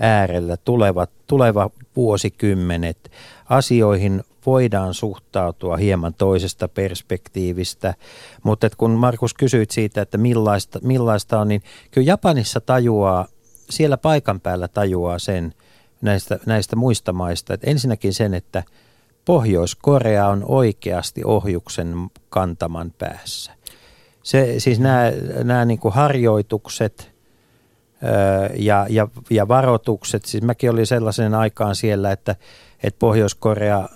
äärellä 0.00 0.56
tulevat, 0.56 1.10
tuleva 1.26 1.70
vuosikymmenet. 1.96 3.10
Asioihin 3.48 4.22
voidaan 4.46 4.94
suhtautua 4.94 5.76
hieman 5.76 6.14
toisesta 6.14 6.68
perspektiivistä, 6.68 7.94
mutta 8.42 8.70
kun 8.76 8.90
Markus 8.90 9.34
kysyit 9.34 9.70
siitä, 9.70 10.02
että 10.02 10.18
millaista, 10.18 10.78
millaista 10.82 11.40
on, 11.40 11.48
niin 11.48 11.62
kyllä 11.90 12.06
Japanissa 12.06 12.60
tajuaa, 12.60 13.26
siellä 13.70 13.96
paikan 13.96 14.40
päällä 14.40 14.68
tajuaa 14.68 15.18
sen 15.18 15.54
näistä, 16.00 16.38
näistä 16.46 16.76
muista 16.76 17.12
maista, 17.12 17.54
että 17.54 17.70
ensinnäkin 17.70 18.12
sen, 18.12 18.34
että 18.34 18.62
Pohjois-Korea 19.24 20.28
on 20.28 20.44
oikeasti 20.48 21.24
ohjuksen 21.24 21.94
kantaman 22.28 22.92
päässä. 22.98 23.52
Se, 24.22 24.54
siis 24.58 24.80
nämä, 24.80 25.12
nämä 25.44 25.64
niin 25.64 25.78
kuin 25.78 25.94
harjoitukset 25.94 27.12
ja, 28.56 28.86
ja, 28.88 29.08
ja 29.30 29.48
varoitukset, 29.48 30.24
siis 30.24 30.42
mäkin 30.42 30.70
olin 30.70 30.86
sellaisen 30.86 31.34
aikaan 31.34 31.76
siellä, 31.76 32.12
että, 32.12 32.36
että 32.82 32.98
Pohjois-Korea, 32.98 33.88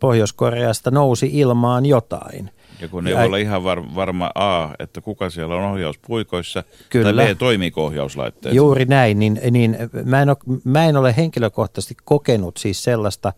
Pohjois-Koreasta 0.00 0.90
nousi 0.90 1.30
ilmaan 1.32 1.86
jotain. 1.86 2.50
Ja 2.80 2.88
kun 2.88 3.06
ei 3.06 3.14
ja, 3.14 3.22
ole 3.22 3.40
ihan 3.40 3.64
var, 3.64 3.82
varma 3.94 4.30
A, 4.34 4.68
että 4.78 5.00
kuka 5.00 5.30
siellä 5.30 5.54
on 5.54 5.72
ohjauspuikoissa, 5.72 6.64
kyllä, 6.90 7.12
tai 7.12 7.34
B, 7.34 7.38
toimiiko 7.38 7.84
ohjauslaitteet. 7.84 8.54
Juuri 8.54 8.84
näin, 8.84 9.18
niin, 9.18 9.40
niin 9.50 9.76
mä, 10.04 10.22
en 10.22 10.28
ole, 10.28 10.36
mä 10.64 10.84
en 10.84 10.96
ole 10.96 11.14
henkilökohtaisesti 11.16 11.96
kokenut 12.04 12.56
siis 12.56 12.84
sellaista, 12.84 13.32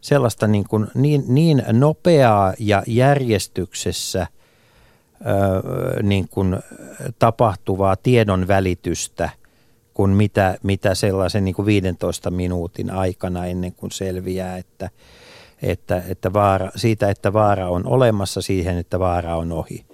sellaista 0.00 0.46
niin, 0.46 0.64
kuin 0.68 0.86
niin, 0.94 1.24
niin 1.28 1.62
nopeaa 1.72 2.54
ja 2.58 2.82
järjestyksessä– 2.86 4.26
niin 6.02 6.28
kuin 6.28 6.56
tapahtuvaa 7.18 7.96
tiedon 7.96 8.48
välitystä 8.48 9.30
kuin 9.94 10.10
mitä, 10.10 10.58
mitä 10.62 10.94
sellaisen 10.94 11.44
niin 11.44 11.54
kuin 11.54 11.66
15 11.66 12.30
minuutin 12.30 12.90
aikana 12.90 13.46
ennen 13.46 13.72
kuin 13.72 13.92
selviää, 13.92 14.56
että, 14.56 14.90
että, 15.62 16.02
että 16.08 16.32
vaara, 16.32 16.70
siitä, 16.76 17.10
että 17.10 17.32
vaara 17.32 17.68
on 17.68 17.86
olemassa 17.86 18.42
siihen, 18.42 18.78
että 18.78 18.98
vaara 18.98 19.36
on 19.36 19.52
ohi. 19.52 19.84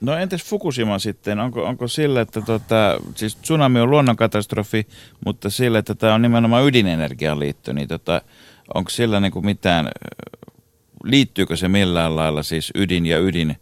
No 0.00 0.16
entäs 0.16 0.44
Fukushima 0.44 0.98
sitten? 0.98 1.40
Onko, 1.40 1.64
onko 1.64 1.88
sillä, 1.88 2.20
että 2.20 2.40
tota, 2.40 3.00
siis 3.14 3.36
tsunami 3.36 3.80
on 3.80 3.90
luonnonkatastrofi, 3.90 4.86
mutta 5.26 5.50
sillä, 5.50 5.78
että 5.78 5.94
tämä 5.94 6.14
on 6.14 6.22
nimenomaan 6.22 6.66
ydinenergiaan 6.66 7.40
liittyy, 7.40 7.74
niin 7.74 7.88
tota, 7.88 8.22
onko 8.74 8.90
sillä 8.90 9.20
niin 9.20 9.32
kuin 9.32 9.44
mitään, 9.44 9.88
liittyykö 11.04 11.56
se 11.56 11.68
millään 11.68 12.16
lailla 12.16 12.42
siis 12.42 12.72
ydin 12.74 13.06
ja 13.06 13.18
ydin 13.18 13.56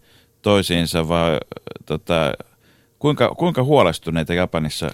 toisiinsa, 0.44 1.08
vai 1.08 1.40
tota, 1.86 2.32
kuinka, 2.98 3.34
kuinka 3.38 3.62
huolestuneita 3.62 4.34
Japanissa 4.34 4.90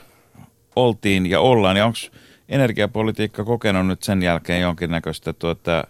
oltiin 0.77 1.27
ja 1.31 1.41
ollaan, 1.41 1.77
ja 1.77 1.87
onko 1.87 1.99
energiapolitiikka 2.49 3.45
kokenut 3.45 3.87
nyt 3.87 4.03
sen 4.03 4.23
jälkeen 4.23 4.61
jonkinnäköistä 4.61 5.33
tuota, 5.33 5.85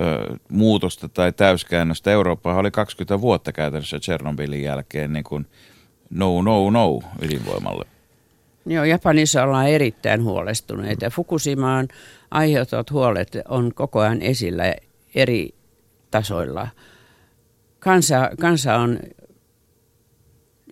ö, 0.00 0.36
muutosta 0.48 1.08
tai 1.08 1.32
täyskäännöstä. 1.32 2.10
Eurooppa 2.10 2.54
oli 2.54 2.70
20 2.70 3.20
vuotta 3.20 3.52
käytännössä 3.52 3.98
Tchernobylin 3.98 4.62
jälkeen 4.62 5.12
niin 5.12 5.24
kuin 5.24 5.46
no, 6.10 6.42
no, 6.42 6.70
no 6.70 7.00
ydinvoimalle. 7.22 7.84
Joo, 8.66 8.84
Japanissa 8.84 9.42
ollaan 9.42 9.68
erittäin 9.68 10.24
huolestuneita. 10.24 11.10
Fukushimaan 11.10 11.88
aiheuttavat 12.30 12.90
huolet 12.90 13.36
on 13.48 13.74
koko 13.74 14.00
ajan 14.00 14.22
esillä 14.22 14.74
eri 15.14 15.54
tasoilla– 16.10 16.68
kansa, 17.84 18.30
kansa 18.40 18.74
on 18.74 18.98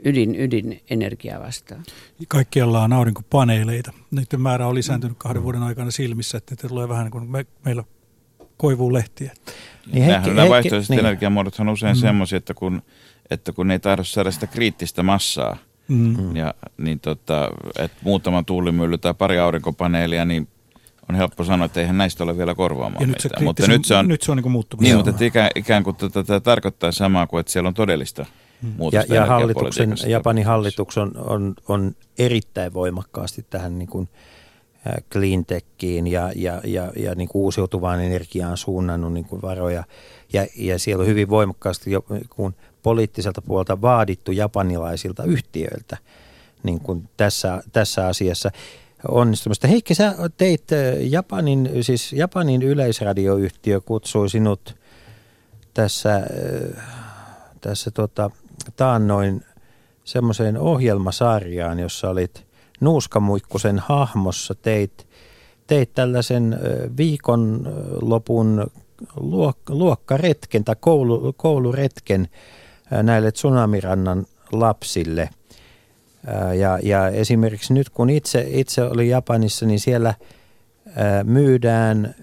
ydin, 0.04 0.36
ydinenergiaa 0.40 1.40
vastaan. 1.40 1.82
Kaikkialla 2.28 2.82
on 2.82 2.92
aurinkopaneeleita. 2.92 3.92
Niiden 4.10 4.40
määrä 4.40 4.66
on 4.66 4.74
lisääntynyt 4.74 5.18
kahden 5.18 5.42
vuoden 5.42 5.62
aikana 5.62 5.90
silmissä, 5.90 6.38
että 6.38 6.54
ne 6.62 6.68
tulee 6.68 6.88
vähän 6.88 7.04
niin 7.04 7.12
kuin 7.12 7.30
me, 7.30 7.46
meillä 7.64 7.84
koivuu 8.56 8.92
lehtiä. 8.92 9.32
Niin 9.92 10.04
Heikki, 10.04 10.30
nämä 10.30 10.48
vaihtoehtoiset 10.48 10.90
niin. 10.90 11.00
energiamuodot 11.00 11.60
on 11.60 11.68
usein 11.68 11.96
mm. 11.96 12.00
semmoisia, 12.00 12.36
että 12.36 12.54
kun, 12.54 12.82
että 13.30 13.52
kun 13.52 13.70
ei 13.70 13.78
tahdo 13.78 14.04
saada 14.04 14.30
sitä 14.30 14.46
kriittistä 14.46 15.02
massaa, 15.02 15.56
mm. 15.88 16.36
ja, 16.36 16.54
niin 16.78 17.00
tota, 17.00 17.50
että 17.78 17.96
muutama 18.04 18.42
tuulimylly 18.42 18.98
tai 18.98 19.14
pari 19.14 19.38
aurinkopaneelia, 19.38 20.24
niin 20.24 20.48
on 21.09 21.14
helppo 21.14 21.44
sanoa, 21.44 21.66
että 21.66 21.80
eihän 21.80 21.98
näistä 21.98 22.24
ole 22.24 22.38
vielä 22.38 22.55
korvaamaan 22.55 23.09
nyt 23.09 23.24
mitään. 23.24 23.44
mutta 23.44 23.66
nyt 23.66 23.84
se 23.84 23.94
on, 23.94 24.09
nyt 24.09 24.22
se 24.22 24.32
on 24.32 24.36
niin 24.36 24.50
muuttumassa. 24.50 24.96
Niin, 24.96 25.07
mutta 25.07 25.24
ikään, 25.24 25.50
ikään 25.55 25.84
kuin 25.84 25.96
tätä, 25.96 26.22
tätä 26.22 26.40
tarkoittaa 26.40 26.92
samaa 26.92 27.26
kuin, 27.26 27.40
että 27.40 27.53
siellä 27.53 27.68
on 27.68 27.74
todellista 27.74 28.26
hmm. 28.62 28.72
muutosta 28.76 29.14
Ja, 29.14 29.20
ja 29.20 29.26
hallituksen, 29.26 29.94
Japanin 30.07 30.46
hallitus 30.46 30.98
on, 30.98 31.12
on, 31.16 31.55
on 31.68 31.92
erittäin 32.18 32.74
voimakkaasti 32.74 33.46
tähän 33.50 33.78
niin 33.78 33.88
kuin 33.88 34.09
cleantechiin 35.12 36.07
ja, 36.07 36.32
ja, 36.36 36.61
ja, 36.64 36.92
ja 36.96 37.14
niin 37.14 37.28
kuin 37.28 37.42
uusiutuvaan 37.42 38.00
energiaan 38.00 38.57
suunnannut 38.57 39.12
niin 39.12 39.24
kuin 39.24 39.42
varoja. 39.42 39.84
Ja, 40.32 40.46
ja 40.57 40.78
siellä 40.78 41.03
on 41.03 41.09
hyvin 41.09 41.28
voimakkaasti 41.28 41.90
jo, 41.90 42.05
kun 42.30 42.55
poliittiselta 42.82 43.42
puolta 43.42 43.80
vaadittu 43.80 44.32
japanilaisilta 44.32 45.24
yhtiöiltä 45.24 45.96
niin 46.62 46.80
kuin 46.80 47.09
tässä, 47.16 47.62
tässä 47.72 48.07
asiassa 48.07 48.50
onnistumista. 49.09 49.68
Heikki, 49.68 49.94
sä 49.94 50.14
teit 50.36 50.64
Japanin, 51.00 51.70
siis 51.80 52.12
Japanin 52.12 52.62
yleisradioyhtiö 52.62 53.80
kutsui 53.80 54.28
sinut 54.28 54.76
tässä, 55.74 56.26
tässä 57.61 57.90
tota, 57.90 58.30
taannoin 58.76 59.44
semmoiseen 60.05 60.59
ohjelmasarjaan, 60.59 61.78
jossa 61.78 62.11
olit 62.11 62.46
Nuuskamuikkusen 62.80 63.78
hahmossa, 63.78 64.55
teit, 64.55 65.09
teit 65.66 65.94
tällaisen 65.94 66.59
viikonlopun 66.96 68.66
luok, 69.16 69.59
luokkaretken 69.68 70.64
tai 70.64 70.76
koulu, 70.80 71.32
kouluretken 71.32 72.28
näille 73.03 73.32
Tsunamirannan 73.32 74.26
lapsille– 74.53 75.28
ja, 76.58 76.78
ja 76.82 77.08
esimerkiksi 77.08 77.74
nyt 77.74 77.90
kun 77.90 78.10
itse, 78.10 78.46
itse 78.48 78.82
oli 78.82 79.08
Japanissa, 79.08 79.66
niin 79.66 79.80
siellä 79.80 80.14
myydään 81.24 82.14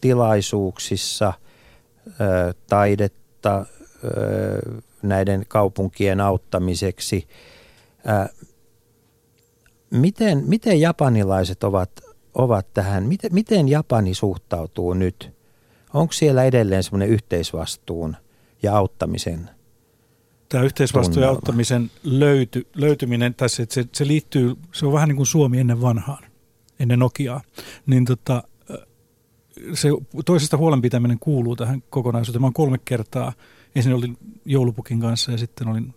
tilaisuuksissa 0.00 1.32
taidetta 2.66 3.66
näiden 5.02 5.44
kaupunkien 5.48 6.20
auttamiseksi. 6.20 7.28
Miten, 9.90 10.42
miten 10.46 10.80
japanilaiset 10.80 11.64
ovat, 11.64 11.90
ovat 12.34 12.66
tähän, 12.74 13.06
miten, 13.06 13.34
miten 13.34 13.68
Japani 13.68 14.14
suhtautuu 14.14 14.94
nyt? 14.94 15.32
Onko 15.94 16.12
siellä 16.12 16.44
edelleen 16.44 16.82
semmoinen 16.82 17.08
yhteisvastuun 17.08 18.16
ja 18.62 18.76
auttamisen 18.76 19.50
tämä 20.50 20.64
yhteisvastuun 20.64 21.26
auttamisen 21.26 21.90
löyty, 22.04 22.66
löytyminen 22.74 23.34
tässä, 23.34 23.62
että 23.62 23.74
se, 23.74 23.84
se 23.92 24.06
liittyy, 24.06 24.56
se 24.72 24.86
on 24.86 24.92
vähän 24.92 25.08
niin 25.08 25.16
kuin 25.16 25.26
Suomi 25.26 25.58
ennen 25.58 25.80
vanhaan, 25.80 26.24
ennen 26.80 26.98
Nokiaa, 26.98 27.40
niin 27.86 28.04
tota, 28.04 28.42
se 29.74 29.88
toisesta 30.24 30.56
huolenpitäminen 30.56 31.18
kuuluu 31.18 31.56
tähän 31.56 31.82
kokonaisuuteen. 31.90 32.42
Mä 32.42 32.46
olen 32.46 32.54
kolme 32.54 32.78
kertaa, 32.84 33.32
ensin 33.74 33.94
olin 33.94 34.18
joulupukin 34.44 35.00
kanssa 35.00 35.32
ja 35.32 35.38
sitten 35.38 35.68
olin, 35.68 35.94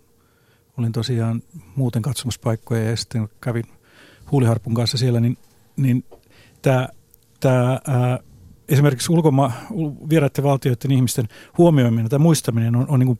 olin 0.77 0.91
tosiaan 0.91 1.43
muuten 1.75 2.01
katsomassa 2.01 2.41
paikkoja 2.43 2.89
ja 2.89 2.97
sitten 2.97 3.29
kävin 3.41 3.65
huuliharpun 4.31 4.73
kanssa 4.73 4.97
siellä, 4.97 5.19
niin, 5.19 5.37
niin 5.77 6.03
tämä, 6.61 6.87
tämä 7.39 7.79
esimerkiksi 8.69 9.11
ulkoma, 9.11 9.51
vieraiden 10.09 10.43
valtioiden 10.43 10.91
ihmisten 10.91 11.27
huomioiminen 11.57 12.09
tai 12.09 12.19
muistaminen 12.19 12.75
on, 12.75 12.85
on 12.89 12.99
niin 12.99 13.19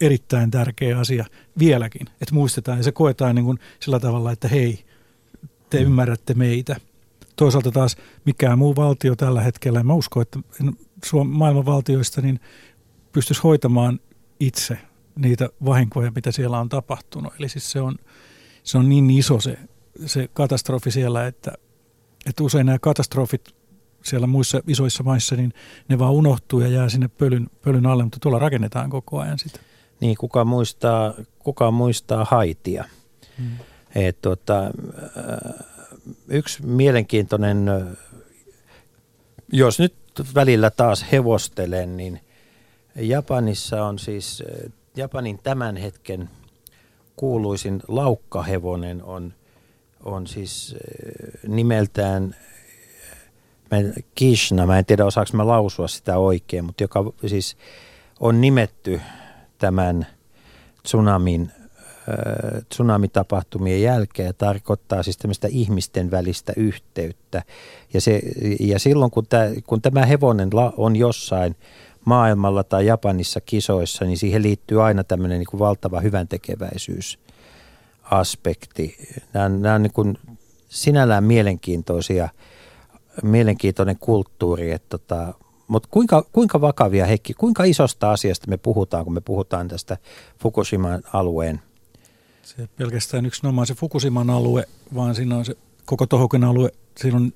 erittäin 0.00 0.50
tärkeä 0.50 0.98
asia 0.98 1.24
vieläkin. 1.58 2.06
Että 2.20 2.34
muistetaan 2.34 2.78
ja 2.78 2.84
se 2.84 2.92
koetaan 2.92 3.34
niin 3.34 3.44
kuin 3.44 3.58
sillä 3.80 4.00
tavalla, 4.00 4.32
että 4.32 4.48
hei, 4.48 4.84
te 5.70 5.78
mm. 5.78 5.86
ymmärrätte 5.86 6.34
meitä. 6.34 6.76
Toisaalta 7.36 7.70
taas 7.70 7.96
mikään 8.24 8.58
muu 8.58 8.76
valtio 8.76 9.16
tällä 9.16 9.40
hetkellä, 9.40 9.80
en 9.80 9.86
mä 9.86 9.94
usko, 9.94 10.20
että 10.20 10.38
Suomen 11.04 11.36
maailman 11.36 11.66
valtioista 11.66 12.20
niin 12.20 12.40
pystyisi 13.12 13.42
hoitamaan 13.42 14.00
itse 14.40 14.78
niitä 15.16 15.48
vahinkoja, 15.64 16.12
mitä 16.14 16.32
siellä 16.32 16.60
on 16.60 16.68
tapahtunut. 16.68 17.32
Eli 17.38 17.48
siis 17.48 17.70
se 17.70 17.80
on, 17.80 17.96
se 18.62 18.78
on 18.78 18.88
niin 18.88 19.10
iso 19.10 19.40
se, 19.40 19.58
se 20.06 20.28
katastrofi 20.32 20.90
siellä, 20.90 21.26
että, 21.26 21.52
että 22.26 22.42
usein 22.42 22.66
nämä 22.66 22.78
katastrofit 22.78 23.57
siellä 24.08 24.26
muissa 24.26 24.60
isoissa 24.66 25.02
maissa, 25.02 25.36
niin 25.36 25.52
ne 25.88 25.98
vaan 25.98 26.12
unohtuu 26.12 26.60
ja 26.60 26.68
jää 26.68 26.88
sinne 26.88 27.08
pölyn, 27.08 27.46
pölyn 27.62 27.86
alle, 27.86 28.02
mutta 28.02 28.18
tuolla 28.20 28.38
rakennetaan 28.38 28.90
koko 28.90 29.18
ajan 29.18 29.38
sitä. 29.38 29.60
Niin, 30.00 30.16
kuka 30.16 30.44
muistaa, 30.44 31.14
kuka 31.38 31.70
muistaa 31.70 32.26
haitia. 32.30 32.84
Hmm. 33.38 33.50
Et, 33.94 34.22
tota, 34.22 34.70
yksi 36.28 36.66
mielenkiintoinen, 36.66 37.68
ö, 37.68 37.86
jos 39.52 39.78
nyt 39.78 39.94
välillä 40.34 40.70
taas 40.70 41.06
hevostelen, 41.12 41.96
niin 41.96 42.20
Japanissa 42.94 43.84
on 43.84 43.98
siis, 43.98 44.40
ö, 44.46 44.70
Japanin 44.96 45.38
tämän 45.42 45.76
hetken 45.76 46.30
kuuluisin 47.16 47.82
laukkahevonen 47.88 49.02
on, 49.02 49.34
on 50.04 50.26
siis 50.26 50.76
nimeltään 51.48 52.36
Kishna, 54.14 54.66
mä 54.66 54.78
en 54.78 54.84
tiedä 54.84 55.04
osaako 55.04 55.30
mä 55.32 55.46
lausua 55.46 55.88
sitä 55.88 56.18
oikein, 56.18 56.64
mutta 56.64 56.84
joka 56.84 57.12
siis 57.26 57.56
on 58.20 58.40
nimetty 58.40 59.00
tämän 59.58 60.06
tsunamin, 60.82 61.52
äh, 62.08 62.62
tsunamitapahtumien 62.68 63.82
jälkeen 63.82 64.26
ja 64.26 64.32
tarkoittaa 64.32 65.02
siis 65.02 65.16
tämmöistä 65.16 65.48
ihmisten 65.50 66.10
välistä 66.10 66.52
yhteyttä. 66.56 67.42
Ja, 67.94 68.00
se, 68.00 68.20
ja 68.60 68.78
silloin 68.78 69.10
kun, 69.10 69.26
tämä, 69.26 69.44
kun 69.66 69.82
tämä 69.82 70.06
hevonen 70.06 70.50
on 70.76 70.96
jossain 70.96 71.56
maailmalla 72.04 72.64
tai 72.64 72.86
Japanissa 72.86 73.40
kisoissa, 73.40 74.04
niin 74.04 74.18
siihen 74.18 74.42
liittyy 74.42 74.84
aina 74.84 75.04
tämmöinen 75.04 75.38
niin 75.38 75.58
valtava 75.58 76.00
hyväntekeväisyys 76.00 77.18
aspekti. 78.10 78.96
Nämä, 79.32 79.48
nämä 79.48 79.74
on 79.74 79.82
niin 79.82 79.92
kuin 79.92 80.18
sinällään 80.68 81.24
mielenkiintoisia, 81.24 82.28
mielenkiintoinen 83.22 83.98
kulttuuri, 83.98 84.70
että 84.70 84.98
tota, 84.98 85.34
mutta 85.68 85.88
kuinka, 85.92 86.24
kuinka 86.32 86.60
vakavia, 86.60 87.06
Heikki, 87.06 87.34
kuinka 87.34 87.64
isosta 87.64 88.12
asiasta 88.12 88.48
me 88.48 88.56
puhutaan, 88.56 89.04
kun 89.04 89.14
me 89.14 89.20
puhutaan 89.20 89.68
tästä 89.68 89.96
Fukushiman 90.42 91.02
alueen? 91.12 91.60
Se 92.42 92.68
pelkästään 92.76 93.26
yksinomaan 93.26 93.66
se 93.66 93.74
Fukushiman 93.74 94.30
alue, 94.30 94.64
vaan 94.94 95.14
siinä 95.14 95.36
on 95.36 95.44
se 95.44 95.56
koko 95.84 96.06
Tohoken 96.06 96.44
alue. 96.44 96.70
Siinä 96.96 97.16
on 97.16 97.32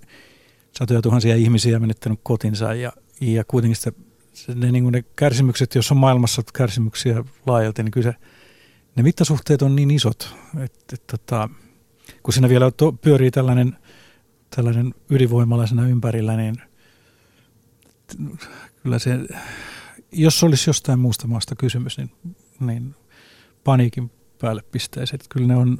satoja 0.73 1.03
tuhansia 1.03 1.37
ihmisiä 1.37 1.79
menettänyt 1.79 2.21
kotinsa 2.23 2.75
ja, 2.75 2.93
ja 3.21 3.45
kuitenkin 3.45 3.77
sitä, 3.77 3.93
ne, 4.55 4.73
niin 4.73 4.93
ne 4.93 5.05
kärsimykset, 5.17 5.75
jos 5.75 5.91
on 5.91 5.97
maailmassa 5.97 6.43
kärsimyksiä 6.53 7.25
laajalti, 7.47 7.83
niin 7.83 7.91
kyllä 7.91 8.13
se, 8.13 8.19
ne 8.97 9.03
mittasuhteet 9.03 9.63
on 9.63 9.77
niin 9.77 9.91
isot, 9.91 10.35
että, 10.65 10.95
että 10.95 11.19
tota, 11.19 11.49
kun 12.23 12.33
siinä 12.35 12.49
vielä 12.49 12.73
pyörii 13.01 13.31
tällainen, 13.31 13.77
tällainen 14.57 14.95
ydinvoimalaisena 15.11 15.87
ympärillä, 15.87 16.37
niin 16.37 16.57
kyllä 18.83 18.99
se, 18.99 19.19
jos 20.13 20.45
olisi 20.45 20.71
jostain 20.71 20.99
muusta 20.99 21.27
maasta 21.27 21.57
kysymys, 21.57 21.99
niin, 21.99 22.11
niin 22.61 22.95
paniikin 23.65 24.11
päälle 24.41 24.63
pistäisi. 24.63 25.15
Että 25.15 25.27
kyllä 25.29 25.47
ne 25.47 25.57
on, 25.57 25.79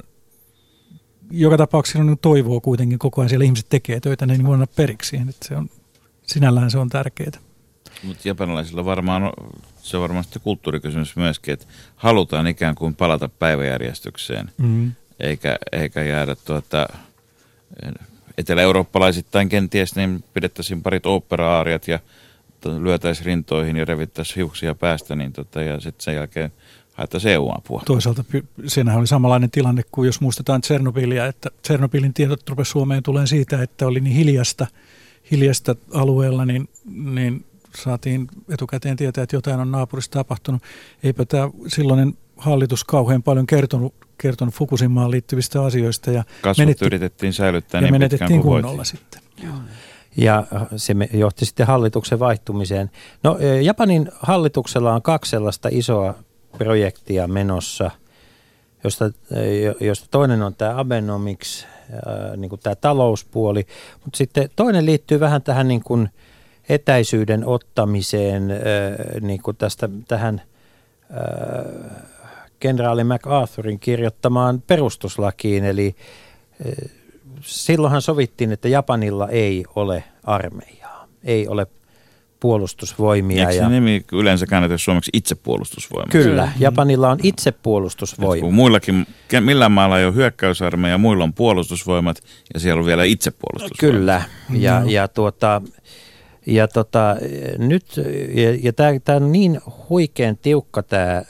joka 1.31 1.57
tapauksessa 1.57 1.99
on 1.99 2.07
niin 2.07 2.19
toivoa 2.19 2.59
kuitenkin 2.61 2.99
koko 2.99 3.21
ajan. 3.21 3.29
Siellä 3.29 3.45
ihmiset 3.45 3.69
tekee 3.69 3.99
töitä, 3.99 4.27
ei 4.31 4.43
voi 4.43 4.53
anna 4.53 4.67
periksi. 4.67 5.15
Että 5.29 5.47
se 5.47 5.55
on, 5.55 5.69
sinällään 6.23 6.71
se 6.71 6.77
on 6.77 6.89
tärkeää. 6.89 7.31
Mutta 8.03 8.27
japanilaisilla 8.27 8.85
varmaan, 8.85 9.31
se 9.77 9.97
on 9.97 10.01
varmasti 10.01 10.39
kulttuurikysymys 10.39 11.15
myöskin, 11.15 11.53
että 11.53 11.65
halutaan 11.95 12.47
ikään 12.47 12.75
kuin 12.75 12.95
palata 12.95 13.29
päiväjärjestykseen, 13.29 14.51
Mm. 14.57 14.91
eikä, 15.19 15.57
eikä 15.71 16.03
jäädä 16.03 16.35
tuota, 16.35 16.87
etelä-eurooppalaisittain 18.37 19.49
kenties, 19.49 19.95
niin 19.95 20.23
pidettäisiin 20.33 20.81
parit 20.83 21.05
opera-aariat 21.05 21.87
ja 21.87 21.99
lyötäisiin 22.79 23.25
rintoihin 23.25 23.77
ja 23.77 23.85
revittäisiin 23.85 24.35
hiuksia 24.35 24.75
päästä, 24.75 25.15
niin 25.15 25.33
tota, 25.33 25.61
ja 25.61 25.79
sitten 25.79 26.03
sen 26.03 26.15
jälkeen 26.15 26.51
haettaisiin 26.93 27.33
EU-apua. 27.33 27.81
Toisaalta 27.85 28.23
siinähän 28.67 28.99
oli 28.99 29.07
samanlainen 29.07 29.51
tilanne 29.51 29.81
kuin 29.91 30.05
jos 30.05 30.21
muistetaan 30.21 30.61
Tsernobylia, 30.61 31.25
että 31.25 31.49
Tsernobylin 31.61 32.13
tiedot 32.13 32.49
rupesi 32.49 32.71
Suomeen 32.71 33.03
tulee 33.03 33.27
siitä, 33.27 33.61
että 33.61 33.87
oli 33.87 33.99
niin 33.99 34.15
hiljasta, 34.15 34.67
hiljasta 35.31 35.75
alueella, 35.93 36.45
niin, 36.45 36.69
niin 36.85 37.45
saatiin 37.75 38.27
etukäteen 38.49 38.97
tietää, 38.97 39.23
että 39.23 39.35
jotain 39.35 39.59
on 39.59 39.71
naapurissa 39.71 40.11
tapahtunut. 40.11 40.63
Eipä 41.03 41.25
tämä 41.25 41.49
silloinen 41.67 42.17
hallitus 42.37 42.83
kauhean 42.83 43.23
paljon 43.23 43.47
kertonut, 43.47 43.93
kertonut 44.23 44.53
Fukushimaan 44.53 45.11
liittyvistä 45.11 45.63
asioista 45.63 46.11
ja, 46.11 46.23
Kasvut 46.41 46.65
menetti- 46.65 46.85
yritettiin 46.85 47.33
säilyttää 47.33 47.81
ja 47.81 47.81
niin 47.81 47.93
pitkään 47.93 48.09
menetettiin 48.11 48.41
kuin 48.41 48.53
kunnolla 48.53 48.77
voitiin. 48.77 48.85
sitten. 48.85 49.21
Ja 50.17 50.43
se 50.77 50.93
me- 50.93 51.09
johti 51.13 51.45
sitten 51.45 51.67
hallituksen 51.67 52.19
vaihtumiseen. 52.19 52.91
No 53.23 53.37
eh, 53.39 53.61
Japanin 53.63 54.11
hallituksella 54.19 54.93
on 54.93 55.01
kaksi 55.01 55.29
sellaista 55.31 55.69
isoa 55.71 56.15
projektia 56.57 57.27
menossa, 57.27 57.91
josta, 58.83 59.05
jo- 59.63 59.87
josta 59.87 60.07
toinen 60.11 60.41
on 60.41 60.55
tämä 60.55 60.79
Abenomics, 60.79 61.67
äh, 61.93 62.37
niin 62.37 62.49
kuin 62.49 62.59
tämä 62.63 62.75
talouspuoli, 62.75 63.65
mutta 64.03 64.17
sitten 64.17 64.49
toinen 64.55 64.85
liittyy 64.85 65.19
vähän 65.19 65.41
tähän 65.41 65.67
niin 65.67 65.83
kuin 65.83 66.09
etäisyyden 66.69 67.45
ottamiseen 67.45 68.51
äh, 68.51 68.57
niin 69.21 69.41
kuin 69.41 69.57
tästä 69.57 69.89
tähän 70.07 70.41
äh, 71.11 72.01
kenraali 72.63 73.03
MacArthurin 73.03 73.79
kirjoittamaan 73.79 74.63
perustuslakiin, 74.67 75.63
eli 75.65 75.95
eh, 76.65 76.91
silloinhan 77.41 78.01
sovittiin, 78.01 78.51
että 78.51 78.67
Japanilla 78.67 79.29
ei 79.29 79.65
ole 79.75 80.03
armeijaa, 80.23 81.07
ei 81.23 81.47
ole 81.47 81.67
puolustusvoimia. 82.39 83.39
Eikö 83.39 83.53
Ja, 83.53 83.63
se 83.63 83.69
nimi 83.69 84.05
yleensä 84.11 84.45
käännetä 84.45 84.77
suomeksi 84.77 85.11
itsepuolustusvoima? 85.13 86.11
kyllä, 86.11 86.51
Japanilla 86.59 87.09
on 87.09 87.19
itsepuolustusvoima. 87.23 88.41
Kun 88.45 88.53
muillakin, 88.53 89.07
millään 89.39 89.71
maalla 89.71 89.99
ei 89.99 90.05
ole 90.05 90.15
hyökkäysarmeija, 90.15 90.97
muilla 90.97 91.23
on 91.23 91.33
puolustusvoimat 91.33 92.17
ja 92.53 92.59
siellä 92.59 92.79
on 92.79 92.85
vielä 92.85 93.03
itsepuolustusvoimat. 93.03 93.97
Kyllä, 93.99 94.21
ja, 94.49 94.79
Joo. 94.79 94.89
ja, 94.89 95.07
tuota, 95.07 95.61
ja 96.45 96.67
tota, 96.67 97.15
nyt, 97.57 97.85
ja, 98.35 98.57
ja 98.61 98.73
tämä 98.73 99.15
on 99.15 99.31
niin 99.31 99.59
huikean 99.89 100.37
tiukka 100.37 100.83
tämä 100.83 101.23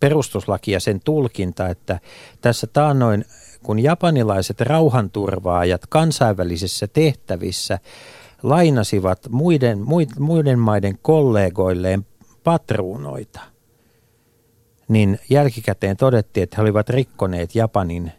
perustuslaki 0.00 0.70
ja 0.70 0.80
sen 0.80 1.00
tulkinta, 1.04 1.68
että 1.68 2.00
tässä 2.40 2.66
taannoin, 2.66 3.24
kun 3.62 3.78
japanilaiset 3.78 4.60
rauhanturvaajat 4.60 5.86
kansainvälisissä 5.86 6.86
tehtävissä 6.86 7.78
lainasivat 8.42 9.18
muiden, 9.28 9.78
muid- 9.78 10.20
muiden 10.20 10.58
maiden 10.58 10.98
kollegoilleen 11.02 12.06
patruunoita, 12.44 13.40
niin 14.88 15.18
jälkikäteen 15.30 15.96
todettiin, 15.96 16.44
että 16.44 16.56
he 16.56 16.62
olivat 16.62 16.88
rikkoneet 16.88 17.54
Japanin 17.54 18.12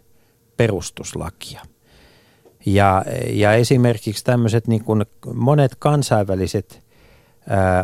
perustuslakia. 0.57 1.61
Ja, 2.74 3.05
ja 3.30 3.53
esimerkiksi 3.53 4.24
tämmöiset 4.24 4.67
niin 4.67 4.84
kuin 4.84 5.05
monet 5.34 5.76
kansainväliset 5.80 6.82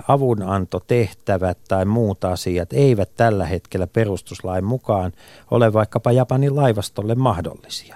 avunantotehtävät 0.08 1.58
tai 1.68 1.86
muut 1.86 2.24
asiat 2.24 2.74
eivät 2.74 3.10
tällä 3.18 3.46
hetkellä 3.46 3.88
perustuslain 3.88 4.64
mukaan 4.64 5.12
ole 5.52 5.74
vaikkapa 5.74 6.12
Japanin 6.12 6.56
laivastolle 6.56 7.16
mahdollisia. 7.16 7.96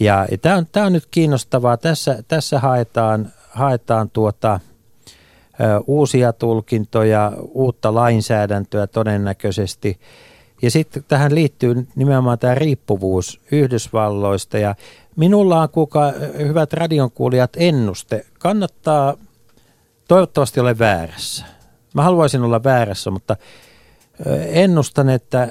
Ja, 0.00 0.26
tämä 0.42 0.56
on, 0.56 0.66
tää 0.72 0.86
on 0.86 0.92
nyt 0.92 1.06
kiinnostavaa. 1.10 1.76
Tässä, 1.76 2.22
tässä 2.28 2.58
haetaan, 2.58 3.32
haetaan 3.50 4.10
tuota, 4.10 4.60
ö, 5.60 5.80
uusia 5.86 6.32
tulkintoja, 6.32 7.32
uutta 7.52 7.94
lainsäädäntöä 7.94 8.86
todennäköisesti. 8.86 10.00
Ja 10.62 10.70
sitten 10.70 11.04
tähän 11.08 11.34
liittyy 11.34 11.86
nimenomaan 11.96 12.38
tämä 12.38 12.54
riippuvuus 12.54 13.40
Yhdysvalloista. 13.52 14.58
Ja 14.58 14.74
minulla 15.16 15.62
on, 15.62 15.68
kuka, 15.68 16.12
hyvät 16.38 16.72
radionkuulijat, 16.72 17.52
ennuste. 17.56 18.26
Kannattaa, 18.38 19.14
toivottavasti 20.08 20.60
ole 20.60 20.78
väärässä. 20.78 21.44
Mä 21.94 22.02
haluaisin 22.02 22.42
olla 22.42 22.64
väärässä, 22.64 23.10
mutta 23.10 23.36
ennustan, 24.46 25.08
että 25.08 25.48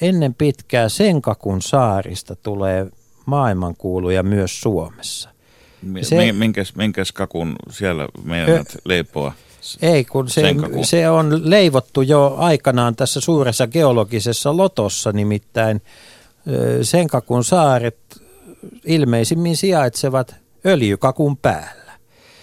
ennen 0.00 0.34
pitkää 0.34 0.88
Senkakun 0.88 1.62
saarista 1.62 2.36
tulee 2.36 2.86
maailmankuuluja 3.26 4.22
myös 4.22 4.60
Suomessa. 4.60 5.30
Se- 6.02 6.16
mi- 6.16 6.32
minkäs, 6.32 6.74
minkäs 6.74 7.12
kakun 7.12 7.56
siellä 7.70 8.08
meidän 8.24 8.64
leipoa? 8.84 9.32
Ei, 9.82 10.04
kun 10.04 10.28
se, 10.28 10.42
se 10.82 11.10
on 11.10 11.50
leivottu 11.50 12.02
jo 12.02 12.34
aikanaan 12.38 12.96
tässä 12.96 13.20
suuressa 13.20 13.66
geologisessa 13.66 14.56
lotossa, 14.56 15.12
nimittäin 15.12 15.82
Senkakun 16.82 17.44
saaret 17.44 17.96
ilmeisimmin 18.84 19.56
sijaitsevat 19.56 20.36
öljykakun 20.66 21.36
päällä. 21.36 21.92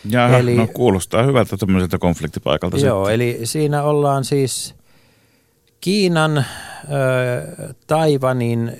Jaha, 0.09 0.38
Eli- 0.38 0.55
no 0.55 0.67
kuulostaa 0.67 1.24
hyvältä 1.24 1.57
tämmöiseltä 1.57 1.97
konfliktipaikalta 1.97 2.78
Joo, 2.78 3.05
sitten. 3.05 3.15
eli 3.15 3.39
siinä 3.43 3.84
ollaan 3.84 4.24
siis 4.26 4.76
Kiinan, 5.82 6.45
Taivanin 7.88 8.72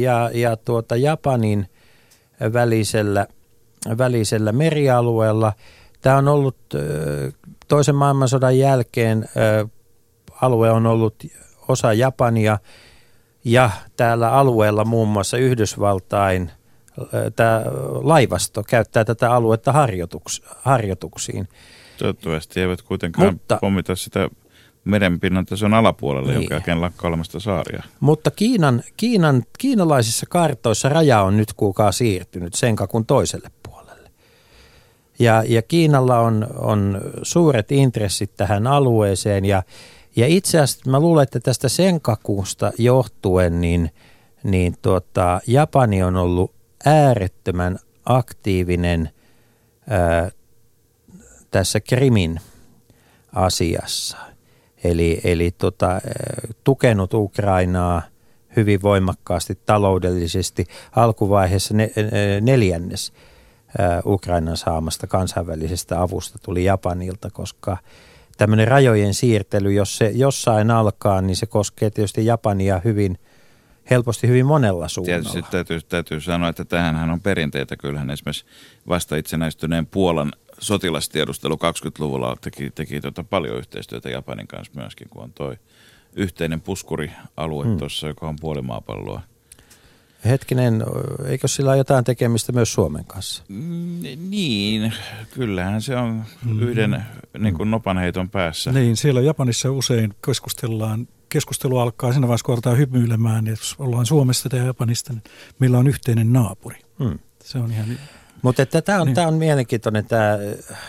ja, 0.00 0.30
ja 0.34 0.56
tuota 0.56 0.96
Japanin 0.96 1.66
välisellä, 2.52 3.26
välisellä 3.98 4.52
merialueella. 4.52 5.52
Tämä 6.00 6.16
on 6.16 6.28
ollut 6.28 6.56
toisen 7.68 7.94
maailmansodan 7.94 8.58
jälkeen, 8.58 9.28
alue 10.42 10.70
on 10.70 10.86
ollut 10.86 11.14
osa 11.68 11.92
Japania 11.92 12.58
ja 13.44 13.70
täällä 13.96 14.32
alueella 14.32 14.84
muun 14.84 15.08
muassa 15.08 15.36
Yhdysvaltain 15.36 16.50
tämä 17.36 17.62
laivasto 18.02 18.62
käyttää 18.62 19.04
tätä 19.04 19.32
aluetta 19.32 19.72
harjoituks, 19.72 20.42
harjoituksiin. 20.56 21.48
Toivottavasti 21.98 22.60
eivät 22.60 22.82
kuitenkaan 22.82 23.32
Mutta- 23.34 23.58
pommita 23.60 23.96
sitä 23.96 24.28
merenpinnan 24.84 25.46
tason 25.46 25.74
alapuolelle, 25.74 26.32
Niin. 26.32 26.42
joka 26.42 26.54
jälkeen 26.54 26.80
lakkaa 26.80 27.08
olemasta 27.08 27.40
saaria. 27.40 27.82
Mutta 28.00 28.30
Kiinan, 28.30 28.82
Kiinan, 28.96 29.42
kiinalaisissa 29.58 30.26
kartoissa 30.28 30.88
raja 30.88 31.22
on 31.22 31.36
nyt 31.36 31.52
kuulkaa 31.52 31.92
siirtynyt 31.92 32.54
Senkakun 32.54 33.06
toiselle 33.06 33.50
puolelle. 33.62 34.10
Ja, 35.18 35.44
ja 35.46 35.62
Kiinalla 35.62 36.18
on, 36.20 36.46
on 36.58 37.00
suuret 37.22 37.72
intressit 37.72 38.36
tähän 38.36 38.66
alueeseen 38.66 39.44
ja, 39.44 39.62
ja 40.16 40.26
itse 40.26 40.60
asiassa 40.60 40.90
mä 40.90 41.00
luulen, 41.00 41.22
että 41.22 41.40
tästä 41.40 41.68
Senkakusta 41.68 42.72
johtuen 42.78 43.60
niin, 43.60 43.90
niin 44.44 44.74
tuota, 44.82 45.40
Japani 45.46 46.02
on 46.02 46.16
ollut 46.16 46.52
äärettömän 46.84 47.78
aktiivinen 48.04 49.10
ää, 49.88 50.30
tässä 51.50 51.80
Krimin 51.80 52.40
asiassa. 53.32 54.16
Eli, 54.84 55.20
eli 55.24 55.50
tota, 55.50 56.00
tukenut 56.64 57.14
Ukrainaa 57.14 58.02
hyvin 58.56 58.82
voimakkaasti 58.82 59.58
taloudellisesti. 59.66 60.66
Alkuvaiheessa 60.96 61.74
ne, 61.74 61.90
neljännes 62.40 63.12
eh, 63.78 64.06
Ukrainan 64.06 64.56
saamasta 64.56 65.06
kansainvälisestä 65.06 66.02
avusta 66.02 66.38
tuli 66.42 66.64
Japanilta, 66.64 67.30
koska 67.30 67.76
tämmöinen 68.36 68.68
rajojen 68.68 69.14
siirtely, 69.14 69.72
jos 69.72 69.96
se 69.96 70.10
jossain 70.14 70.70
alkaa, 70.70 71.22
niin 71.22 71.36
se 71.36 71.46
koskee 71.46 71.90
tietysti 71.90 72.26
Japania 72.26 72.80
hyvin 72.84 73.18
helposti 73.90 74.28
hyvin 74.28 74.46
monella 74.46 74.88
suunnalla. 74.88 75.22
Tietysti 75.22 75.50
täytyy, 75.50 75.80
täytyy 75.80 76.20
sanoa, 76.20 76.48
että 76.48 76.64
tähänhän 76.64 77.10
on 77.10 77.20
perinteitä. 77.20 77.76
Kyllähän 77.76 78.10
esimerkiksi 78.10 78.44
vasta 78.88 79.16
itsenäistyneen 79.16 79.86
Puolan 79.86 80.32
sotilastiedustelu 80.58 81.54
20-luvulla 81.54 82.36
teki, 82.40 82.70
teki 82.70 83.00
tota 83.00 83.24
paljon 83.24 83.56
yhteistyötä 83.56 84.10
Japanin 84.10 84.46
kanssa 84.46 84.72
myöskin, 84.76 85.08
kun 85.08 85.22
on 85.22 85.32
toi 85.32 85.56
yhteinen 86.16 86.60
puskurialue 86.60 87.64
Hmm. 87.64 87.70
hmm. 87.70 87.78
tuossa, 87.78 88.06
joka 88.08 88.28
on 88.28 88.36
puoli 88.40 88.62
maapalloa. 88.62 89.20
Hetkinen, 90.24 90.84
eikö 91.26 91.48
sillä 91.48 91.70
ole 91.70 91.78
jotain 91.78 92.04
tekemistä 92.04 92.52
myös 92.52 92.72
Suomen 92.72 93.04
kanssa? 93.04 93.42
Mm, 93.48 94.00
Niin, 94.28 94.92
kyllähän 95.34 95.82
se 95.82 95.96
on 95.96 96.24
yhden 96.60 97.04
niin 97.38 97.54
kuin 97.54 97.70
nopanheiton 97.70 98.30
päässä. 98.30 98.72
Niin, 98.72 98.96
siellä 98.96 99.20
Japanissa 99.20 99.72
usein 99.72 100.14
keskustellaan, 100.26 101.08
keskustelu 101.28 101.78
alkaa 101.78 102.12
siinä 102.12 102.28
vaiheessa, 102.28 102.44
kun 102.44 102.54
aletaan 102.54 102.78
hymyilemään, 102.78 103.44
niin 103.44 103.52
jos 103.52 103.74
ollaan 103.78 104.06
Suomesta 104.06 104.48
tai 104.48 104.66
Japanista, 104.66 105.12
niin 105.12 105.22
meillä 105.58 105.78
on 105.78 105.86
yhteinen 105.86 106.32
naapuri. 106.32 106.76
Hmm. 106.98 107.18
Se 107.44 107.58
on 107.58 107.72
ihan, 107.72 107.86
Mutta 108.42 108.62
että 108.62 108.82
tämä 108.82 109.00
on, 109.00 109.06
Niin. 109.06 109.18
on 109.18 109.34
mielenkiintoinen 109.34 110.06
tää, 110.06 110.38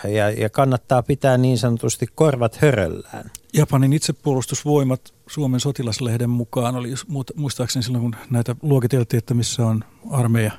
ja, 0.04 0.30
ja 0.30 0.50
kannattaa 0.50 1.04
pitää 1.04 1.38
niin 1.38 1.58
sanotusti 1.58 2.06
korvat 2.16 2.56
höröllään. 2.56 3.32
Japanin 3.54 3.94
itsepuolustusvoimat 3.94 5.14
Suomen 5.28 5.60
sotilaslehden 5.60 6.30
mukaan 6.30 6.76
oli 6.76 6.94
muistaakseni 7.36 7.84
silloin, 7.84 8.02
kun 8.02 8.16
näitä 8.30 8.56
luokiteltiin, 8.62 9.18
että 9.18 9.34
missä 9.34 9.66
on 9.66 9.84
armeija, 10.10 10.52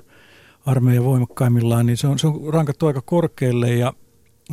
armeija 0.66 1.05
voimakkaimmillaan, 1.05 1.87
niin 1.87 1.97
se 1.97 2.07
on, 2.07 2.18
se 2.18 2.26
on 2.26 2.41
rankattu 2.53 2.87
aika 2.87 3.03
korkealle 3.03 3.70
ja, 3.70 3.93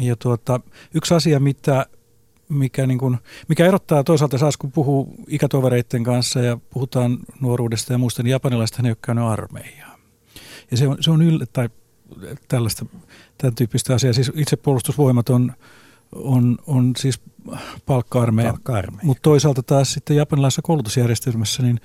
ja 0.01 0.15
tuota, 0.15 0.59
yksi 0.93 1.13
asia, 1.13 1.39
mitä, 1.39 1.85
mikä, 2.49 2.87
niin 2.87 2.97
kuin, 2.97 3.17
mikä 3.47 3.65
erottaa 3.65 4.03
toisaalta 4.03 4.37
saas, 4.37 4.57
kun 4.57 4.71
puhuu 4.71 5.15
ikätovereiden 5.27 6.03
kanssa 6.03 6.39
ja 6.39 6.57
puhutaan 6.69 7.17
nuoruudesta 7.41 7.93
ja 7.93 7.97
muista, 7.97 8.23
niin 8.23 8.31
japanilaiset 8.31 8.79
ei 8.85 8.91
ole 8.91 8.97
käynyt 9.01 9.23
armeijaa. 9.23 9.97
Ja 10.71 10.77
se 10.77 10.87
on, 10.87 10.97
se 10.99 11.11
on 11.11 11.21
yllä, 11.21 11.45
tai 11.53 11.69
tällaista, 12.47 12.85
tämän 13.37 13.55
tyyppistä 13.55 13.95
asiaa. 13.95 14.13
Siis 14.13 14.31
itsepuolustusvoimat 14.35 15.29
on, 15.29 15.53
on, 16.15 16.57
on 16.67 16.93
siis 16.97 17.19
palkka-armeija. 17.85 18.51
Palkka-armeija. 18.51 19.05
Mutta 19.05 19.21
toisaalta 19.21 19.63
taas 19.63 19.93
sitten 19.93 20.17
japanilaisessa 20.17 20.61
koulutusjärjestelmässä 20.61 21.63
niin 21.63 21.79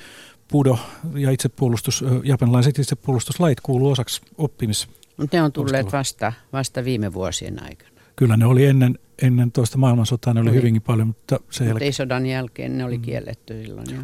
pudo 0.48 0.78
ja 1.14 1.30
itsepuolustus, 1.30 2.04
japanilaiset 2.24 2.78
itsepuolustuslait 2.78 3.60
kuuluu 3.60 3.90
osaksi 3.90 4.20
oppimis. 4.38 4.88
Mutta 5.16 5.36
ne 5.36 5.42
on 5.42 5.52
tulleet 5.52 5.92
vasta, 5.92 6.32
vasta 6.52 6.84
viime 6.84 7.12
vuosien 7.12 7.62
aikana. 7.62 7.91
Kyllä 8.16 8.36
ne 8.36 8.46
oli 8.46 8.64
ennen, 8.66 8.98
ennen 9.22 9.52
toista 9.52 9.78
maailmansotaa, 9.78 10.34
ne 10.34 10.40
oli 10.40 10.48
Oli. 10.50 10.56
hyvinkin 10.56 10.82
paljon, 10.82 11.06
mutta 11.06 11.40
se 11.50 11.64
jälkeen. 11.64 11.86
ei 11.86 11.92
sodan 11.92 12.26
jälkeen, 12.26 12.78
ne 12.78 12.84
oli 12.84 12.98
kielletty 12.98 13.62
silloin 13.62 13.86
jo. 13.94 14.00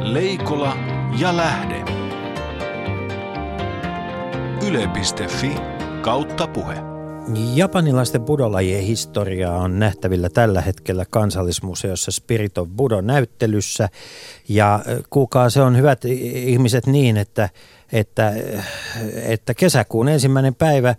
Leikola 0.00 0.76
ja 1.18 1.36
lähde. 1.36 1.84
Yle.fi 4.66 5.50
kautta 6.02 6.46
puhe. 6.46 6.74
Japanilaisten 7.54 8.22
budolajien 8.22 8.82
historiaa 8.84 9.58
on 9.58 9.78
nähtävillä 9.78 10.28
tällä 10.30 10.60
hetkellä 10.60 11.04
kansallismuseossa 11.10 12.10
Spirit 12.10 12.58
of 12.58 12.68
Budo 12.76 13.00
näyttelyssä. 13.00 13.88
Ja 14.48 14.80
kuulkaa, 15.10 15.50
se 15.50 15.62
on 15.62 15.76
hyvät 15.76 16.04
ihmiset 16.04 16.86
niin, 16.86 17.16
että, 17.16 17.48
että, 17.92 18.32
että 19.14 19.54
kesäkuun 19.54 20.08
ensimmäinen 20.08 20.54
päivä 20.54 20.94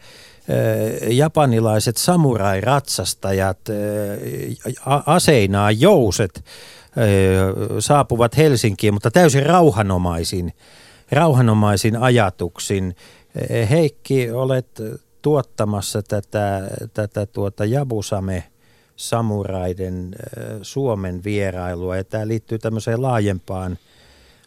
japanilaiset 1.09 1.97
samurai-ratsastajat 1.97 3.59
a- 4.85 5.03
aseinaan 5.05 5.79
jouset 5.81 6.43
saapuvat 7.79 8.37
Helsinkiin, 8.37 8.93
mutta 8.93 9.11
täysin 9.11 9.45
rauhanomaisin, 9.45 10.53
rauhanomaisin 11.11 11.97
ajatuksin. 11.97 12.95
Heikki, 13.69 14.31
olet 14.31 14.81
tuottamassa 15.21 16.01
tätä, 16.03 16.61
tätä 16.93 17.25
tuota 17.25 17.65
Jabusame 17.65 18.43
samuraiden 18.95 20.15
Suomen 20.61 21.23
vierailua 21.23 21.97
ja 21.97 22.03
tämä 22.03 22.27
liittyy 22.27 22.59
tämmöiseen 22.59 23.01
laajempaan, 23.01 23.77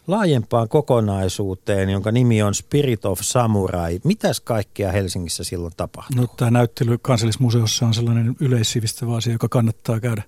laajempaan 0.07 0.69
kokonaisuuteen, 0.69 1.89
jonka 1.89 2.11
nimi 2.11 2.43
on 2.43 2.55
Spirit 2.55 3.05
of 3.05 3.19
Samurai. 3.21 3.99
Mitäs 4.03 4.39
kaikkea 4.39 4.91
Helsingissä 4.91 5.43
silloin 5.43 5.73
tapahtuu? 5.77 6.21
No, 6.21 6.27
tämä 6.37 6.51
näyttely 6.51 6.97
kansallismuseossa 6.97 7.85
on 7.85 7.93
sellainen 7.93 8.35
yleissivistävä 8.39 9.15
asia, 9.15 9.33
joka 9.33 9.49
kannattaa 9.49 9.99
käydä 9.99 10.23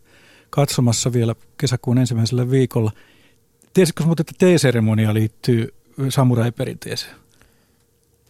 katsomassa 0.50 1.14
vielä 1.14 1.36
kesäkuun 1.58 1.98
ensimmäisellä 1.98 2.52
viikolla. 2.52 2.92
Tiesitkö 3.74 4.04
sinä, 4.04 4.12
että 4.20 4.34
teeseremonia 4.38 5.14
liittyy 5.14 5.74
samurai-perinteeseen? 6.10 7.16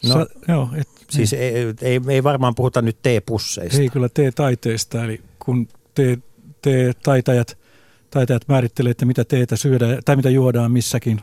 No, 0.04 0.14
Sa- 0.14 0.28
joo, 0.48 0.70
et, 0.76 0.88
Siis 1.10 1.34
ei, 1.34 1.54
ei, 1.82 2.02
ei 2.08 2.24
varmaan 2.24 2.56
puhuta 2.56 2.82
nyt 2.82 2.98
teepusseista. 3.02 3.82
Ei 3.82 3.89
kyllä 3.89 4.10
tee-taiteesta, 4.10 5.04
eli 5.04 5.22
kun 5.39 5.68
tee, 5.95 6.18
tee-taitajat 6.62 7.58
taitajat 8.10 8.48
määrittelee, 8.48 8.91
että 8.91 9.06
mitä 9.06 9.24
teetä 9.24 9.56
syödään 9.56 10.00
tai 10.06 10.16
mitä 10.16 10.30
juodaan 10.30 10.72
missäkin 10.72 11.22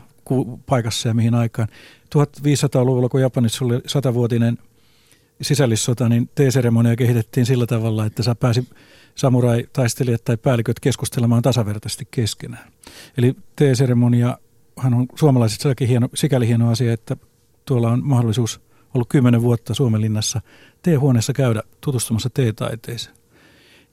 paikassa 0.65 1.07
ja 1.07 1.13
mihin 1.13 1.35
aikaan. 1.35 1.67
1500-luvulla, 2.15 3.09
kun 3.09 3.21
Japanissa 3.21 3.65
oli 3.65 3.81
satavuotinen 3.87 4.57
sisällissota, 5.41 6.09
niin 6.09 6.29
teeseremonia 6.35 6.95
kehitettiin 6.95 7.45
sillä 7.45 7.65
tavalla, 7.65 8.05
että 8.05 8.23
saa 8.23 8.35
pääsi 8.35 8.67
samurai-taistelijat 9.15 10.23
tai 10.23 10.37
päälliköt 10.37 10.79
keskustelemaan 10.79 11.41
tasavertaisesti 11.41 12.07
keskenään. 12.11 12.71
Eli 13.17 13.35
teeseremoniahan 13.55 14.93
on 14.93 15.05
suomalaisille 15.15 15.75
hieno, 15.87 16.09
sikäli 16.13 16.47
hieno 16.47 16.71
asia, 16.71 16.93
että 16.93 17.17
tuolla 17.65 17.91
on 17.91 18.01
mahdollisuus 18.03 18.61
ollut 18.93 19.09
kymmenen 19.09 19.41
vuotta 19.41 19.73
Suomenlinnassa 19.73 20.41
teehuoneessa 20.81 21.33
käydä 21.33 21.61
tutustumassa 21.81 22.29
teetaiteeseen. 22.33 23.15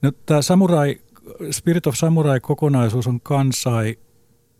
No, 0.01 0.11
tämä 0.25 0.41
Samurai, 0.41 0.97
Spirit 1.51 1.87
of 1.87 1.95
Samurai-kokonaisuus 1.95 3.07
on 3.07 3.21
Kansai 3.21 3.97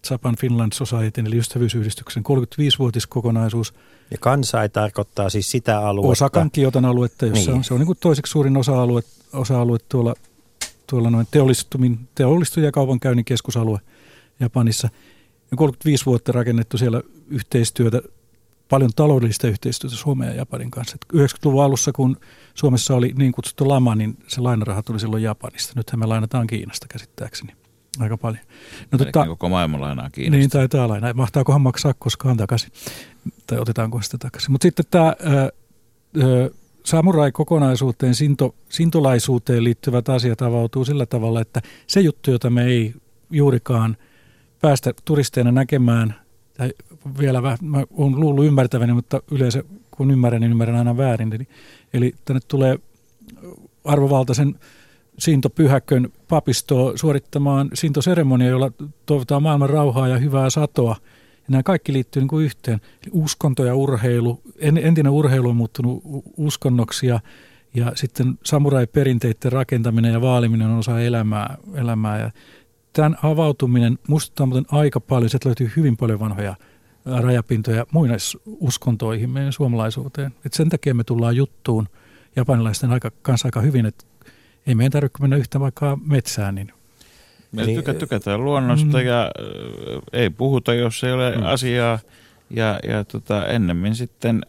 Japan 0.09 0.35
Finland 0.39 0.73
Society, 0.73 1.21
eli 1.21 1.37
ystävyysyhdistyksen 1.37 2.23
35-vuotiskokonaisuus. 2.23 3.73
Ja 4.11 4.17
kansai 4.19 4.69
tarkoittaa 4.69 5.29
siis 5.29 5.51
sitä 5.51 5.79
aluetta. 5.87 6.11
Osakan 6.11 6.51
Kiotan 6.51 6.85
aluetta, 6.85 7.25
jossa 7.25 7.51
Niin. 7.51 7.57
on, 7.57 7.63
se 7.63 7.73
on 7.73 7.79
niin 7.79 7.97
toiseksi 7.99 8.31
suurin 8.31 8.57
osa-alue, 8.57 9.01
osa-alue 9.33 9.77
tuolla, 9.89 10.15
tuolla 10.87 11.09
noin 11.09 11.27
teollistumin, 11.31 11.99
teollistu- 12.15 12.59
ja 12.59 12.71
kaupankäynnin 12.71 13.25
keskusalue 13.25 13.79
Japanissa. 14.39 14.89
Ja 15.51 15.57
35 15.57 16.05
vuotta 16.05 16.31
rakennettu 16.31 16.77
siellä 16.77 17.01
yhteistyötä, 17.27 18.01
paljon 18.69 18.91
taloudellista 18.95 19.47
yhteistyötä 19.47 19.95
Suomen 19.95 20.27
ja 20.27 20.33
Japanin 20.33 20.71
kanssa. 20.71 20.95
Et 20.95 21.19
90-luvun 21.19 21.63
alussa, 21.63 21.91
kun 21.91 22.17
Suomessa 22.53 22.95
oli 22.95 23.13
niin 23.17 23.31
kutsuttu 23.31 23.67
lama, 23.67 23.95
niin 23.95 24.17
se 24.27 24.41
lainaraha 24.41 24.83
tuli 24.83 24.99
silloin 24.99 25.23
Japanista. 25.23 25.73
Nythän 25.75 25.99
me 25.99 26.05
lainataan 26.05 26.47
Kiinasta 26.47 26.87
käsittääkseni 26.87 27.53
aika 27.99 28.17
paljon. 28.17 28.43
No, 28.91 28.97
Melkein 28.97 29.27
koko 29.27 29.49
maailman 29.49 29.81
lainaa 29.81 30.09
Kiinasta. 30.09 30.37
niin 30.37 30.49
taitaa 30.49 30.87
lainaa. 30.87 31.13
Mahtaakohan 31.13 31.61
maksaa 31.61 31.93
koskaan 31.99 32.37
takaisin, 32.37 32.71
tai 33.47 33.59
otetaanko 33.59 34.01
sitä 34.01 34.17
takaisin. 34.17 34.51
Mutta 34.51 34.65
sitten 34.65 34.85
tämä 34.89 35.15
samurai-kokonaisuuteen, 36.85 38.15
sinto, 38.15 38.55
sintolaisuuteen 38.69 39.63
liittyvät 39.63 40.09
asiat 40.09 40.41
avautuu 40.41 40.85
sillä 40.85 41.05
tavalla, 41.05 41.41
että 41.41 41.61
se 41.87 42.01
juttu, 42.01 42.31
jota 42.31 42.49
me 42.49 42.63
ei 42.65 42.93
juurikaan 43.31 43.97
päästä 44.61 44.93
turisteina 45.05 45.51
näkemään, 45.51 46.15
tai 46.57 46.73
vielä 47.19 47.43
vähän, 47.43 47.57
mä 47.61 47.83
olen 47.91 48.19
luullut 48.19 48.45
ymmärtäväni, 48.45 48.93
mutta 48.93 49.21
yleensä 49.31 49.63
kun 49.91 50.11
ymmärrän, 50.11 50.41
niin 50.41 50.51
ymmärrän 50.51 50.77
aina 50.77 50.97
väärin. 50.97 51.33
Eli, 51.33 51.47
eli 51.93 52.15
tänne 52.25 52.39
tulee 52.47 52.79
arvovaltaisen 53.85 54.59
Sinto-pyhäkön 55.19 56.09
papistoa 56.27 56.97
suorittamaan 56.97 57.69
Sinto-seremonia, 57.73 58.47
jolla 58.47 58.71
toivotaan 59.05 59.43
maailman 59.43 59.69
rauhaa 59.69 60.07
ja 60.07 60.17
hyvää 60.17 60.49
satoa. 60.49 60.95
Ja 61.35 61.47
nämä 61.47 61.63
kaikki 61.63 61.93
liittyy 61.93 62.21
niin 62.21 62.27
kuin 62.27 62.45
yhteen. 62.45 62.81
Eli 63.03 63.11
uskonto 63.11 63.65
ja 63.65 63.75
urheilu, 63.75 64.41
entinen 64.61 65.11
urheilu 65.11 65.49
on 65.49 65.55
muuttunut 65.55 66.01
uskonnoksi 66.37 67.07
ja, 67.07 67.19
ja 67.73 67.91
sitten 67.95 68.39
samurai-perinteiden 68.43 69.51
rakentaminen 69.51 70.13
ja 70.13 70.21
vaaliminen 70.21 70.67
on 70.67 70.77
osa 70.79 70.99
elämää. 70.99 71.57
elämää. 71.73 72.19
Ja 72.19 72.31
tämän 72.93 73.17
avautuminen 73.23 73.99
muistuttaa 74.07 74.45
muuten 74.45 74.65
aika 74.71 74.99
paljon, 74.99 75.29
sieltä 75.29 75.49
löytyy 75.49 75.71
hyvin 75.75 75.97
paljon 75.97 76.19
vanhoja 76.19 76.55
rajapintoja 77.05 77.85
muinaisuskontoihin, 77.91 79.29
meidän 79.29 79.53
suomalaisuuteen. 79.53 80.33
Et 80.45 80.53
sen 80.53 80.69
takia 80.69 80.93
me 80.93 81.03
tullaan 81.03 81.35
juttuun 81.35 81.87
japanilaisten 82.35 82.91
aika, 82.91 83.11
kanssa 83.21 83.47
aika 83.47 83.61
hyvin, 83.61 83.85
että 83.85 84.05
ei 84.67 84.75
meidän 84.75 84.91
tarvitse 84.91 85.17
mennä 85.21 85.35
yhtä 85.35 85.59
vaikka 85.59 85.97
metsään, 86.05 86.55
niin 86.55 86.71
Me 87.51 87.65
Niin, 87.65 87.79
tykä, 87.79 87.93
tykätään 87.93 88.43
luonnosta 88.43 88.97
mm. 88.97 89.05
ja 89.05 89.23
äh, 89.23 90.01
ei 90.13 90.29
puhuta, 90.29 90.73
jos 90.73 91.03
ei 91.03 91.11
ole 91.11 91.35
Mm. 91.37 91.43
asiaa. 91.45 91.99
Ja, 92.49 92.79
ja 92.87 93.03
tota, 93.03 93.47
ennemmin 93.47 93.95
sitten 93.95 94.41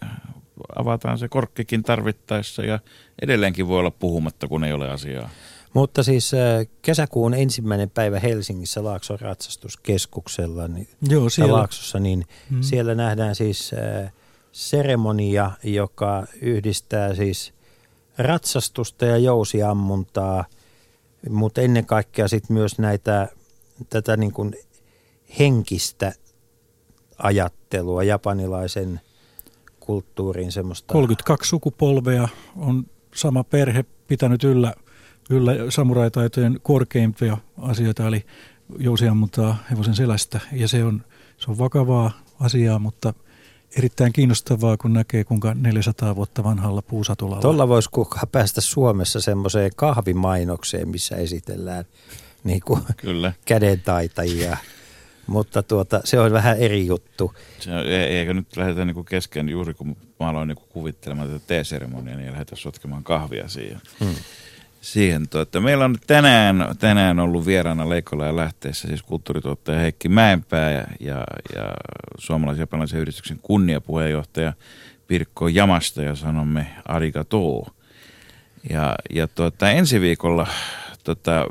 avataan 0.76 1.18
se 1.18 1.28
korkkikin 1.28 1.82
tarvittaessa 1.82 2.62
ja 2.64 2.78
edelleenkin 3.22 3.68
voi 3.68 3.78
olla 3.78 3.90
puhumatta, 3.90 4.48
kun 4.48 4.64
ei 4.64 4.72
ole 4.72 4.90
asiaa. 4.90 5.30
Mutta 5.74 6.02
siis 6.02 6.34
äh, 6.34 6.66
kesäkuun 6.82 7.34
ensimmäinen 7.34 7.90
päivä 7.90 8.18
Helsingissä 8.20 8.84
Laakson 8.84 9.20
ratsastuskeskuksella, 9.20 10.68
niin, 10.68 10.88
joo, 11.02 11.10
siellä. 11.10 11.30
siellä, 11.30 11.52
Laaksossa, 11.52 11.98
niin 11.98 12.24
Mm. 12.50 12.62
siellä 12.62 12.94
nähdään 12.94 13.34
siis 13.34 13.70
äh, 14.04 14.12
seremonia, 14.52 15.50
joka 15.64 16.26
yhdistää 16.40 17.14
siis 17.14 17.54
ratsastusta 18.18 19.04
ja 19.06 19.18
jousiammuntaa, 19.18 20.44
mutta 21.30 21.60
ennen 21.60 21.86
kaikkea 21.86 22.28
sitten 22.28 22.54
myös 22.54 22.78
näitä, 22.78 23.28
tätä 23.90 24.16
niin 24.16 24.32
kuin 24.32 24.54
henkistä 25.38 26.12
ajattelua, 27.18 28.02
japanilaisen 28.02 29.00
kulttuurin 29.80 30.52
semmoista. 30.52 30.92
32 30.92 31.48
sukupolvea 31.48 32.28
on 32.56 32.86
sama 33.14 33.44
perhe 33.44 33.84
pitänyt 34.06 34.44
yllä, 34.44 34.74
yllä 35.30 35.52
samuraitaitojen 35.68 36.60
korkeimpia 36.62 37.36
asioita, 37.58 38.06
eli 38.06 38.26
jousiammuntaa 38.78 39.56
hevosen 39.70 39.94
selästä. 39.94 40.40
Ja 40.52 40.68
se 40.68 40.84
on, 40.84 41.04
se 41.38 41.50
on 41.50 41.58
vakavaa 41.58 42.10
asiaa, 42.40 42.78
mutta 42.78 43.14
erittäin 43.78 44.12
kiinnostavaa, 44.12 44.76
kun 44.76 44.92
näkee, 44.92 45.24
kuinka 45.24 45.54
400 45.54 46.16
vuotta 46.16 46.44
vanhalla 46.44 46.82
puusatulalla. 46.82 47.42
Tuolla 47.42 47.68
voisi 47.68 47.88
kukaan 47.92 48.28
päästä 48.32 48.60
Suomessa 48.60 49.20
semmoiseen 49.20 49.70
kahvimainokseen, 49.76 50.88
missä 50.88 51.16
esitellään 51.16 51.84
niin 52.44 52.60
kuin 52.60 52.82
Kyllä. 52.96 53.32
kädentaitajia. 53.44 54.56
Mutta 55.26 55.62
tuota, 55.62 56.00
se 56.04 56.20
on 56.20 56.32
vähän 56.32 56.56
eri 56.58 56.86
juttu. 56.86 57.34
Se, 57.60 57.72
on- 57.72 57.86
e- 57.86 58.06
eikö 58.06 58.34
nyt 58.34 58.56
lähdetä 58.56 58.84
niinku 58.84 59.04
kesken 59.04 59.48
juuri 59.48 59.74
kun 59.74 59.96
mä 60.20 60.28
aloin 60.28 60.48
niinku 60.48 60.64
kuvittelemaan 60.68 61.28
tätä 61.28 61.44
teeseremoniaa, 61.46 62.16
niin 62.16 62.32
lähdetään 62.32 62.58
sotkemaan 62.58 63.04
kahvia 63.04 63.48
siihen. 63.48 63.80
Hmm. 64.00 64.14
Siihen 64.84 65.28
tuota. 65.28 65.60
Meillä 65.60 65.84
on 65.84 65.96
tänään, 66.06 66.74
tänään 66.78 67.18
ollut 67.18 67.46
vieraana 67.46 67.88
Leikola 67.88 68.26
ja 68.26 68.36
lähteessä 68.36 68.88
siis 68.88 69.02
kulttuurituottaja 69.02 69.78
Heikki 69.78 70.08
Mäenpää 70.08 70.70
ja, 70.70 70.84
ja, 71.00 71.24
ja 71.54 71.74
suomalais-japanilaisen 72.18 73.00
yhdistyksen 73.00 73.38
kunniapuheenjohtaja 73.42 74.52
Pirkko 75.06 75.48
Jamasta 75.48 76.02
ja 76.02 76.14
sanomme 76.14 76.66
arigato. 76.84 77.66
Ja, 78.70 78.94
ja 79.10 79.28
tuota, 79.28 79.70
ensi 79.70 80.00
viikolla 80.00 80.46
tota, 81.04 81.46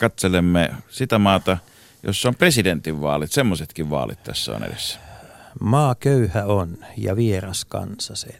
katselemme 0.00 0.70
sitä 0.88 1.18
maata, 1.18 1.58
jossa 2.02 2.28
on 2.28 2.34
presidentinvaalit. 2.34 3.32
Semmoisetkin 3.32 3.90
vaalit 3.90 4.22
tässä 4.22 4.52
on 4.52 4.64
edessä. 4.64 4.98
Maa 5.60 5.94
köyhä 5.94 6.44
on 6.44 6.78
ja 6.96 7.16
vieras 7.16 7.64
kansa 7.64 8.14
sen. 8.14 8.34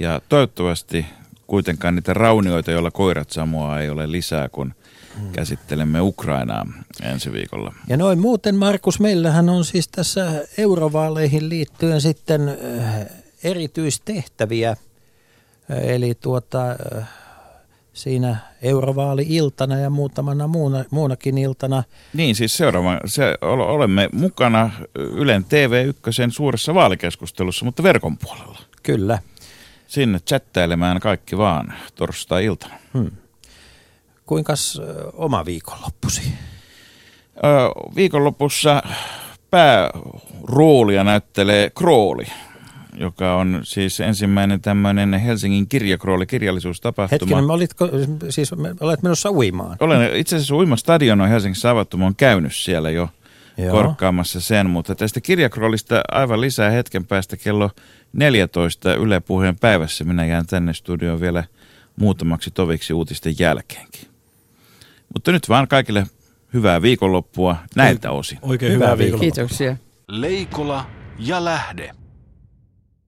Ja 0.00 0.20
toivottavasti 0.28 1.06
kuitenkaan 1.46 1.94
niitä 1.94 2.14
raunioita, 2.14 2.70
joilla 2.70 2.90
koirat 2.90 3.30
samoa 3.30 3.80
ei 3.80 3.90
ole 3.90 4.12
lisää, 4.12 4.48
kun 4.48 4.74
käsittelemme 5.32 6.00
Ukrainaa 6.00 6.66
ensi 7.02 7.32
viikolla. 7.32 7.74
Ja 7.88 7.96
noin 7.96 8.18
muuten, 8.20 8.54
Markus, 8.54 9.00
meillähän 9.00 9.48
on 9.48 9.64
siis 9.64 9.88
tässä 9.88 10.44
eurovaaleihin 10.58 11.48
liittyen 11.48 12.00
sitten 12.00 12.48
äh, 12.48 13.06
erityistehtäviä. 13.44 14.70
Äh, 14.70 14.76
Eli 15.68 16.14
tuota, 16.14 16.70
äh, 16.70 17.08
siinä 17.92 18.36
eurovaali-iltana 18.62 19.78
ja 19.78 19.90
muutamana 19.90 20.46
muuna, 20.46 20.84
muunakin 20.90 21.38
iltana 21.38 21.84
Niin, 22.14 22.34
siis 22.34 22.56
seuraava, 22.56 23.00
se, 23.06 23.38
ol- 23.40 23.60
olemme 23.60 24.08
mukana 24.12 24.70
Ylen 24.94 25.42
TV1 25.44 26.30
suuressa 26.30 26.74
vaalikeskustelussa, 26.74 27.64
mutta 27.64 27.82
verkon 27.82 28.18
puolella. 28.18 28.58
Kyllä. 28.82 29.18
Sinne 29.86 30.18
chattailemään 30.18 31.00
kaikki 31.00 31.38
vaan 31.38 31.74
torstai-iltana. 31.94 32.74
Hmm. 32.94 33.10
Kuinkas 34.26 34.80
ö, 34.84 35.10
oma 35.12 35.44
viikonloppusi? 35.44 36.22
Ö, 37.36 37.40
viikonlopussa 37.96 38.82
pääroolia 39.50 41.04
näyttelee 41.04 41.70
Krooli, 41.70 42.26
joka 42.98 43.34
on 43.34 43.60
siis 43.62 44.00
ensimmäinen 44.00 44.60
tämmöinen 44.60 45.14
Helsingin 45.14 45.68
kirjakrooli, 45.68 46.26
kirjallisuustapahtuma. 46.26 47.18
Hetkinen, 47.20 47.50
olitko, 47.50 47.88
siis 48.30 48.50
olet 48.80 49.02
menossa 49.02 49.30
uimaan? 49.30 49.76
Olen 49.80 50.16
itse 50.16 50.36
asiassa 50.36 50.56
uimastadion 50.56 51.20
on 51.20 51.28
Helsingissä 51.28 51.70
avattu, 51.70 51.96
mä 51.96 52.04
oon 52.04 52.16
käynyt 52.16 52.54
siellä 52.54 52.90
jo 52.90 53.08
Joo. 53.56 53.70
korkkaamassa 53.70 54.40
sen, 54.40 54.70
mutta 54.70 54.94
tästä 54.94 55.20
kirjakroolista 55.20 56.00
aivan 56.12 56.40
lisää 56.40 56.70
hetken 56.70 57.06
päästä 57.06 57.36
kello 57.36 57.70
14 58.14 58.94
Yle 58.94 59.20
Puheen 59.20 59.58
päivässä. 59.58 60.04
Minä 60.04 60.26
jään 60.26 60.46
tänne 60.46 60.74
studioon 60.74 61.20
vielä 61.20 61.44
muutamaksi 61.96 62.50
toviksi 62.50 62.92
uutisten 62.92 63.34
jälkeenkin. 63.38 64.08
Mutta 65.14 65.32
nyt 65.32 65.48
vaan 65.48 65.68
kaikille 65.68 66.06
hyvää 66.54 66.82
viikonloppua 66.82 67.56
näiltä 67.76 68.10
osin. 68.10 68.38
Oikein 68.42 68.72
Hyvää 68.72 68.86
hyvää, 68.86 68.98
viikonloppua. 68.98 69.32
Kiitoksia. 69.32 69.76
Leikola 70.08 70.86
ja 71.18 71.44
lähde. 71.44 71.90